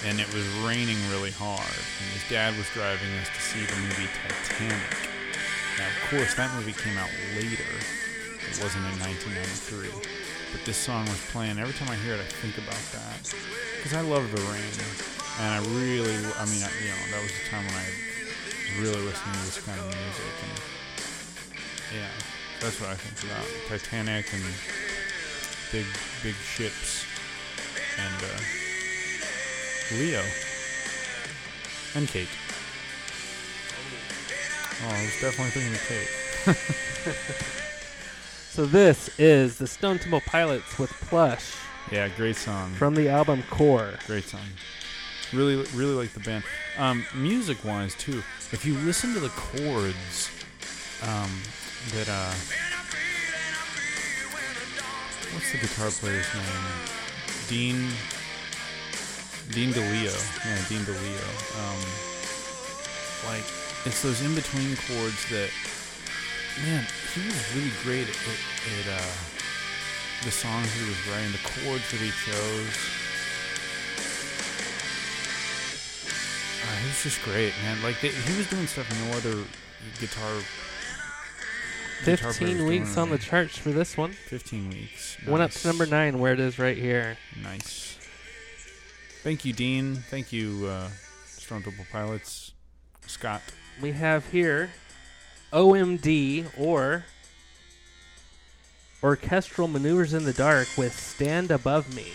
and 0.07 0.21
it 0.21 0.33
was 0.33 0.47
raining 0.63 0.99
really 1.11 1.33
hard, 1.33 1.61
and 1.61 2.09
his 2.15 2.23
dad 2.31 2.57
was 2.57 2.67
driving 2.71 3.11
us 3.21 3.29
to 3.29 3.41
see 3.41 3.65
the 3.67 3.77
movie 3.83 4.09
Titanic. 4.23 5.09
Now, 5.79 5.87
of 5.87 6.11
course, 6.11 6.35
that 6.35 6.55
movie 6.55 6.73
came 6.73 6.99
out 6.99 7.11
later. 7.35 7.71
It 8.43 8.59
wasn't 8.63 8.87
in 8.91 8.99
1993. 8.99 9.91
But 10.51 10.65
this 10.65 10.77
song 10.77 11.05
was 11.07 11.21
playing. 11.31 11.59
Every 11.59 11.75
time 11.75 11.91
I 11.91 11.97
hear 12.03 12.15
it, 12.15 12.21
I 12.21 12.31
think 12.41 12.59
about 12.59 12.81
that. 12.97 13.21
Because 13.77 13.95
I 13.95 14.01
love 14.01 14.27
the 14.33 14.43
rain. 14.49 14.75
And 15.39 15.55
I 15.55 15.61
really, 15.79 16.17
I 16.35 16.45
mean, 16.51 16.65
I, 16.65 16.71
you 16.83 16.91
know, 16.91 17.03
that 17.15 17.23
was 17.23 17.31
the 17.31 17.45
time 17.47 17.63
when 17.67 17.79
I 17.79 17.87
really 18.81 19.01
listening 19.03 19.35
to 19.35 19.41
this 19.47 19.61
kind 19.65 19.79
of 19.81 19.87
music. 19.87 20.35
And 20.43 22.01
yeah, 22.01 22.09
that's 22.61 22.81
what 22.81 22.91
I 22.91 22.95
think 22.95 23.31
about 23.33 23.47
Titanic 23.69 24.27
and 24.33 24.43
big, 25.73 25.87
big 26.23 26.35
ships 26.35 27.05
and 27.99 28.23
uh, 28.25 29.99
Leo 29.99 30.23
and 31.95 32.07
Kate. 32.09 32.29
Oh, 34.81 34.89
I 34.91 35.03
was 35.03 35.21
definitely 35.21 35.51
thinking 35.51 35.75
of 35.75 35.83
Kate. 35.89 37.55
So 38.51 38.67
this 38.67 39.09
is 39.21 39.57
the 39.59 39.69
Stone 39.69 40.01
Temple 40.01 40.21
Pilots 40.27 40.81
with 40.81 40.91
"Plush" 40.91 41.55
Yeah, 41.93 42.09
great 42.09 42.35
song. 42.35 42.73
from 42.75 42.97
the 42.97 43.09
album 43.09 43.45
"Core." 43.51 43.95
Great 44.09 44.25
song. 44.25 44.41
Really, 45.33 45.57
really 45.75 45.95
like 45.95 46.13
the 46.13 46.21
band. 46.21 46.43
Um, 46.79 47.05
music 47.15 47.63
wise 47.65 47.95
too, 47.95 48.23
if 48.53 48.65
you 48.65 48.75
listen 48.79 49.13
to 49.13 49.21
the 49.21 49.29
chords, 49.29 50.31
um, 51.03 51.31
that 51.93 52.09
uh, 52.09 52.33
what's 55.35 55.53
the 55.53 55.59
guitar 55.59 55.91
player's 55.91 56.27
name? 56.33 56.45
Dean. 57.49 57.89
Dean 59.51 59.71
DeLeo. 59.73 60.17
Yeah, 60.45 60.69
Dean 60.69 60.81
DeLeo. 60.85 61.29
Um, 61.61 61.81
like 63.29 63.45
it's 63.85 64.03
those 64.03 64.23
in 64.23 64.35
between 64.35 64.77
chords 64.89 65.29
that, 65.29 65.51
man, 66.65 66.87
he 67.15 67.27
was 67.27 67.55
really 67.55 67.73
great 67.83 68.09
at, 68.09 68.17
at, 68.17 68.89
at 68.89 69.01
uh, 69.01 69.13
the 70.25 70.31
songs 70.31 70.73
he 70.73 70.89
was 70.89 70.97
writing, 71.09 71.33
the 71.33 71.63
chords 71.63 71.91
that 71.91 72.01
he 72.01 72.11
chose. 72.25 73.08
Was 76.89 77.03
just 77.03 77.23
great, 77.23 77.53
man. 77.63 77.83
Like 77.83 78.01
they, 78.01 78.09
he 78.09 78.39
was 78.39 78.49
doing 78.49 78.67
stuff 78.67 78.89
no 79.05 79.17
other 79.19 79.45
guitar. 80.01 80.41
guitar 82.03 82.17
player 82.17 82.27
was 82.27 82.37
15 82.39 82.57
doing 82.57 82.69
weeks 82.69 82.97
on 82.97 83.11
the 83.11 83.19
charts 83.19 83.59
for 83.59 83.73
this 83.73 83.95
one. 83.95 84.13
Fifteen 84.13 84.71
weeks. 84.71 85.19
Went 85.27 85.43
up 85.43 85.51
to 85.51 85.67
number 85.67 85.85
nine, 85.85 86.19
where 86.19 86.33
it 86.33 86.41
is 86.41 86.59
right 86.59 86.79
here. 86.79 87.19
Nice. 87.43 87.99
Thank 89.23 89.45
you, 89.45 89.53
Dean. 89.53 89.97
Thank 89.97 90.33
you, 90.33 90.67
uh, 90.67 90.89
Stone 91.27 91.65
Temple 91.65 91.85
Pilots. 91.93 92.53
Scott. 93.07 93.43
We 93.83 93.93
have 93.93 94.31
here 94.31 94.71
OMD 95.53 96.47
or 96.57 97.05
Orchestral 99.03 99.69
Maneuvers 99.69 100.15
in 100.15 100.25
the 100.25 100.33
Dark 100.33 100.69
with 100.79 100.99
Stand 100.99 101.51
Above 101.51 101.95
Me. 101.95 102.13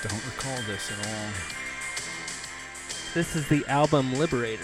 Don't 0.00 0.24
recall 0.26 0.56
this 0.68 0.92
at 0.92 1.06
all. 1.08 1.30
This 3.14 3.34
is 3.34 3.48
the 3.48 3.66
album 3.66 4.14
Liberator. 4.14 4.62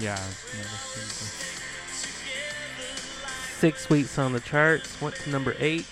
Yeah. 0.00 0.14
I've 0.14 0.54
never 0.56 0.68
heard 0.68 1.06
this. 1.06 1.60
Six 3.58 3.88
weeks 3.88 4.18
on 4.18 4.32
the 4.32 4.40
charts, 4.40 5.00
went 5.00 5.14
to 5.16 5.30
number 5.30 5.54
eight. 5.60 5.86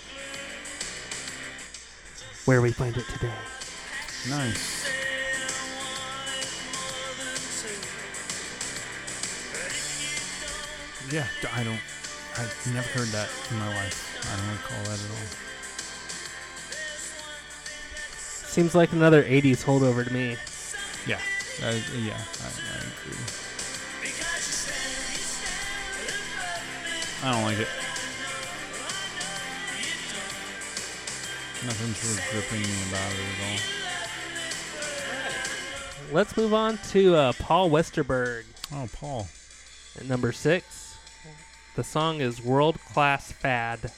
Where 2.43 2.61
we 2.61 2.73
find 2.73 2.97
it 2.97 3.05
today. 3.07 3.31
Nice. 4.29 4.81
Yeah, 11.09 11.27
I 11.53 11.63
don't. 11.63 11.79
I've 12.37 12.71
never 12.73 12.87
heard 12.89 13.07
that 13.09 13.29
in 13.49 13.57
my 13.57 13.67
life. 13.75 14.19
I 14.23 14.35
don't 14.35 14.51
recall 14.51 14.83
that 14.83 14.99
at 14.99 15.11
all. 15.11 15.50
Seems 18.51 18.75
like 18.75 18.91
another 18.91 19.23
80s 19.23 19.63
holdover 19.63 20.05
to 20.05 20.11
me. 20.11 20.35
Yeah. 21.07 21.19
Uh, 21.63 21.73
yeah, 21.97 22.19
I, 22.41 22.47
I 22.47 22.77
agree. 22.83 23.17
I 27.23 27.31
don't 27.31 27.43
like 27.43 27.59
it. 27.59 27.67
Nothing's 31.63 32.03
really 32.03 32.21
gripping 32.31 32.61
me 32.61 32.75
about 32.89 33.11
it 33.13 33.19
at 33.19 33.51
all. 36.09 36.13
Let's 36.13 36.35
move 36.35 36.53
on 36.53 36.77
to 36.89 37.15
uh, 37.15 37.33
Paul 37.39 37.69
Westerberg 37.69 38.43
Oh, 38.73 38.89
Paul. 38.93 39.27
at 39.97 40.05
number 40.07 40.33
six. 40.33 40.97
The 41.77 41.85
song 41.85 42.19
is 42.19 42.43
World 42.43 42.77
Class 42.93 43.31
Fad. 43.31 43.91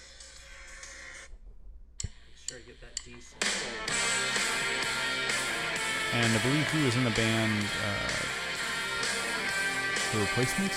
And 6.15 6.31
I 6.31 6.41
believe 6.43 6.69
he 6.71 6.83
was 6.85 6.95
in 6.95 7.03
the 7.03 7.09
band 7.11 7.51
uh, 7.85 8.25
The 10.13 10.19
Replacements. 10.19 10.75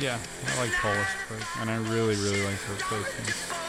Yeah, 0.00 0.18
I 0.46 0.58
like 0.58 0.72
Paul 0.72 0.94
Westerberg, 0.94 1.62
and 1.62 1.70
I 1.70 1.76
really, 1.76 2.14
really 2.16 2.44
like 2.44 2.58
The 2.66 2.74
Replacements. 2.74 3.61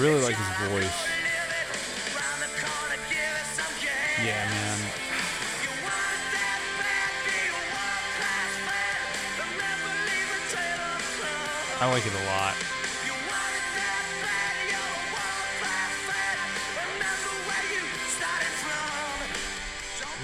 Really 0.00 0.22
like 0.22 0.34
his 0.34 0.68
voice. 0.70 1.08
Yeah, 4.24 4.48
man. 4.48 4.78
I 11.82 11.90
like 11.90 12.06
it 12.06 12.14
a 12.14 12.24
lot. 12.24 12.56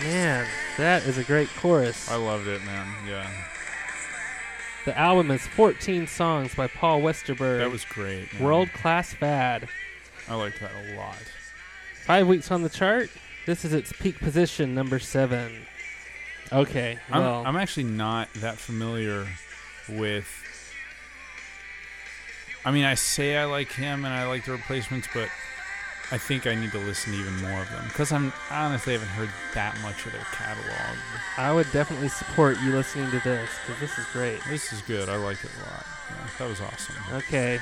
Man, 0.01 0.47
that 0.79 1.05
is 1.05 1.19
a 1.19 1.25
great 1.25 1.51
chorus. 1.57 2.11
I 2.11 2.17
loved 2.17 2.47
it, 2.47 2.65
man. 2.65 2.87
Yeah, 3.07 3.31
The 4.87 4.97
album 4.97 5.33
is 5.33 5.45
14 5.49 6.07
songs 6.07 6.55
by 6.55 6.69
Paul 6.69 7.01
Westerberg. 7.01 7.59
that 7.59 7.73
was 7.73 7.85
great. 7.85 8.33
man. 8.33 8.43
World 8.43 8.73
Class 8.73 9.13
Fad. 9.13 9.69
I 10.29 10.37
liked 10.37 10.61
that 10.61 10.71
a 10.71 10.97
lot. 10.97 11.19
Five 12.05 12.29
weeks 12.29 12.53
on 12.53 12.63
the 12.63 12.69
chart. 12.69 13.11
This 13.47 13.65
is 13.65 13.73
its 13.73 13.93
peak 13.93 14.21
position, 14.21 14.77
number 14.77 15.01
seven. 15.01 15.67
Okay, 16.53 17.01
I'm, 17.11 17.21
well, 17.21 17.43
I'm 17.45 17.57
actually 17.57 17.85
not 17.85 18.33
that 18.35 18.59
familiar 18.59 19.27
with. 19.89 20.29
I 22.65 22.71
mean, 22.71 22.85
I 22.85 22.95
say 22.95 23.37
I 23.37 23.45
like 23.47 23.73
him 23.73 24.05
and 24.05 24.15
I 24.15 24.29
like 24.29 24.45
the 24.45 24.53
replacements, 24.53 25.09
but 25.13 25.29
I 26.13 26.19
think 26.19 26.47
I 26.47 26.55
need 26.55 26.71
to 26.71 26.79
listen 26.79 27.13
to 27.13 27.19
even 27.19 27.37
more 27.43 27.61
of 27.61 27.69
them 27.71 27.85
because 27.89 28.13
I'm 28.13 28.33
honestly 28.49 28.93
haven't 28.93 29.09
heard 29.09 29.31
that 29.55 29.77
much 29.83 30.07
of 30.07 30.13
their 30.13 30.27
catalog. 30.33 30.97
I 31.37 31.53
would 31.53 31.71
definitely 31.73 32.09
support 32.09 32.61
you 32.61 32.71
listening 32.73 33.11
to 33.11 33.19
this 33.21 33.51
because 33.67 33.81
this 33.81 33.99
is 33.99 34.07
great. 34.13 34.39
This 34.49 34.73
is 34.73 34.83
good. 34.83 35.09
I 35.09 35.17
like 35.17 35.43
it 35.43 35.51
a 35.51 35.71
lot. 35.75 35.87
Yeah, 36.11 36.29
that 36.39 36.49
was 36.49 36.61
awesome. 36.61 36.95
Okay. 37.15 37.59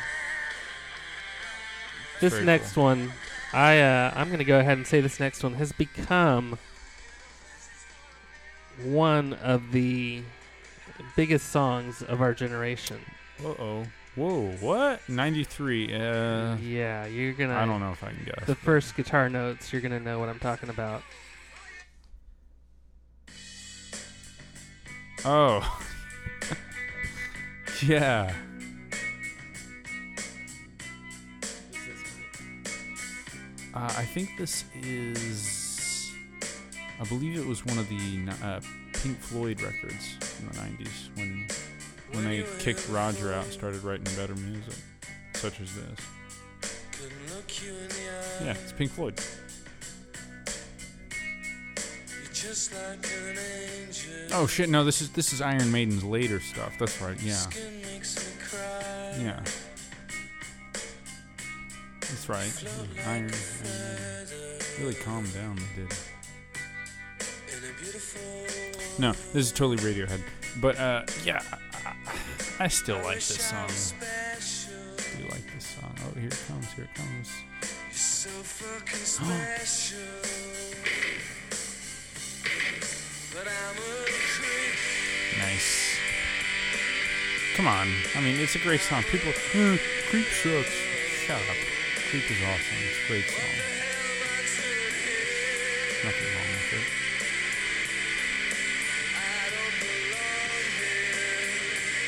This 2.20 2.38
next 2.42 2.76
one, 2.76 3.12
I 3.53 3.80
uh, 3.80 4.12
I'm 4.14 4.30
gonna 4.30 4.45
go 4.45 4.59
ahead 4.59 4.76
and 4.76 4.86
say 4.86 5.01
this 5.01 5.18
next 5.18 5.42
one 5.42 5.55
has 5.55 5.72
become 5.72 6.59
one 8.82 9.32
of 9.34 9.72
the 9.72 10.22
biggest 11.16 11.49
songs 11.49 12.03
of 12.03 12.20
our 12.20 12.34
generation. 12.34 13.01
Uh 13.42 13.49
oh. 13.59 13.86
Whoa. 14.17 14.53
What? 14.61 15.01
93. 15.09 15.93
Uh, 15.93 16.57
yeah, 16.57 17.07
you're 17.07 17.33
gonna. 17.33 17.57
I 17.57 17.67
don't 17.67 17.81
know 17.81 17.91
if 17.91 18.05
I 18.05 18.09
can 18.11 18.25
guess. 18.25 18.47
The 18.47 18.55
first 18.55 18.97
guitar 18.97 19.29
notes, 19.29 19.73
you're 19.73 19.83
gonna 19.83 19.99
know 19.99 20.21
what 20.21 20.29
I'm 20.29 20.39
talking 20.39 20.69
about. 20.69 21.03
Oh. 25.25 25.81
yeah. 27.83 28.33
Uh, 33.75 33.93
I 33.97 34.05
think 34.05 34.31
this 34.39 34.65
is. 34.83 36.12
I 37.01 37.05
believe 37.05 37.37
it 37.37 37.47
was 37.47 37.67
one 37.67 37.79
of 37.79 37.89
the 37.89 38.31
uh, 38.45 38.61
Pink 38.93 39.19
Floyd 39.19 39.61
records 39.61 40.17
in 40.39 40.47
the 40.47 40.55
'90s 40.55 41.17
when 41.17 41.49
when 42.15 42.25
they 42.25 42.45
kicked 42.59 42.89
Roger 42.89 43.33
out 43.33 43.45
and 43.45 43.53
started 43.53 43.83
writing 43.83 44.05
better 44.17 44.35
music, 44.35 44.75
such 45.35 45.61
as 45.61 45.75
this. 45.75 46.01
Yeah, 48.43 48.53
it's 48.62 48.73
Pink 48.73 48.91
Floyd. 48.93 49.21
Oh 54.33 54.47
shit! 54.47 54.69
No, 54.69 54.85
this 54.85 55.01
is 55.01 55.11
this 55.11 55.33
is 55.33 55.41
Iron 55.41 55.71
Maiden's 55.71 56.05
later 56.05 56.41
stuff. 56.41 56.75
That's 56.79 57.01
right. 57.01 57.21
Yeah. 57.23 57.43
Yeah. 59.19 59.41
That's 62.01 62.29
right. 62.29 62.65
Iron, 63.07 63.27
Maiden. 63.27 64.27
Really 64.81 64.95
calmed 64.95 65.33
down. 65.33 65.57
They 65.57 65.83
did. 65.83 65.95
No, 68.99 69.12
this 69.33 69.47
is 69.47 69.53
totally 69.53 69.79
Radiohead. 69.79 70.21
But 70.61 70.79
uh, 70.79 71.03
yeah, 71.25 71.43
I, 72.61 72.68
still 72.68 73.02
like 73.02 73.16
this 73.16 73.40
song. 73.40 73.68
I 73.68 75.20
do 75.20 75.28
like 75.28 75.55
this 75.55 75.66
song. 75.66 75.94
Oh, 76.07 76.18
here 76.18 76.28
it 76.28 76.40
comes. 76.46 76.72
Here 76.72 76.84
it 76.84 76.94
comes. 76.94 77.28
Nice. 85.38 85.98
Come 87.57 87.66
on. 87.66 87.88
I 88.16 88.20
mean, 88.20 88.38
it's 88.40 88.55
a 88.55 88.59
great 88.61 88.80
song. 88.80 89.02
People, 89.05 89.32
"Eh, 89.55 89.78
Creep 90.11 90.26
sucks. 90.26 90.70
Shut 91.26 91.36
up. 91.36 91.57
Creep 92.11 92.30
is 92.30 92.42
awesome. 92.42 92.78
It's 92.86 93.05
a 93.05 93.09
great 93.09 93.28
song. 93.28 93.55
Nothing 96.05 96.28
wrong 96.34 96.50
with 96.55 96.72
it. 96.74 97.03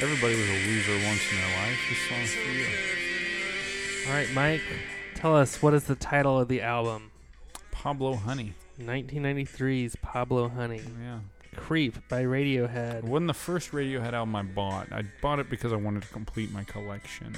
Everybody 0.01 0.35
was 0.35 0.49
a 0.49 0.67
loser 0.67 1.07
once 1.07 1.23
in 1.31 1.39
their 1.39 1.57
life. 1.57 1.79
This 1.89 2.09
song's 2.09 2.35
for 2.35 2.51
you. 2.51 2.67
All 4.09 4.13
right, 4.15 4.31
Mike, 4.35 4.61
tell 5.15 5.35
us 5.35 5.63
what 5.63 5.73
is 5.75 5.85
the 5.85 5.95
title 5.95 6.39
of 6.39 6.49
the 6.49 6.61
album? 6.61 7.11
Pablo 7.71 8.15
Honey. 8.15 8.53
1993's 8.79 9.97
Pablo 10.03 10.49
Honey. 10.49 10.83
Yeah. 11.03 11.21
Creep 11.57 11.97
by 12.11 12.23
Radiohead. 12.25 12.99
It 12.99 13.05
wasn't 13.05 13.29
the 13.29 13.35
first 13.35 13.73
Radiohead 13.73 14.13
album 14.13 14.37
I 14.37 14.43
bought. 14.43 14.93
I 14.93 15.05
bought 15.23 15.39
it 15.39 15.49
because 15.49 15.73
I 15.73 15.77
wanted 15.77 16.03
to 16.03 16.09
complete 16.09 16.53
my 16.53 16.65
collection. 16.65 17.35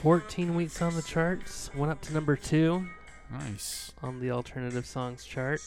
14 0.00 0.54
weeks 0.54 0.80
on 0.80 0.94
the 0.96 1.02
charts. 1.02 1.70
Went 1.74 1.92
up 1.92 2.00
to 2.02 2.14
number 2.14 2.36
two 2.36 2.86
Nice. 3.30 3.92
on 4.02 4.20
the 4.20 4.30
alternative 4.30 4.86
songs 4.86 5.24
chart. 5.24 5.60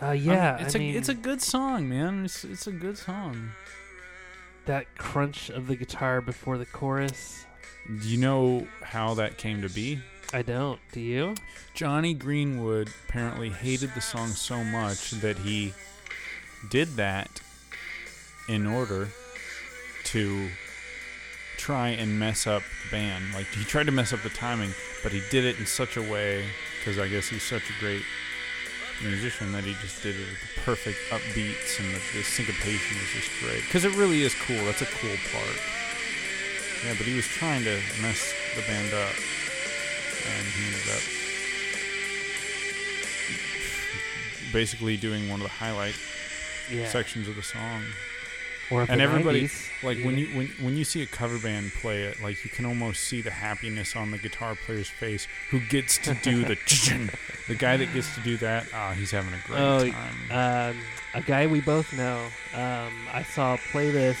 Uh, 0.00 0.12
yeah, 0.12 0.58
it's 0.58 0.76
I 0.76 0.78
a 0.78 0.80
mean, 0.82 0.94
it's 0.94 1.08
a 1.08 1.14
good 1.14 1.42
song, 1.42 1.88
man. 1.88 2.26
It's 2.26 2.44
it's 2.44 2.66
a 2.68 2.72
good 2.72 2.96
song. 2.98 3.50
That 4.66 4.86
crunch 4.96 5.48
of 5.48 5.68
the 5.68 5.76
guitar 5.76 6.20
before 6.20 6.58
the 6.58 6.66
chorus. 6.66 7.46
Do 7.86 8.08
you 8.08 8.18
know 8.18 8.66
how 8.82 9.14
that 9.14 9.38
came 9.38 9.62
to 9.62 9.68
be? 9.68 10.00
I 10.32 10.42
don't. 10.42 10.80
Do 10.92 11.00
you? 11.00 11.34
Jonny 11.74 12.14
Greenwood 12.14 12.90
apparently 13.08 13.48
hated 13.48 13.94
the 13.94 14.00
song 14.00 14.28
so 14.28 14.64
much 14.64 15.12
that 15.12 15.38
he 15.38 15.72
did 16.68 16.96
that 16.96 17.40
in 18.48 18.66
order 18.66 19.08
to 20.04 20.48
try 21.56 21.88
and 21.88 22.18
mess 22.18 22.46
up 22.46 22.62
the 22.84 22.90
band. 22.90 23.34
Like 23.34 23.46
he 23.46 23.64
tried 23.64 23.86
to 23.86 23.92
mess 23.92 24.12
up 24.12 24.22
the 24.22 24.30
timing, 24.30 24.70
but 25.02 25.12
he 25.12 25.22
did 25.30 25.44
it 25.44 25.58
in 25.58 25.66
such 25.66 25.96
a 25.96 26.02
way 26.02 26.44
because 26.78 26.98
I 26.98 27.08
guess 27.08 27.28
he's 27.28 27.42
such 27.42 27.62
a 27.70 27.80
great 27.80 28.02
musician 29.02 29.52
that 29.52 29.64
he 29.64 29.74
just 29.82 30.02
did 30.02 30.16
it 30.16 30.26
with 30.28 30.54
the 30.54 30.60
perfect 30.62 30.98
upbeats 31.10 31.78
and 31.80 31.88
the, 31.94 32.00
the 32.16 32.22
syncopation 32.24 32.96
was 32.98 33.10
just 33.12 33.30
great. 33.42 33.62
Because 33.64 33.84
it 33.84 33.94
really 33.96 34.22
is 34.22 34.34
cool. 34.46 34.62
That's 34.64 34.82
a 34.82 34.86
cool 34.86 35.16
part. 35.32 35.58
Yeah, 36.84 36.94
but 36.96 37.06
he 37.06 37.14
was 37.14 37.26
trying 37.26 37.64
to 37.64 37.80
mess 38.02 38.32
the 38.54 38.62
band 38.62 38.92
up, 38.94 39.14
and 40.26 40.46
he 40.46 40.66
ended 40.66 40.88
up 40.94 41.02
basically 44.52 44.96
doing 44.96 45.28
one 45.28 45.40
of 45.40 45.44
the 45.46 45.52
highlight 45.52 45.96
Yeah. 46.70 46.88
sections 46.88 47.28
of 47.28 47.36
the 47.36 47.42
song. 47.42 47.82
Or 48.70 48.84
and 48.88 49.00
everybody 49.00 49.44
90s, 49.44 49.82
like 49.84 49.98
when 50.04 50.18
you 50.18 50.26
when 50.36 50.46
when 50.60 50.76
you 50.76 50.84
see 50.84 51.02
a 51.02 51.06
cover 51.06 51.38
band 51.38 51.72
play 51.74 52.02
it, 52.02 52.20
like 52.22 52.42
you 52.44 52.50
can 52.50 52.64
almost 52.66 53.04
see 53.04 53.20
the 53.20 53.30
happiness 53.30 53.94
on 53.96 54.10
the 54.10 54.18
guitar 54.18 54.54
player's 54.54 54.88
face 54.88 55.28
who 55.50 55.60
gets 55.60 55.98
to 55.98 56.14
do 56.14 56.44
the 56.44 56.56
the 57.48 57.54
guy 57.54 57.76
that 57.76 57.92
gets 57.92 58.14
to 58.14 58.20
do 58.22 58.36
that. 58.38 58.66
Ah, 58.74 58.92
he's 58.92 59.10
having 59.10 59.32
a 59.34 59.46
great 59.46 59.60
Oh, 59.60 59.90
time. 59.90 60.70
um, 60.72 60.80
a 61.14 61.20
guy 61.22 61.46
we 61.46 61.60
both 61.60 61.92
know. 61.96 62.26
Um, 62.54 62.92
I 63.12 63.22
saw 63.22 63.56
play 63.70 63.90
this 63.90 64.18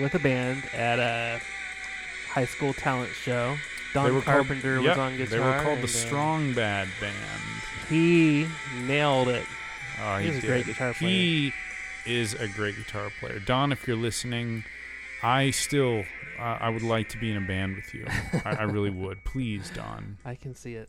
with 0.00 0.14
a 0.14 0.18
band 0.18 0.64
at 0.74 0.98
a 0.98 1.40
high 2.28 2.46
school 2.46 2.72
talent 2.72 3.12
show. 3.12 3.56
Don 3.92 4.04
were 4.06 4.10
called- 4.22 4.24
Carpenter 4.24 4.76
was 4.78 4.86
yep, 4.86 4.98
on 4.98 5.16
guitar. 5.16 5.26
They 5.30 5.38
were 5.38 5.62
called 5.62 5.78
the 5.78 5.84
uh, 5.84 5.86
Strong 5.86 6.54
Bad 6.54 6.88
Band. 7.00 7.14
He 7.88 8.48
nailed 8.86 9.28
it. 9.28 9.46
Oh, 10.02 10.16
He's 10.16 10.32
he 10.34 10.38
a 10.38 10.42
great 10.50 10.66
did. 10.66 10.72
guitar 10.74 10.94
player. 10.94 11.08
He 11.10 11.54
is 12.06 12.34
a 12.34 12.48
great 12.48 12.76
guitar 12.76 13.10
player. 13.20 13.38
Don, 13.40 13.72
if 13.72 13.86
you're 13.86 13.96
listening, 13.96 14.64
I 15.22 15.50
still 15.50 16.04
uh, 16.38 16.42
I 16.60 16.68
would 16.68 16.82
like 16.82 17.08
to 17.10 17.18
be 17.18 17.30
in 17.30 17.36
a 17.36 17.46
band 17.46 17.76
with 17.76 17.94
you. 17.94 18.06
I, 18.44 18.56
I 18.56 18.62
really 18.62 18.90
would. 19.02 19.24
Please, 19.24 19.70
Don. 19.74 20.18
I 20.24 20.34
can 20.34 20.54
see 20.54 20.74
it. 20.74 20.88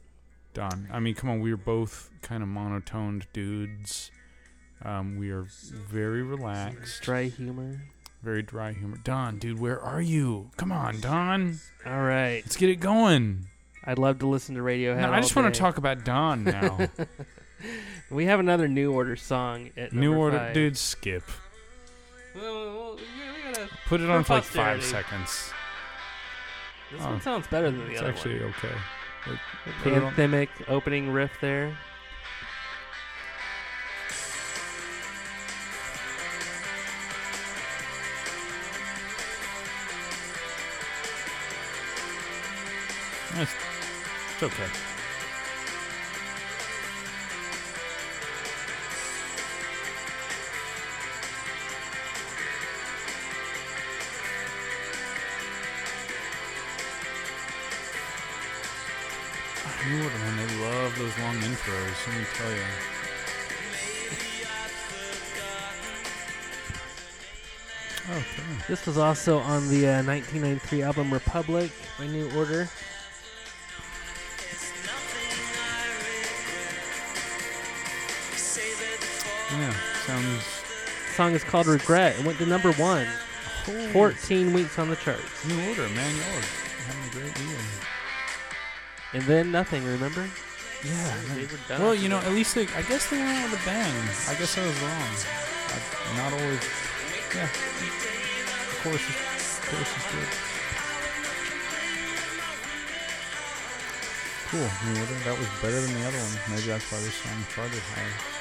Don. 0.53 0.87
I 0.91 0.99
mean, 0.99 1.15
come 1.15 1.29
on. 1.29 1.39
We 1.41 1.51
are 1.51 1.57
both 1.57 2.09
kind 2.21 2.41
of 2.41 2.49
monotoned 2.49 3.27
dudes. 3.33 4.11
Um, 4.83 5.17
we 5.17 5.31
are 5.31 5.43
very 5.43 6.21
relaxed, 6.21 7.01
Dry 7.03 7.25
humor. 7.25 7.81
very 8.21 8.41
dry 8.43 8.73
humor. 8.73 8.97
Don, 9.03 9.39
dude, 9.39 9.59
where 9.59 9.79
are 9.81 10.01
you? 10.01 10.51
Come 10.57 10.71
on, 10.71 10.99
Don. 10.99 11.59
All 11.85 12.01
right. 12.01 12.41
Let's 12.43 12.57
get 12.57 12.69
it 12.69 12.77
going. 12.77 13.47
I'd 13.85 13.99
love 13.99 14.19
to 14.19 14.27
listen 14.27 14.55
to 14.55 14.61
Radiohead. 14.61 15.01
No, 15.01 15.13
I 15.13 15.21
just 15.21 15.35
want 15.35 15.53
to 15.53 15.57
talk 15.59 15.77
about 15.77 16.03
Don 16.03 16.43
now. 16.43 16.89
We 18.09 18.25
have 18.25 18.39
another 18.39 18.67
New 18.67 18.93
Order 18.93 19.15
song 19.15 19.71
at 19.75 19.91
New 19.93 20.09
number 20.09 20.17
order, 20.19 20.37
five. 20.37 20.53
dude. 20.53 20.77
Skip. 20.77 21.23
Well, 22.35 22.43
well, 22.43 22.95
we 22.95 23.01
we 23.01 23.53
gotta, 23.53 23.69
Put 23.87 24.01
it 24.01 24.05
For 24.05 24.11
on 24.11 24.23
for 24.23 24.33
like 24.35 24.43
five 24.43 24.79
posterity. 24.79 24.83
seconds. 24.83 25.53
this 26.91 27.01
Oh. 27.01 27.09
one 27.09 27.21
sounds 27.21 27.47
better 27.47 27.71
than 27.71 27.79
the 27.85 27.91
It's 27.91 27.99
other 28.01 28.09
actually 28.09 28.41
okay. 28.43 28.73
one. 29.25 29.39
put 29.81 29.93
it 29.93 30.03
on- 30.03 30.13
Anthemic 30.13 30.49
opening 30.67 31.11
riff 31.11 31.31
there. 31.41 31.75
It's, 43.37 43.51
it's 44.33 44.43
okay. 44.43 44.69
New 59.89 60.03
Order, 60.03 60.17
man, 60.17 60.47
they 60.47 60.55
love 60.61 60.97
those 60.97 61.17
long 61.19 61.35
intros. 61.35 62.07
Let 62.07 62.17
me 62.17 62.25
tell 62.33 62.51
you. 62.51 62.63
Okay. 68.09 68.43
This 68.67 68.85
was 68.85 68.97
also 68.97 69.39
on 69.39 69.67
the 69.69 69.87
uh, 69.87 70.03
1993 70.03 70.83
album 70.83 71.13
Republic 71.13 71.71
by 71.99 72.07
New 72.07 72.31
Order. 72.37 72.69
Yeah, 79.51 79.73
sounds. 80.05 80.43
The 81.07 81.13
song 81.13 81.33
is 81.33 81.43
called 81.43 81.67
Regret. 81.67 82.19
It 82.19 82.25
went 82.25 82.37
to 82.39 82.45
number 82.45 82.71
one. 82.73 83.07
14 83.91 84.53
weeks 84.53 84.77
on 84.77 84.89
the 84.89 84.95
charts. 84.95 85.45
New 85.45 85.69
Order, 85.69 85.87
man, 85.89 86.15
y'all 86.15 86.25
are 86.25 86.41
having 86.85 87.09
a 87.09 87.11
great 87.11 87.39
year. 87.39 87.57
And 89.15 89.23
then 89.23 89.49
nothing, 89.49 89.85
remember? 89.85 90.27
Yeah. 90.83 91.15
They 91.35 91.43
were 91.43 91.57
done. 91.69 91.81
Well, 91.81 91.95
you 91.95 92.09
know, 92.09 92.17
at 92.19 92.33
least 92.33 92.53
they, 92.53 92.67
I 92.75 92.81
guess 92.81 93.09
they 93.09 93.17
went 93.17 93.31
out 93.39 93.49
with 93.49 93.61
a 93.61 93.65
bang. 93.65 93.95
I 94.27 94.35
guess 94.35 94.57
I 94.57 94.67
was 94.67 94.75
wrong. 94.83 95.15
I, 95.71 95.79
not 96.19 96.33
always. 96.33 96.59
Yeah. 97.31 97.47
Of 97.47 98.79
course, 98.83 99.07
of 99.07 99.71
course, 99.71 99.87
is 99.95 100.03
good. 100.11 100.27
Cool. 104.51 104.67
That 105.23 105.39
was 105.39 105.47
better 105.61 105.79
than 105.79 105.95
the 105.95 106.07
other 106.07 106.19
one. 106.19 106.35
Maybe 106.51 106.67
that's 106.67 106.91
why 106.91 106.99
this 106.99 107.15
song 107.15 107.39
charted 107.55 107.79
higher. 107.95 108.34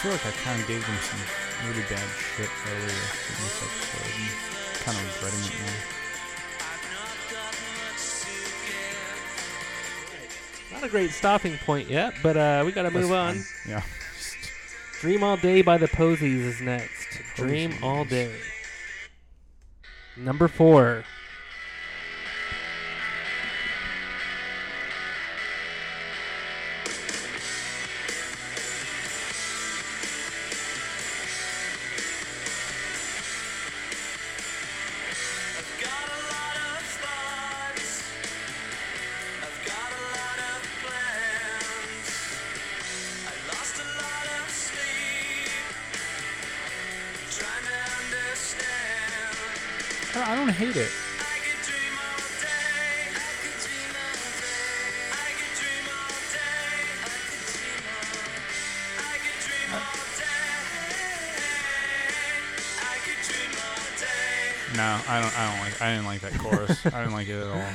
Feel 0.00 0.12
like 0.12 0.24
I 0.24 0.30
kind 0.30 0.58
of 0.58 0.66
gave 0.66 0.80
them 0.86 0.96
some 1.02 1.20
really 1.68 1.82
bad 1.82 2.00
shit 2.16 2.48
earlier 2.68 2.84
in 2.84 3.36
this 3.36 3.60
episode. 3.60 4.14
and 4.16 4.30
kind 4.80 4.96
of 4.96 5.04
regretting 5.14 5.44
it 5.44 5.52
now. 5.60 5.76
Not 10.72 10.84
a 10.84 10.88
great 10.88 11.10
stopping 11.10 11.58
point 11.66 11.90
yet, 11.90 12.14
but 12.22 12.38
uh, 12.38 12.62
we 12.64 12.72
gotta 12.72 12.90
move 12.90 13.10
That's 13.10 13.66
on. 13.66 13.70
Yeah. 13.70 13.82
Dream 15.00 15.22
All 15.22 15.36
Day 15.36 15.60
by 15.60 15.76
the 15.76 15.88
Posies 15.88 16.46
is 16.46 16.62
next. 16.62 17.20
Dream 17.36 17.74
All 17.82 18.06
Day. 18.06 18.34
Number 20.16 20.48
four. 20.48 21.04
it. 50.76 50.90
No, 64.76 65.00
I 65.08 65.20
don't. 65.20 65.38
I 65.38 65.50
don't 65.50 65.60
like. 65.60 65.82
I 65.82 65.90
didn't 65.92 66.06
like 66.06 66.20
that 66.20 66.38
chorus. 66.38 66.86
I 66.86 67.00
didn't 67.00 67.12
like 67.12 67.28
it 67.28 67.40
at 67.40 67.46
all. 67.46 67.62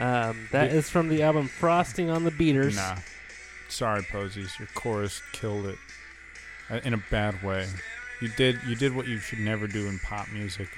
Um, 0.00 0.48
that 0.50 0.72
is 0.72 0.90
from 0.90 1.08
the 1.08 1.22
album 1.22 1.46
"Frosting 1.46 2.10
on 2.10 2.24
the 2.24 2.32
Beaters." 2.32 2.74
Nah, 2.74 2.96
sorry, 3.68 4.02
Posies. 4.02 4.58
Your 4.58 4.66
chorus 4.74 5.22
killed 5.30 5.66
it 5.66 5.78
uh, 6.70 6.80
in 6.82 6.94
a 6.94 6.96
bad 7.10 7.40
way. 7.44 7.68
You 8.20 8.28
did. 8.28 8.58
You 8.66 8.74
did 8.74 8.96
what 8.96 9.06
you 9.06 9.18
should 9.18 9.38
never 9.38 9.68
do 9.68 9.86
in 9.86 10.00
pop 10.00 10.28
music. 10.32 10.68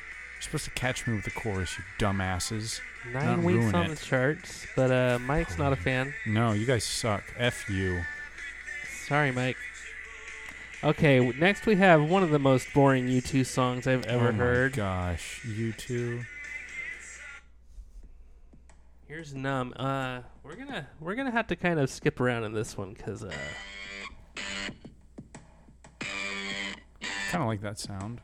You're 0.45 0.59
supposed 0.59 0.65
to 0.65 0.71
catch 0.73 1.07
me 1.07 1.15
with 1.15 1.25
the 1.25 1.31
chorus, 1.31 1.79
you 1.79 1.85
dumbasses. 1.99 2.81
Nine 3.11 3.25
Not 3.25 3.39
weeks 3.45 3.73
on 3.73 3.87
it. 3.87 3.97
the 3.97 4.05
charts, 4.05 4.67
but 4.77 4.91
uh, 4.91 5.19
Mike's 5.21 5.57
not 5.57 5.73
a 5.73 5.77
fan. 5.77 6.13
No, 6.27 6.53
you 6.53 6.67
guys 6.67 6.85
suck. 6.85 7.25
F 7.39 7.71
you. 7.71 8.03
Sorry, 9.07 9.33
Mike. 9.33 9.57
Okay, 10.83 11.27
next 11.39 11.65
we 11.65 11.77
have 11.77 12.03
one 12.03 12.23
of 12.23 12.29
the 12.29 12.39
most 12.39 12.67
boring 12.75 13.07
U2 13.09 13.47
songs 13.47 13.87
I've 13.87 14.05
ever 14.05 14.29
oh 14.29 14.33
my 14.33 14.39
heard. 14.39 14.73
Gosh, 14.75 15.43
you 15.47 15.73
two. 15.73 16.21
Here's 19.09 19.35
Numb. 19.35 19.73
Uh, 19.77 20.21
we're 20.43 20.57
gonna 20.57 20.89
we're 21.01 21.15
gonna 21.15 21.31
have 21.31 21.47
to 21.47 21.57
kind 21.57 21.81
of 21.81 21.89
skip 21.89 22.21
around 22.21 22.45
in 22.45 22.53
this 22.53 22.77
one 22.77 22.93
because 22.93 23.25
uh, 23.25 23.33
Kind 27.31 27.43
of 27.43 27.47
like 27.49 27.63
that 27.63 27.79
sound. 27.79 28.21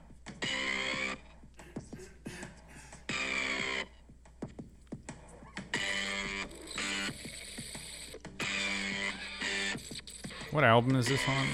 Much, 10.53 10.65
album 10.65 10.97
is 10.97 11.07
this 11.07 11.21
on? 11.29 11.47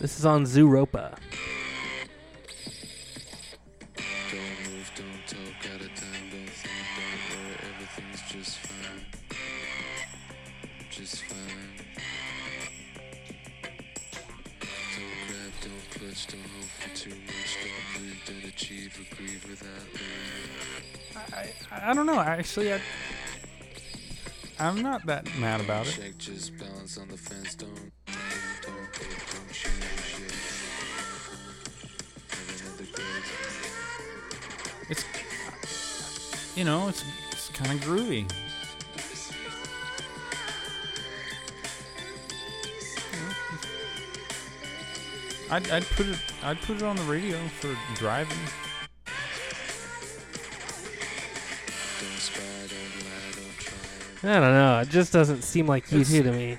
This 0.00 0.18
is 0.18 0.26
on 0.26 0.44
grieve 19.14 19.46
without 19.48 19.68
living. 19.92 21.52
I, 21.72 21.90
I 21.90 21.94
don't 21.94 22.06
know. 22.06 22.20
Actually, 22.20 22.72
I, 22.74 22.80
I'm 24.58 24.82
not 24.82 25.06
that 25.06 25.26
mad 25.38 25.60
about 25.60 25.86
it. 25.86 26.14
You 36.60 36.66
know, 36.66 36.88
it's 36.88 37.02
it's 37.32 37.48
kind 37.54 37.72
of 37.72 37.80
groovy. 37.88 38.30
I'd, 45.50 45.70
I'd 45.70 45.86
put 45.86 46.06
it 46.06 46.18
I'd 46.42 46.60
put 46.60 46.76
it 46.76 46.82
on 46.82 46.96
the 46.96 47.02
radio 47.04 47.38
for 47.60 47.74
driving. 47.94 48.36
Don't 51.98 52.18
spy, 52.18 52.40
don't 52.68 53.04
lie, 53.06 53.32
don't 53.32 53.56
try. 53.58 54.36
I 54.36 54.40
don't 54.40 54.52
know. 54.52 54.80
It 54.80 54.90
just 54.90 55.14
doesn't 55.14 55.40
seem 55.40 55.66
like 55.66 55.86
U2 55.86 56.00
It's- 56.02 56.10
to 56.24 56.30
me. 56.30 56.58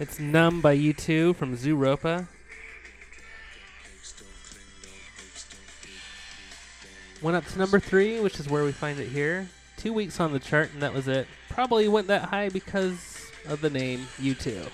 It's 0.00 0.18
Numb 0.18 0.60
by 0.60 0.76
U2 0.76 1.36
from 1.36 1.56
Zooropa. 1.56 2.26
Went 7.26 7.34
up 7.34 7.44
to 7.46 7.58
number 7.58 7.80
three, 7.80 8.20
which 8.20 8.38
is 8.38 8.48
where 8.48 8.62
we 8.62 8.70
find 8.70 9.00
it 9.00 9.08
here. 9.08 9.48
Two 9.76 9.92
weeks 9.92 10.20
on 10.20 10.32
the 10.32 10.38
chart, 10.38 10.70
and 10.72 10.80
that 10.80 10.94
was 10.94 11.08
it. 11.08 11.26
Probably 11.48 11.88
went 11.88 12.06
that 12.06 12.26
high 12.26 12.50
because 12.50 13.32
of 13.48 13.60
the 13.60 13.68
name 13.68 14.06
U2. 14.20 14.68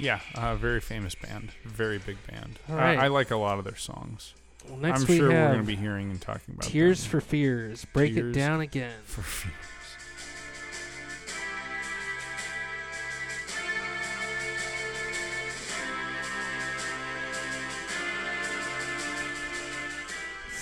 Yeah, 0.00 0.18
uh, 0.34 0.56
very 0.56 0.80
famous 0.80 1.14
band, 1.14 1.52
very 1.64 1.98
big 1.98 2.16
band. 2.26 2.58
All 2.68 2.74
right. 2.74 2.98
I 2.98 3.06
like 3.06 3.30
a 3.30 3.36
lot 3.36 3.60
of 3.60 3.64
their 3.64 3.76
songs. 3.76 4.34
Well, 4.68 4.76
next 4.78 5.02
I'm 5.02 5.06
we 5.06 5.18
sure 5.18 5.28
we're 5.28 5.36
have 5.36 5.52
going 5.52 5.60
to 5.60 5.66
be 5.68 5.76
hearing 5.76 6.10
and 6.10 6.20
talking 6.20 6.52
about 6.54 6.64
Tears 6.64 7.02
them 7.02 7.10
for 7.12 7.20
Fears. 7.20 7.86
Break 7.92 8.14
Tears 8.14 8.36
it 8.36 8.40
down 8.40 8.60
again. 8.60 8.98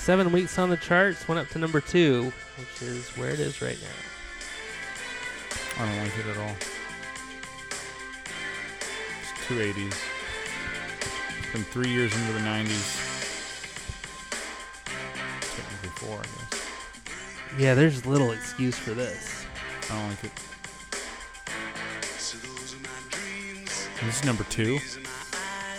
Seven 0.02 0.32
weeks 0.32 0.58
on 0.58 0.68
the 0.68 0.76
charts, 0.76 1.28
went 1.28 1.38
up 1.38 1.48
to 1.50 1.60
number 1.60 1.80
two, 1.80 2.32
which 2.58 2.82
is 2.82 3.08
where 3.10 3.30
it 3.30 3.38
is 3.38 3.62
right 3.62 3.78
now. 3.80 3.86
I 5.80 5.86
don't 5.86 5.98
like 6.02 6.18
it 6.18 6.26
at 6.26 6.38
all. 6.38 6.56
It's 9.20 9.46
two 9.46 9.60
eighties. 9.60 9.94
Been 11.52 11.62
three 11.62 11.88
years 11.88 12.12
into 12.16 12.32
the 12.32 12.40
nineties. 12.40 12.98
Technically 15.40 15.90
four, 15.94 16.18
I 16.18 16.22
guess. 16.22 16.60
Yeah, 17.56 17.74
there's 17.74 18.04
little 18.04 18.32
excuse 18.32 18.76
for 18.76 18.94
this. 18.94 19.46
I 19.88 19.94
don't 19.94 20.08
like 20.08 20.24
it. 20.24 20.32
So 22.18 22.38
those 22.38 22.74
are 22.74 22.80
my 22.80 22.88
dreams. 23.08 23.88
This 24.04 24.18
is 24.18 24.24
number 24.24 24.42
two. 24.50 24.80
These 24.80 24.96
are 24.96 25.00
my 25.00 25.10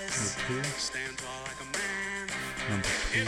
eyes. 0.01 0.37
Number 0.47 0.63
two. 0.63 0.69
Stand 0.79 1.17
tall 1.17 1.43
like 1.43 1.59
a 1.59 1.65
man. 1.77 2.29
Number 2.69 2.87
two. 3.11 3.27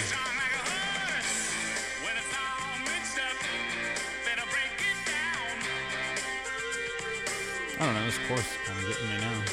I 7.80 7.86
don't 7.86 7.94
know. 7.94 8.06
This 8.06 8.18
course 8.28 8.40
is 8.40 8.58
kind 8.66 8.80
of 8.80 8.88
getting 8.88 9.10
me 9.10 9.18
now. 9.18 9.44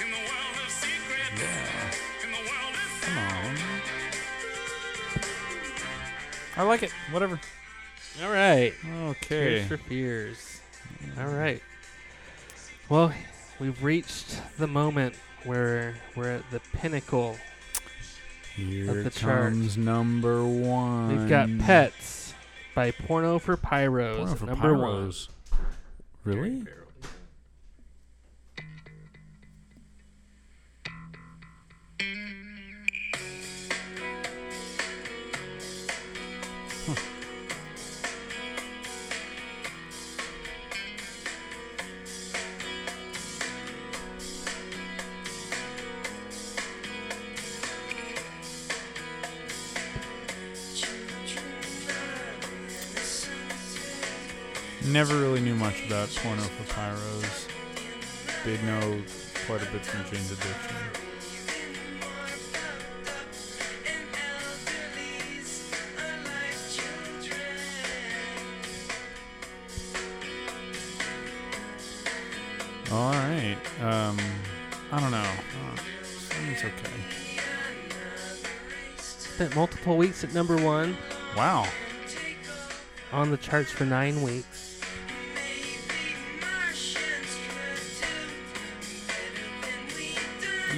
In 0.00 0.10
the 0.10 0.18
world 0.18 0.56
of 0.64 0.70
secrets. 0.70 1.30
Yeah. 1.38 2.24
In 2.24 2.30
the 2.32 2.38
world 2.38 2.74
of 2.74 3.00
Come 3.02 3.18
on. 3.18 3.56
I 6.56 6.62
like 6.64 6.82
it. 6.82 6.90
Whatever. 7.12 7.38
All 8.22 8.30
right. 8.30 8.74
Okay. 9.04 9.28
Tears 9.28 9.66
for 9.68 9.76
Fears. 9.76 10.60
All 11.18 11.28
right. 11.28 11.62
Well, 12.88 13.12
we've 13.60 13.82
reached 13.82 14.40
the 14.58 14.66
moment 14.66 15.14
where 15.44 15.94
we're 16.16 16.30
at 16.30 16.50
the 16.50 16.60
pinnacle. 16.76 17.36
Here 18.56 18.90
of 18.90 18.96
the 18.96 19.06
it 19.06 19.12
chart. 19.14 19.52
comes 19.52 19.78
number 19.78 20.44
one. 20.44 21.16
We've 21.16 21.28
got 21.28 21.48
Pets 21.60 22.34
by 22.74 22.90
Porno 22.90 23.38
for 23.38 23.56
Pyros 23.56 24.16
Porno 24.16 24.34
for 24.34 24.46
number 24.46 24.74
Pyros. 24.74 25.28
Really? 26.24 26.64
Never 54.86 55.16
really 55.18 55.40
knew 55.40 55.54
much 55.54 55.86
about 55.86 56.08
Porno 56.16 56.42
for 56.42 56.74
Pyros. 56.74 57.48
Did 58.44 58.62
know 58.64 59.02
quite 59.46 59.62
a 59.62 59.70
bit 59.70 59.84
from 59.84 60.04
Jane's 60.10 60.32
Addiction. 60.32 60.76
All 72.92 73.12
right. 73.12 73.56
Um, 73.80 74.18
I 74.90 75.00
don't 75.00 75.10
know. 75.12 75.30
It's 76.50 76.64
okay. 76.64 76.90
Spent 78.96 79.54
multiple 79.54 79.96
weeks 79.96 80.24
at 80.24 80.34
number 80.34 80.56
one 80.56 80.96
Wow. 81.36 81.68
on 83.12 83.30
the 83.30 83.36
charts 83.36 83.70
for 83.70 83.84
nine 83.84 84.22
weeks. 84.22 84.59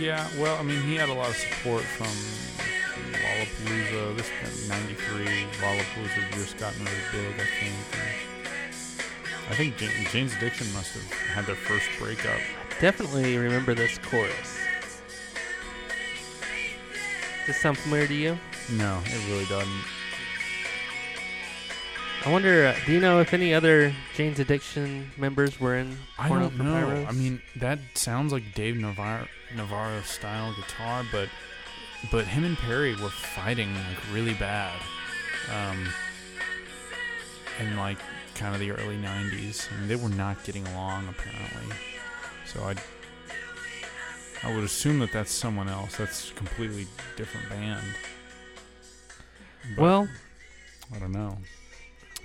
Yeah. 0.02 0.26
Well, 0.36 0.58
I 0.58 0.64
mean, 0.64 0.82
he 0.82 0.96
had 0.96 1.10
a 1.10 1.14
lot 1.14 1.28
of 1.28 1.36
support 1.36 1.82
from 1.82 2.08
Lollapalooza. 3.22 4.16
This 4.16 4.28
been 4.42 4.68
'93. 4.68 5.46
Lollapalooza 5.60 6.32
just 6.32 6.58
gotten 6.58 6.84
really 6.84 6.98
big, 7.12 7.40
I 7.40 7.44
think. 7.44 7.74
I 9.48 9.54
think 9.54 9.76
Jane, 9.76 9.90
Jane's 10.10 10.34
Addiction 10.34 10.72
must 10.72 10.94
have 10.94 11.12
had 11.28 11.46
their 11.46 11.54
first 11.54 11.86
breakup. 12.00 12.40
Definitely 12.80 13.36
remember 13.36 13.74
this 13.74 13.98
chorus. 13.98 14.58
Does 17.46 17.56
sound 17.56 17.78
familiar 17.78 18.08
to 18.08 18.14
you? 18.14 18.38
No, 18.72 19.00
it 19.04 19.28
really 19.30 19.46
doesn't. 19.46 19.84
I 22.26 22.30
wonder. 22.32 22.66
Uh, 22.66 22.76
do 22.86 22.92
you 22.92 23.00
know 23.00 23.20
if 23.20 23.32
any 23.32 23.54
other 23.54 23.94
Jane's 24.16 24.40
Addiction 24.40 25.12
members 25.16 25.60
were 25.60 25.76
in? 25.76 25.96
I 26.18 26.26
Porno 26.26 26.50
don't 26.50 26.58
know. 26.58 27.06
I 27.08 27.12
mean, 27.12 27.40
that 27.54 27.78
sounds 27.94 28.32
like 28.32 28.52
Dave 28.54 28.76
Navarro, 28.76 29.28
Navarro 29.56 30.00
style 30.02 30.54
guitar, 30.54 31.04
but 31.12 31.28
but 32.10 32.26
him 32.26 32.44
and 32.44 32.56
Perry 32.58 32.94
were 32.96 33.10
fighting 33.10 33.74
like 33.74 34.12
really 34.12 34.34
bad, 34.34 34.78
um, 35.52 35.88
in 37.60 37.76
like 37.76 37.98
kind 38.34 38.54
of 38.54 38.60
the 38.60 38.70
early 38.72 38.96
'90s. 38.96 39.70
I 39.72 39.76
mean, 39.78 39.88
they 39.88 39.96
were 39.96 40.08
not 40.08 40.42
getting 40.44 40.66
along 40.68 41.08
apparently. 41.08 41.76
So 42.46 42.62
I 42.64 42.74
I 44.44 44.54
would 44.54 44.64
assume 44.64 44.98
that 45.00 45.12
that's 45.12 45.30
someone 45.30 45.68
else. 45.68 45.96
That's 45.96 46.30
a 46.30 46.34
completely 46.34 46.86
different 47.16 47.48
band. 47.48 47.84
But 49.76 49.82
well, 49.82 50.08
I 50.94 50.98
don't 50.98 51.12
know. 51.12 51.38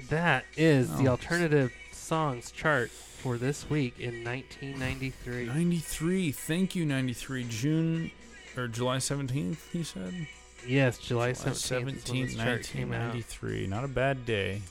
that 0.10 0.46
is 0.56 0.90
the 0.98 1.08
Oh. 1.08 1.12
alternative 1.12 1.72
songs 1.92 2.52
chart 2.52 2.92
for 3.18 3.38
this 3.38 3.70
week 3.70 4.00
in 4.00 4.24
1993. 4.24 5.48
93. 5.48 6.32
Thank 6.32 6.76
you, 6.76 6.86
93. 6.86 7.46
June 7.50 8.12
or 8.56 8.68
July 8.68 8.98
17th, 8.98 9.58
you 9.74 9.84
said? 9.84 10.28
Yes, 10.66 10.98
July 10.98 11.34
July 11.34 11.52
17th, 11.52 11.96
is 11.96 12.10
when 12.12 12.22
this 12.22 12.36
chart 12.36 12.64
came 12.64 12.94
out. 12.94 13.14
1993. 13.14 13.68
Not 13.68 13.84
a 13.84 13.88
bad 13.88 14.26
day. 14.26 14.62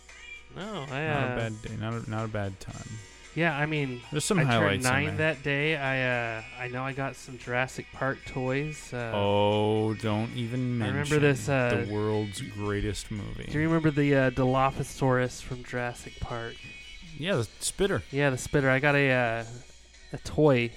No, 0.56 0.62
I 0.62 0.86
Not 0.88 0.90
a 0.90 1.32
uh, 1.32 1.36
bad 1.36 1.62
day. 1.62 1.76
Not 1.78 1.92
a, 1.92 2.10
not 2.10 2.24
a 2.24 2.28
bad 2.28 2.58
time. 2.60 2.88
yeah, 3.34 3.56
I 3.56 3.66
mean, 3.66 4.00
There's 4.10 4.24
some 4.24 4.38
I 4.38 4.44
highlights 4.44 4.86
in 4.86 4.92
nine 4.92 5.16
that 5.18 5.42
day. 5.42 5.76
I 5.76 6.38
uh, 6.38 6.42
I 6.58 6.68
know 6.68 6.82
I 6.82 6.92
got 6.92 7.16
some 7.16 7.36
Jurassic 7.36 7.86
Park 7.92 8.18
toys. 8.26 8.92
Uh, 8.92 9.12
oh, 9.14 9.94
don't 9.94 10.30
even 10.34 10.60
I 10.82 10.90
mention 10.90 10.96
remember 10.96 11.18
this, 11.18 11.48
uh, 11.48 11.84
the 11.84 11.92
world's 11.92 12.40
greatest 12.40 13.10
movie. 13.10 13.48
Do 13.50 13.58
you 13.58 13.66
remember 13.66 13.90
the 13.90 14.14
uh, 14.14 14.30
Dilophosaurus 14.30 15.42
from 15.42 15.62
Jurassic 15.62 16.18
Park? 16.20 16.54
Yeah, 17.18 17.36
the 17.36 17.48
spitter. 17.60 18.02
Yeah, 18.10 18.30
the 18.30 18.38
spitter. 18.38 18.70
I 18.70 18.78
got 18.78 18.94
a 18.94 19.10
uh, 19.10 19.44
a 20.12 20.18
toy 20.18 20.70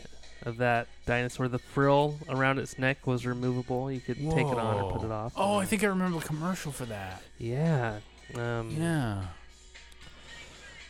of 0.44 0.58
that 0.58 0.88
dinosaur. 1.06 1.48
The 1.48 1.60
frill 1.60 2.18
around 2.30 2.60
its 2.60 2.78
neck 2.80 3.06
was 3.08 3.26
removable. 3.26 3.92
You 3.92 4.00
could 4.00 4.18
take 4.18 4.48
it 4.48 4.58
on 4.58 4.80
or 4.84 4.92
put 4.92 5.04
it 5.04 5.12
off. 5.12 5.34
Oh, 5.36 5.58
I 5.58 5.66
think 5.66 5.84
I 5.84 5.88
remember 5.88 6.20
the 6.20 6.26
commercial 6.26 6.72
for 6.72 6.86
that. 6.86 7.22
Yeah. 7.38 8.00
Um, 8.36 8.70
Yeah. 8.78 9.24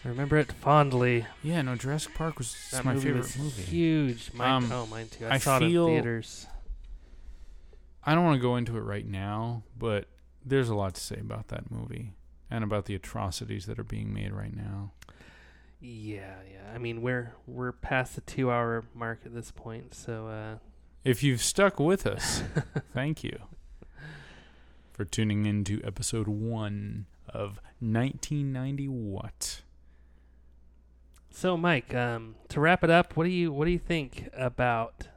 I 0.06 0.08
remember 0.08 0.38
it 0.38 0.52
fondly. 0.54 1.26
Yeah, 1.44 1.62
no, 1.62 1.76
Jurassic 1.76 2.14
Park 2.14 2.38
was 2.38 2.56
That 2.72 2.86
my 2.86 2.96
favorite 2.96 3.18
was 3.18 3.38
movie. 3.38 3.64
Huge. 3.64 4.32
Mine, 4.34 4.64
Um, 4.64 4.72
oh, 4.72 4.86
mine 4.86 5.10
too. 5.10 5.26
I, 5.26 5.36
I 5.36 5.38
saw 5.40 5.58
it 5.58 5.64
in 5.64 5.72
theaters. 5.88 6.48
I 8.06 8.16
don't 8.16 8.24
want 8.24 8.38
to 8.38 8.42
go 8.42 8.56
into 8.56 8.78
it 8.78 8.82
right 8.82 9.06
now, 9.06 9.64
but 9.78 10.06
there's 10.46 10.70
a 10.70 10.76
lot 10.76 10.94
to 10.96 11.02
say 11.02 11.18
about 11.20 11.50
that 11.50 11.70
movie 11.70 12.14
and 12.50 12.64
about 12.64 12.86
the 12.86 12.96
atrocities 12.96 13.66
that 13.66 13.78
are 13.78 13.84
being 13.84 14.14
made 14.14 14.32
right 14.32 14.56
now. 14.56 14.94
Yeah, 15.82 16.36
yeah. 16.52 16.72
I 16.74 16.78
mean, 16.78 17.02
we're 17.02 17.34
we're 17.48 17.72
past 17.72 18.16
the 18.16 18.22
two-hour 18.22 18.86
mark 18.94 19.22
at 19.26 19.34
this 19.34 19.52
point, 19.52 19.94
so 19.94 20.28
uh, 20.28 20.56
If 21.04 21.24
you've 21.24 21.42
stuck 21.42 21.80
with 21.80 22.06
us, 22.06 22.44
thank 22.94 23.24
you 23.24 23.38
for 24.92 25.06
tuning 25.06 25.46
in 25.46 25.64
to 25.66 25.82
episode 25.84 26.28
one 26.28 27.06
of 27.30 27.60
1990 27.80 28.88
What. 28.90 29.62
So, 31.32 31.56
Mike, 31.56 31.94
um, 31.94 32.36
to 32.50 32.60
wrap 32.60 32.84
it 32.84 32.90
up, 32.90 33.16
what 33.16 33.24
do 33.24 33.30
you 33.30 33.52
what 33.54 33.64
do 33.66 33.72
you 33.72 33.80
think 33.80 34.28
about 34.34 35.08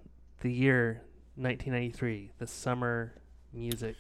the 0.43 0.53
year 0.53 1.03
1993, 1.35 2.31
the 2.39 2.47
summer 2.47 3.15
music? 3.53 3.97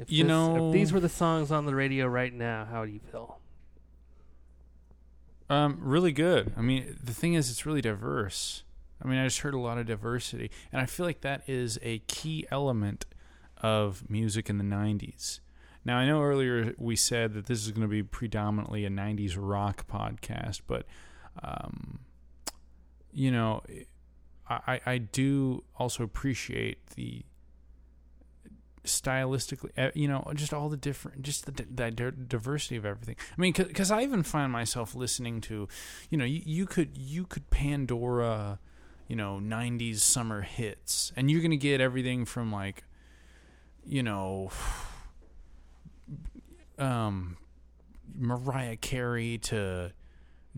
If 0.00 0.10
You 0.10 0.24
this- 0.24 0.28
know- 0.28 0.68
if 0.68 0.72
these 0.72 0.92
were 0.92 0.98
the 0.98 1.08
songs 1.08 1.52
on 1.52 1.64
the 1.66 1.74
radio 1.76 2.06
right 2.08 2.32
now, 2.34 2.64
how 2.64 2.84
do 2.84 2.90
you 2.90 2.98
feel? 3.12 3.38
Um, 5.52 5.76
really 5.80 6.12
good. 6.12 6.54
I 6.56 6.62
mean, 6.62 6.96
the 7.04 7.12
thing 7.12 7.34
is, 7.34 7.50
it's 7.50 7.66
really 7.66 7.82
diverse. 7.82 8.64
I 9.04 9.06
mean, 9.06 9.18
I 9.18 9.24
just 9.24 9.40
heard 9.40 9.52
a 9.52 9.58
lot 9.58 9.76
of 9.76 9.84
diversity, 9.84 10.50
and 10.72 10.80
I 10.80 10.86
feel 10.86 11.04
like 11.04 11.20
that 11.20 11.42
is 11.46 11.78
a 11.82 11.98
key 12.06 12.46
element 12.50 13.04
of 13.58 14.08
music 14.08 14.48
in 14.48 14.56
the 14.56 14.64
'90s. 14.64 15.40
Now, 15.84 15.98
I 15.98 16.06
know 16.06 16.22
earlier 16.22 16.74
we 16.78 16.96
said 16.96 17.34
that 17.34 17.46
this 17.46 17.62
is 17.66 17.70
going 17.70 17.82
to 17.82 17.88
be 17.88 18.02
predominantly 18.02 18.86
a 18.86 18.88
'90s 18.88 19.36
rock 19.38 19.86
podcast, 19.86 20.62
but 20.66 20.86
um, 21.42 21.98
you 23.12 23.30
know, 23.30 23.62
I 24.48 24.80
I 24.86 24.96
do 24.96 25.64
also 25.76 26.02
appreciate 26.02 26.86
the 26.96 27.26
stylistically, 28.84 29.92
you 29.94 30.08
know, 30.08 30.26
just 30.34 30.52
all 30.52 30.68
the 30.68 30.76
different, 30.76 31.22
just 31.22 31.46
the, 31.46 31.52
the 31.52 31.90
diversity 32.12 32.76
of 32.76 32.84
everything. 32.84 33.16
I 33.36 33.40
mean, 33.40 33.52
because 33.52 33.90
I 33.90 34.02
even 34.02 34.22
find 34.22 34.50
myself 34.50 34.94
listening 34.94 35.40
to, 35.42 35.68
you 36.10 36.18
know, 36.18 36.24
you, 36.24 36.42
you 36.44 36.66
could 36.66 36.96
you 36.96 37.24
could 37.24 37.48
Pandora, 37.50 38.58
you 39.08 39.16
know, 39.16 39.38
'90s 39.42 39.98
summer 40.00 40.42
hits, 40.42 41.12
and 41.16 41.30
you're 41.30 41.42
gonna 41.42 41.56
get 41.56 41.80
everything 41.80 42.24
from 42.24 42.50
like, 42.50 42.84
you 43.86 44.02
know, 44.02 44.50
um, 46.78 47.36
Mariah 48.14 48.76
Carey 48.76 49.38
to. 49.38 49.92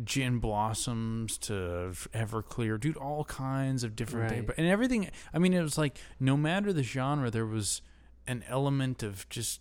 Gin 0.02 0.40
Blossoms 0.40 1.38
to 1.38 1.52
Everclear, 2.12 2.80
dude, 2.80 2.96
all 2.96 3.22
kinds 3.26 3.84
of 3.84 3.94
different, 3.94 4.28
Right. 4.32 4.44
but 4.44 4.58
and 4.58 4.66
everything. 4.66 5.08
I 5.32 5.38
mean, 5.38 5.52
it 5.54 5.62
was 5.62 5.78
like 5.78 5.98
no 6.18 6.36
matter 6.36 6.72
the 6.72 6.82
genre, 6.82 7.30
there 7.30 7.46
was 7.46 7.80
an 8.26 8.44
element 8.48 9.02
of 9.02 9.28
just 9.28 9.60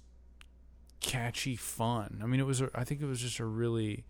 catchy 1.00 1.56
fun. 1.56 2.20
I 2.24 2.26
mean, 2.26 2.40
it 2.40 2.46
was. 2.46 2.62
A, 2.62 2.70
I 2.74 2.84
think 2.84 3.02
it 3.02 3.06
was 3.06 3.22
just 3.22 3.40
a 3.40 3.46
really 3.46 4.06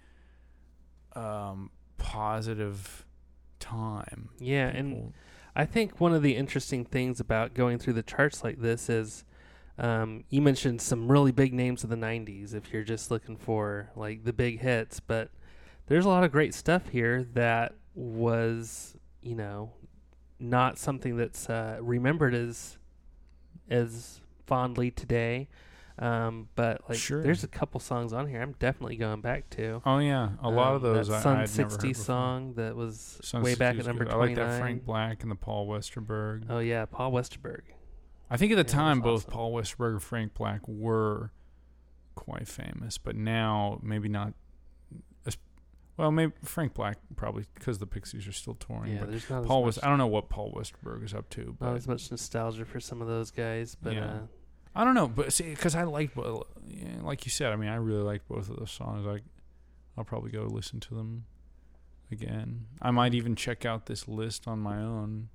um, 1.15 1.71
positive 1.97 3.05
time. 3.59 4.29
Yeah, 4.39 4.67
and 4.67 5.13
I 5.55 5.65
think 5.65 5.99
one 5.99 6.13
of 6.13 6.21
the 6.21 6.35
interesting 6.35 6.85
things 6.85 7.19
about 7.19 7.53
going 7.53 7.79
through 7.79 7.93
the 7.93 8.03
charts 8.03 8.43
like 8.43 8.59
this 8.59 8.89
is 8.89 9.23
um, 9.77 10.23
you 10.29 10.41
mentioned 10.41 10.81
some 10.81 11.11
really 11.11 11.31
big 11.31 11.53
names 11.53 11.83
of 11.83 11.89
the 11.89 11.95
90s 11.95 12.53
if 12.53 12.71
you're 12.71 12.83
just 12.83 13.09
looking 13.09 13.37
for 13.37 13.89
like 13.95 14.23
the 14.23 14.33
big 14.33 14.59
hits, 14.61 14.99
but 14.99 15.29
there's 15.87 16.05
a 16.05 16.09
lot 16.09 16.23
of 16.23 16.31
great 16.31 16.53
stuff 16.53 16.89
here 16.89 17.23
that 17.33 17.73
was, 17.95 18.95
you 19.21 19.35
know, 19.35 19.71
not 20.39 20.77
something 20.77 21.17
that's 21.17 21.49
uh, 21.49 21.77
remembered 21.81 22.33
as 22.35 22.77
as 23.69 24.19
fondly 24.53 24.91
today. 24.91 25.47
Um, 25.99 26.49
but 26.55 26.81
like, 26.89 26.97
Sure. 26.97 27.21
there's 27.21 27.43
a 27.43 27.47
couple 27.47 27.79
songs 27.79 28.13
on 28.13 28.27
here 28.27 28.41
I'm 28.41 28.53
definitely 28.53 28.95
going 28.97 29.21
back 29.21 29.49
to. 29.51 29.81
oh 29.85 29.99
yeah, 29.99 30.29
a 30.41 30.49
lot 30.49 30.69
Um, 30.69 30.75
of 30.77 30.81
those 30.81 31.07
that 31.07 31.17
I, 31.17 31.21
Sun 31.21 31.33
I'd 31.33 31.37
never 31.39 31.47
60 31.47 31.61
heard 31.87 31.93
before. 31.93 32.03
song 32.03 32.53
that 32.55 32.75
was 32.75 33.19
Sun 33.23 33.43
way 33.43 33.53
back 33.55 33.75
60 33.75 33.79
at 33.79 33.85
number 33.87 34.05
good. 34.05 34.13
I 34.13 34.17
like 34.17 34.35
that 34.35 34.59
Frank 34.59 34.85
Black 34.85 35.21
and 35.21 35.29
the 35.31 35.35
Paul 35.35 35.67
Westerberg. 35.67 36.45
Oh 36.49 36.59
yeah, 36.59 36.85
Paul 36.85 37.11
Westerberg. 37.11 37.61
I 38.29 38.37
think 38.37 38.51
at 38.51 38.55
the 38.55 38.71
Yeah, 38.71 38.79
time 38.79 39.01
both 39.01 39.21
awesome. 39.21 39.31
Paul 39.33 39.53
Westerberg 39.53 39.91
and 39.93 40.01
Frank 40.03 40.33
Black 40.33 40.67
were 40.67 41.31
quite 42.15 42.47
famous, 42.47 42.97
but 42.97 43.15
now 43.15 43.79
maybe 43.83 44.09
not. 44.09 44.33
as- 45.27 45.37
Well, 45.97 46.11
maybe 46.11 46.33
Frank 46.43 46.73
Black 46.73 46.97
probably 47.15 47.45
because 47.53 47.77
the 47.77 47.85
Pixies 47.87 48.27
are 48.27 48.31
still 48.31 48.55
touring. 48.55 48.93
Yeah, 48.93 48.99
but 49.01 49.11
there's 49.11 49.29
not 49.29 49.45
Paul 49.45 49.61
as 49.67 49.75
was. 49.77 49.83
I 49.83 49.89
don't 49.89 49.99
know 49.99 50.07
what 50.07 50.27
Paul 50.29 50.51
Westerberg 50.53 51.03
is 51.03 51.13
up 51.13 51.29
to, 51.31 51.41
not 51.45 51.59
but 51.59 51.75
as 51.75 51.87
much 51.87 52.09
nostalgia 52.09 52.65
for 52.65 52.79
some 52.79 52.99
of 52.99 53.07
those 53.07 53.29
guys, 53.29 53.75
but 53.75 53.93
Yeah. 53.93 54.05
uh, 54.05 54.19
I 54.75 54.83
don't 54.83 54.95
know. 54.95 55.07
But 55.07 55.33
see, 55.33 55.49
because 55.49 55.75
I 55.75 55.83
like, 55.83 56.11
like 57.01 57.25
you 57.25 57.31
said, 57.31 57.51
I 57.51 57.55
mean, 57.55 57.69
I 57.69 57.75
really 57.75 58.01
like 58.01 58.27
both 58.27 58.49
of 58.49 58.57
those 58.57 58.71
songs. 58.71 59.05
I, 59.07 59.21
I'll 59.97 60.03
probably 60.03 60.31
go 60.31 60.43
listen 60.43 60.79
to 60.81 60.95
them 60.95 61.25
again. 62.11 62.65
I 62.81 62.91
might 62.91 63.13
even 63.13 63.35
check 63.35 63.65
out 63.65 63.85
this 63.85 64.07
list 64.07 64.47
on 64.47 64.59
my 64.59 64.77
own. 64.77 65.29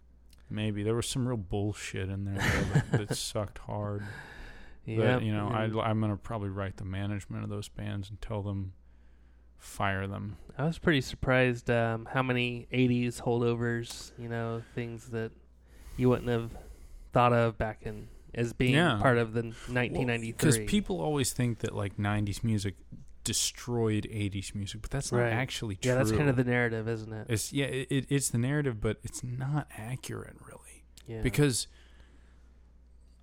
Maybe 0.51 0.83
there 0.83 0.95
was 0.95 1.07
some 1.07 1.29
real 1.29 1.37
bullshit 1.37 2.09
in 2.09 2.25
there 2.25 2.43
that, 2.73 3.09
that 3.09 3.17
sucked 3.17 3.59
hard. 3.59 4.03
yeah, 4.87 5.15
But, 5.15 5.23
you 5.23 5.33
know, 5.33 5.49
I, 5.49 5.65
I'm 5.65 6.01
gonna 6.01 6.17
probably 6.17 6.49
write 6.49 6.79
the 6.79 6.85
management 6.87 7.45
of 7.45 7.51
those 7.51 7.69
bands 7.69 8.09
and 8.09 8.21
tell 8.21 8.43
them 8.43 8.73
fire 9.59 10.07
them. 10.07 10.37
I 10.57 10.65
was 10.65 10.79
pretty 10.79 11.03
surprised 11.03 11.71
um, 11.71 12.09
how 12.11 12.23
many 12.23 12.67
'80s 12.73 13.21
holdovers, 13.21 14.13
you 14.19 14.29
know, 14.29 14.63
things 14.75 15.09
that 15.11 15.33
you 15.97 16.09
wouldn't 16.09 16.29
have 16.29 16.51
thought 17.13 17.33
of 17.33 17.59
back 17.59 17.81
in 17.83 18.09
as 18.39 18.53
being 18.53 18.75
Yeah. 18.75 18.99
part 19.01 19.19
of 19.19 19.33
the 19.33 19.43
1993. 19.43 20.33
Because 20.33 20.59
people 20.71 21.01
always 21.01 21.33
think 21.33 21.59
that 21.61 21.75
like 21.75 21.97
'90s 21.97 22.43
music 22.45 22.75
destroyed 23.25 24.07
'80s 24.11 24.55
music, 24.55 24.81
but 24.83 24.91
that's 24.91 25.13
not 25.13 25.19
Right. 25.21 25.33
actually 25.33 25.77
true. 25.77 25.91
yeah, 25.91 25.97
that's 25.99 26.13
kind 26.13 26.29
of 26.31 26.37
the 26.37 26.45
narrative, 26.45 26.89
isn't 26.89 27.13
it? 27.13 27.27
It's 27.29 27.53
yeah, 27.53 27.67
it, 27.67 27.89
it, 27.91 28.07
it's 28.09 28.31
the 28.31 28.39
narrative, 28.39 28.81
but 28.81 28.99
it's 29.03 29.23
not 29.23 29.67
accurate 29.77 30.37
really. 30.47 30.85
yeah. 31.07 31.21
Because, 31.23 31.67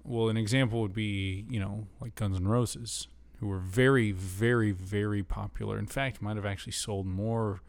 well, 0.03 0.29
an 0.29 0.37
example 0.37 0.81
would 0.81 0.93
be 0.93 1.45
you 1.49 1.59
know 1.59 1.87
like 1.99 2.15
Guns 2.15 2.37
N' 2.37 2.47
Roses, 2.47 3.07
who 3.39 3.47
were 3.47 3.59
very, 3.59 4.11
very, 4.11 4.71
very 4.71 5.23
popular. 5.23 5.77
In 5.79 5.87
fact, 5.87 6.21
might 6.21 6.35
have 6.35 6.45
actually 6.45 6.73
sold 6.73 7.05
more 7.05 7.61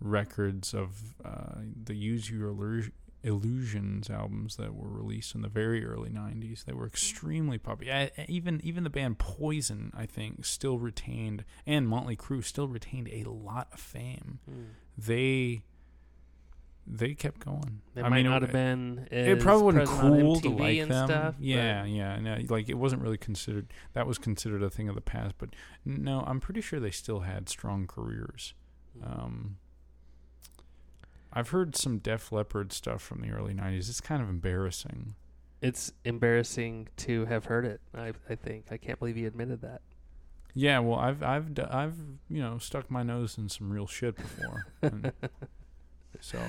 records 0.00 0.74
of 0.74 1.14
uh, 1.24 1.54
the 1.84 1.94
Use 1.94 2.30
Your 2.30 2.48
Illusion, 2.48 2.92
Illusions 3.22 4.08
albums 4.08 4.56
that 4.56 4.74
were 4.74 4.88
released 4.88 5.34
in 5.34 5.42
the 5.42 5.48
very 5.48 5.84
early 5.84 6.10
'90s. 6.10 6.64
They 6.64 6.72
were 6.72 6.86
extremely 6.86 7.58
popular. 7.58 8.10
Even 8.28 8.60
even 8.62 8.84
the 8.84 8.90
band 8.90 9.18
Poison, 9.18 9.92
I 9.96 10.06
think, 10.06 10.44
still 10.44 10.78
retained, 10.78 11.44
and 11.66 11.88
Motley 11.88 12.16
Crue 12.16 12.44
still 12.44 12.68
retained 12.68 13.08
a 13.08 13.24
lot 13.28 13.68
of 13.72 13.80
fame. 13.80 14.38
Hmm. 14.48 14.62
They 14.96 15.62
they 16.86 17.14
kept 17.14 17.44
going. 17.44 17.82
They 17.94 18.02
I 18.02 18.08
might 18.08 18.22
mean, 18.22 18.26
not 18.26 18.42
it, 18.42 18.46
have 18.46 18.52
been. 18.52 19.08
it 19.10 19.40
probably 19.40 19.74
have 19.74 19.88
cool 19.88 20.40
to 20.40 20.48
like 20.48 20.78
and 20.78 20.90
them. 20.90 21.08
Stuff, 21.08 21.34
yeah, 21.40 21.84
yeah. 21.84 22.18
No, 22.20 22.38
like 22.48 22.68
it 22.68 22.78
wasn't 22.78 23.02
really 23.02 23.18
considered. 23.18 23.72
That 23.94 24.06
was 24.06 24.18
considered 24.18 24.62
a 24.62 24.70
thing 24.70 24.88
of 24.88 24.94
the 24.94 25.00
past. 25.00 25.34
But 25.38 25.50
no, 25.84 26.22
I'm 26.26 26.38
pretty 26.38 26.60
sure 26.60 26.78
they 26.78 26.92
still 26.92 27.20
had 27.20 27.48
strong 27.48 27.86
careers. 27.86 28.54
Mm. 28.96 29.06
Um, 29.06 29.56
I've 31.36 31.50
heard 31.50 31.76
some 31.76 31.98
Def 31.98 32.32
Leppard 32.32 32.72
stuff 32.72 33.02
from 33.02 33.20
the 33.20 33.28
early 33.30 33.52
'90s. 33.52 33.90
It's 33.90 34.00
kind 34.00 34.22
of 34.22 34.30
embarrassing. 34.30 35.14
it's 35.60 35.92
embarrassing 36.02 36.88
to 36.96 37.26
have 37.26 37.44
heard 37.44 37.66
it. 37.66 37.82
I 37.94 38.14
I 38.30 38.36
think 38.36 38.66
I 38.70 38.78
can't 38.78 38.98
believe 38.98 39.16
he 39.16 39.26
admitted 39.26 39.60
that. 39.60 39.82
Yeah, 40.54 40.78
well, 40.78 40.98
I've 40.98 41.22
I've 41.22 41.50
I've 41.70 41.94
you 42.30 42.40
know 42.40 42.56
stuck 42.56 42.90
my 42.90 43.02
nose 43.02 43.36
in 43.36 43.50
some 43.50 43.70
real 43.70 43.86
shit 43.86 44.16
before. 44.16 44.66
so, 46.20 46.40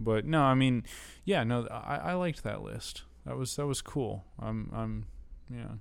but 0.00 0.24
no, 0.24 0.42
I 0.42 0.54
mean, 0.54 0.82
yeah, 1.24 1.44
no, 1.44 1.68
I, 1.68 1.96
I 1.96 2.12
liked 2.14 2.42
that 2.42 2.62
list. 2.62 3.04
That 3.24 3.36
was 3.36 3.54
that 3.54 3.66
was 3.68 3.80
cool. 3.80 4.24
I'm 4.40 4.68
I'm 4.74 5.06
yeah. 5.48 5.74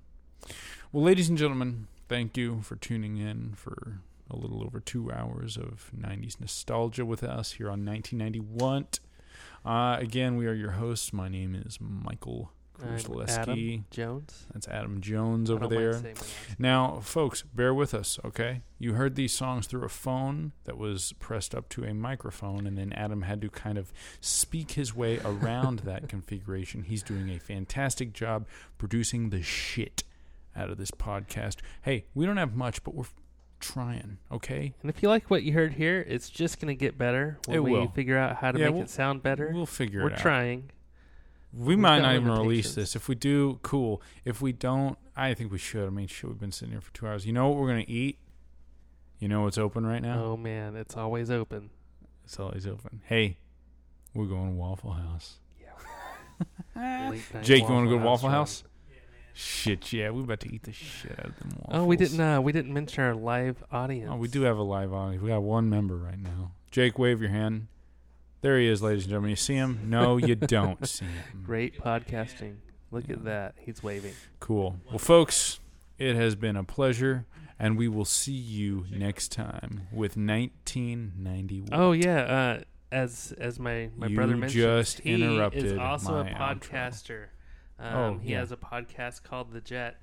Well, 0.92 1.04
ladies 1.04 1.28
and 1.28 1.40
gentlemen, 1.40 1.88
thank 2.08 2.38
you 2.38 2.62
for 2.62 2.76
tuning 2.76 3.18
in 3.18 3.54
for 3.56 4.02
a 4.30 4.36
little 4.36 4.64
over 4.64 4.80
two 4.80 5.12
hours 5.12 5.58
of 5.58 5.92
'90s 5.98 6.40
nostalgia 6.40 7.06
with 7.06 7.24
us 7.24 7.54
here 7.54 7.70
on 7.70 7.86
1990 7.86 8.40
What. 8.40 9.00
Uh, 9.66 9.98
again, 10.00 10.38
we 10.38 10.48
are 10.48 10.54
your 10.54 10.72
hosts. 10.72 11.12
My 11.12 11.28
name 11.28 11.56
is 11.56 11.80
Michael. 11.82 12.52
Adam 13.38 13.86
Jones 13.92 14.46
That's 14.54 14.68
Adam 14.68 15.02
Jones 15.02 15.50
over 15.52 15.68
there. 15.68 15.94
saying 15.94 16.04
my 16.04 16.22
last 16.22 16.60
Now, 16.60 17.00
folks, 17.02 17.42
bear 17.42 17.74
with 17.74 17.94
us, 17.94 18.20
okay? 18.24 18.62
You 18.78 18.94
heard 18.94 19.16
these 19.16 19.34
songs 19.34 19.68
through 19.68 19.84
a 19.84 19.90
phone 19.90 20.54
that 20.64 20.78
was 20.78 21.14
pressed 21.20 21.54
up 21.54 21.68
to 21.70 21.84
a 21.84 21.94
microphone, 21.94 22.66
and 22.66 22.78
then 22.78 22.94
Adam 22.94 23.24
had 23.24 23.42
to 23.42 23.50
kind 23.50 23.78
of 23.78 23.92
speak 24.22 24.72
his 24.72 24.96
way 24.96 25.20
around 25.26 25.80
that 25.86 26.08
configuration. 26.08 26.84
He's 26.84 27.04
doing 27.04 27.30
a 27.30 27.40
fantastic 27.40 28.14
job 28.14 28.48
producing 28.78 29.30
the 29.30 29.42
shit 29.42 30.04
out 30.56 30.70
of 30.70 30.78
this 30.78 30.92
podcast. 30.92 31.58
Hey, 31.82 32.06
we 32.14 32.26
don't 32.26 32.38
have 32.38 32.56
much, 32.56 32.84
but 32.84 32.96
we're 32.96 33.06
trying, 33.60 34.18
okay? 34.32 34.74
And 34.82 34.90
if 34.90 35.02
you 35.04 35.10
like 35.10 35.30
what 35.30 35.44
you 35.44 35.54
heard 35.54 35.74
here, 35.74 36.04
it's 36.08 36.30
just 36.30 36.60
going 36.60 36.68
to 36.70 36.80
get 36.80 36.98
better 36.98 37.38
when 37.46 37.58
It 37.58 37.64
we 37.64 37.72
will. 37.72 37.88
figure 37.90 38.18
out 38.18 38.38
how 38.38 38.52
to 38.52 38.60
Yeah, 38.60 38.66
make 38.66 38.74
we'll- 38.76 38.84
it 38.84 38.90
sound 38.90 39.22
better. 39.24 39.52
We'll 39.54 39.66
figure 39.66 40.02
We're 40.02 40.10
it 40.10 40.14
out. 40.14 40.18
We're 40.20 40.22
trying. 40.22 40.72
We 41.52 41.70
We've 41.70 41.80
might 41.80 42.02
not 42.02 42.16
even 42.16 42.30
release 42.32 42.76
this. 42.76 42.96
If 42.96 43.08
we 43.08 43.16
do, 43.16 43.60
cool. 43.64 44.02
If 44.24 44.40
we 44.42 44.52
don't, 44.52 44.98
I 45.16 45.34
think 45.34 45.52
we 45.52 45.58
should. 45.58 45.88
I 45.88 45.90
mean, 45.90 46.06
shit, 46.08 46.30
we've 46.30 46.40
been 46.40 46.52
sitting 46.52 46.72
here 46.74 46.82
for 46.82 46.94
two 46.94 47.08
hours. 47.08 47.26
You 47.26 47.34
know 47.34 47.48
what 47.50 47.58
we're 47.58 47.76
to 47.76 47.90
eat? 47.92 48.20
You 49.18 49.28
know 49.28 49.42
what's 49.42 49.58
open 49.58 49.86
right 49.86 50.02
now? 50.02 50.24
Oh 50.24 50.38
man, 50.38 50.76
it's 50.76 50.96
always 50.96 51.30
open. 51.32 51.72
It's 52.24 52.40
always 52.40 52.68
open. 52.68 53.02
Hey, 53.06 53.38
we're 54.14 54.28
going 54.28 54.52
to 54.52 54.56
Waffle 54.56 54.92
House. 54.94 55.40
Night 56.76 57.22
Jake, 57.42 57.64
you 57.68 57.74
want 57.74 57.88
to 57.88 57.90
go 57.90 58.00
to 58.00 58.06
Waffle. 58.06 58.30
House? 58.30 58.64
Shit, 59.34 59.94
yeah, 59.94 60.10
we're 60.10 60.24
about 60.24 60.42
to 60.42 60.54
eat 60.54 60.64
the 60.64 60.74
shit 60.74 61.12
out 61.20 61.26
of 61.28 61.40
them 61.40 61.50
waffles. 61.60 61.70
Oh, 61.72 61.86
we 61.86 61.96
didn't. 61.96 62.20
Uh, 62.20 62.42
we 62.42 62.52
didn't 62.52 62.74
mention 62.74 63.04
our 63.04 63.16
live 63.16 63.64
audience. 63.72 64.10
Oh, 64.14 64.18
we 64.18 64.28
do 64.28 64.42
have 64.42 64.58
a 64.58 64.64
live 64.64 64.92
audience. 64.94 65.22
We 65.24 65.30
got 65.30 65.44
one 65.44 65.70
member 65.70 65.96
right 65.96 66.20
now. 66.20 66.52
Jake, 66.72 67.00
wave 67.00 67.22
your 67.22 67.30
hand. 67.32 67.68
There 68.42 68.58
he 68.60 68.68
is, 68.68 68.82
ladies 68.82 69.04
and 69.04 69.10
gentlemen. 69.10 69.30
You 69.32 69.36
see 69.36 69.56
him? 69.56 69.82
No, 69.86 70.18
you 70.18 70.36
don't 70.36 70.88
see 70.88 71.06
him. 71.06 71.44
Great 71.46 71.80
podcasting. 71.80 72.56
Look 72.92 73.08
Yeah. 73.08 73.16
at 73.16 73.24
that. 73.26 73.56
He's 73.58 73.82
waving. 73.84 74.14
Cool. 74.40 74.78
Well, 74.90 74.98
folks, 75.00 75.60
it 75.98 76.16
has 76.16 76.36
been 76.36 76.56
a 76.56 76.64
pleasure, 76.64 77.26
and 77.60 77.78
we 77.78 77.88
will 77.88 78.06
see 78.06 78.32
you 78.34 78.86
next 78.92 79.32
time 79.32 79.88
with 79.92 80.16
1991. 80.18 81.70
Oh 81.72 81.92
yeah. 81.92 82.22
Uh, 82.22 82.62
as 82.92 83.34
as 83.38 83.60
my 83.60 83.90
my 83.96 84.08
You 84.08 84.16
brother 84.16 84.36
mentioned, 84.36 84.62
just 84.64 85.00
he 85.02 85.14
interrupted 85.14 85.66
is 85.66 85.78
also 85.78 86.20
a 86.22 86.26
outro. 86.26 87.26
Um, 87.80 87.96
Oh, 87.96 88.18
he 88.22 88.32
yeah. 88.32 88.40
has 88.40 88.52
a 88.52 88.58
podcast 88.58 89.24
called 89.24 89.52
The 89.54 89.62
Jet, 89.62 89.98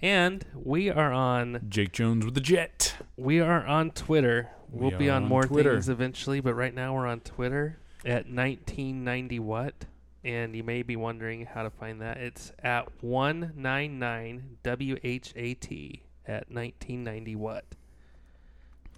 and 0.00 0.44
we 0.54 0.90
are 0.90 1.12
on 1.12 1.64
Jake 1.68 1.92
Jones 1.92 2.24
with 2.24 2.34
the 2.34 2.40
jet. 2.40 2.96
we 3.16 3.40
are 3.40 3.64
on 3.66 3.90
Twitter. 3.92 4.50
We 4.70 4.88
We'll 4.88 4.98
be 4.98 5.10
on 5.10 5.24
on 5.24 5.28
more 5.28 5.44
Twitter. 5.44 5.72
things 5.74 5.88
eventually, 5.88 6.40
but 6.40 6.54
right 6.54 6.74
now 6.74 6.94
we're 6.94 7.06
on 7.06 7.20
Twitter 7.20 7.78
at 8.04 8.26
1990 8.30 9.38
what. 9.38 9.84
And 10.24 10.54
you 10.54 10.62
may 10.62 10.82
be 10.82 10.94
wondering 10.96 11.46
how 11.46 11.62
to 11.64 11.70
find 11.70 12.00
that. 12.00 12.16
It's 12.16 12.52
at 12.62 12.88
199 13.02 14.58
WHAT 14.64 16.00
at 16.26 16.48
1990 16.50 17.36
what. 17.36 17.64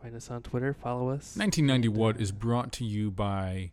Find 0.02 0.14
us 0.14 0.30
on 0.30 0.42
Twitter. 0.42 0.74
Follow 0.74 1.08
us. 1.08 1.36
1990 1.36 1.88
What 1.88 2.20
is 2.20 2.30
brought 2.30 2.72
to 2.72 2.84
you 2.84 3.10
by 3.10 3.70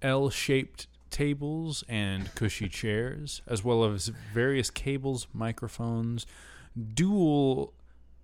L 0.00 0.30
shaped 0.30 0.86
tables 1.10 1.84
and 1.88 2.34
cushy 2.34 2.68
chairs, 2.68 3.42
as 3.46 3.64
well 3.64 3.84
as 3.84 4.08
various 4.32 4.70
cables, 4.70 5.26
microphones, 5.32 6.26
dual 6.94 7.72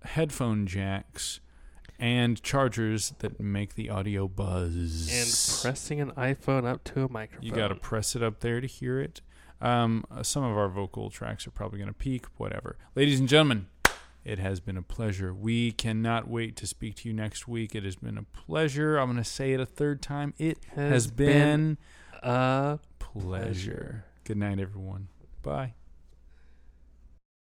headphone 0.03 0.67
jacks, 0.67 1.39
and 1.99 2.41
chargers 2.43 3.13
that 3.19 3.39
make 3.39 3.75
the 3.75 3.89
audio 3.89 4.27
buzz. 4.27 5.09
And 5.11 5.61
pressing 5.61 6.01
an 6.01 6.11
iPhone 6.11 6.65
up 6.65 6.83
to 6.85 7.05
a 7.05 7.09
microphone. 7.11 7.43
you 7.45 7.51
got 7.51 7.69
to 7.69 7.75
press 7.75 8.15
it 8.15 8.23
up 8.23 8.41
there 8.41 8.61
to 8.61 8.67
hear 8.67 8.99
it. 8.99 9.21
Um, 9.61 10.03
some 10.21 10.43
of 10.43 10.57
our 10.57 10.67
vocal 10.67 11.09
tracks 11.09 11.47
are 11.47 11.51
probably 11.51 11.79
going 11.79 11.87
to 11.87 11.93
peak, 11.93 12.25
whatever. 12.37 12.77
Ladies 12.93 13.19
and 13.19 13.29
gentlemen, 13.29 13.67
it 14.25 14.39
has 14.39 14.59
been 14.59 14.75
a 14.75 14.81
pleasure. 14.81 15.33
We 15.33 15.71
cannot 15.71 16.27
wait 16.27 16.55
to 16.57 16.67
speak 16.67 16.95
to 16.97 17.07
you 17.07 17.13
next 17.13 17.47
week. 17.47 17.75
It 17.75 17.83
has 17.83 17.95
been 17.95 18.17
a 18.17 18.23
pleasure. 18.23 18.97
I'm 18.97 19.05
going 19.11 19.23
to 19.23 19.29
say 19.29 19.53
it 19.53 19.59
a 19.59 19.65
third 19.65 20.01
time. 20.01 20.33
It 20.37 20.57
has, 20.75 20.91
Has 20.91 21.07
been, 21.07 21.27
been 21.27 21.77
a 22.23 22.79
pleasure. 22.99 24.05
Good 24.23 24.37
night, 24.37 24.59
everyone. 24.59 25.07
Bye. 25.43 25.73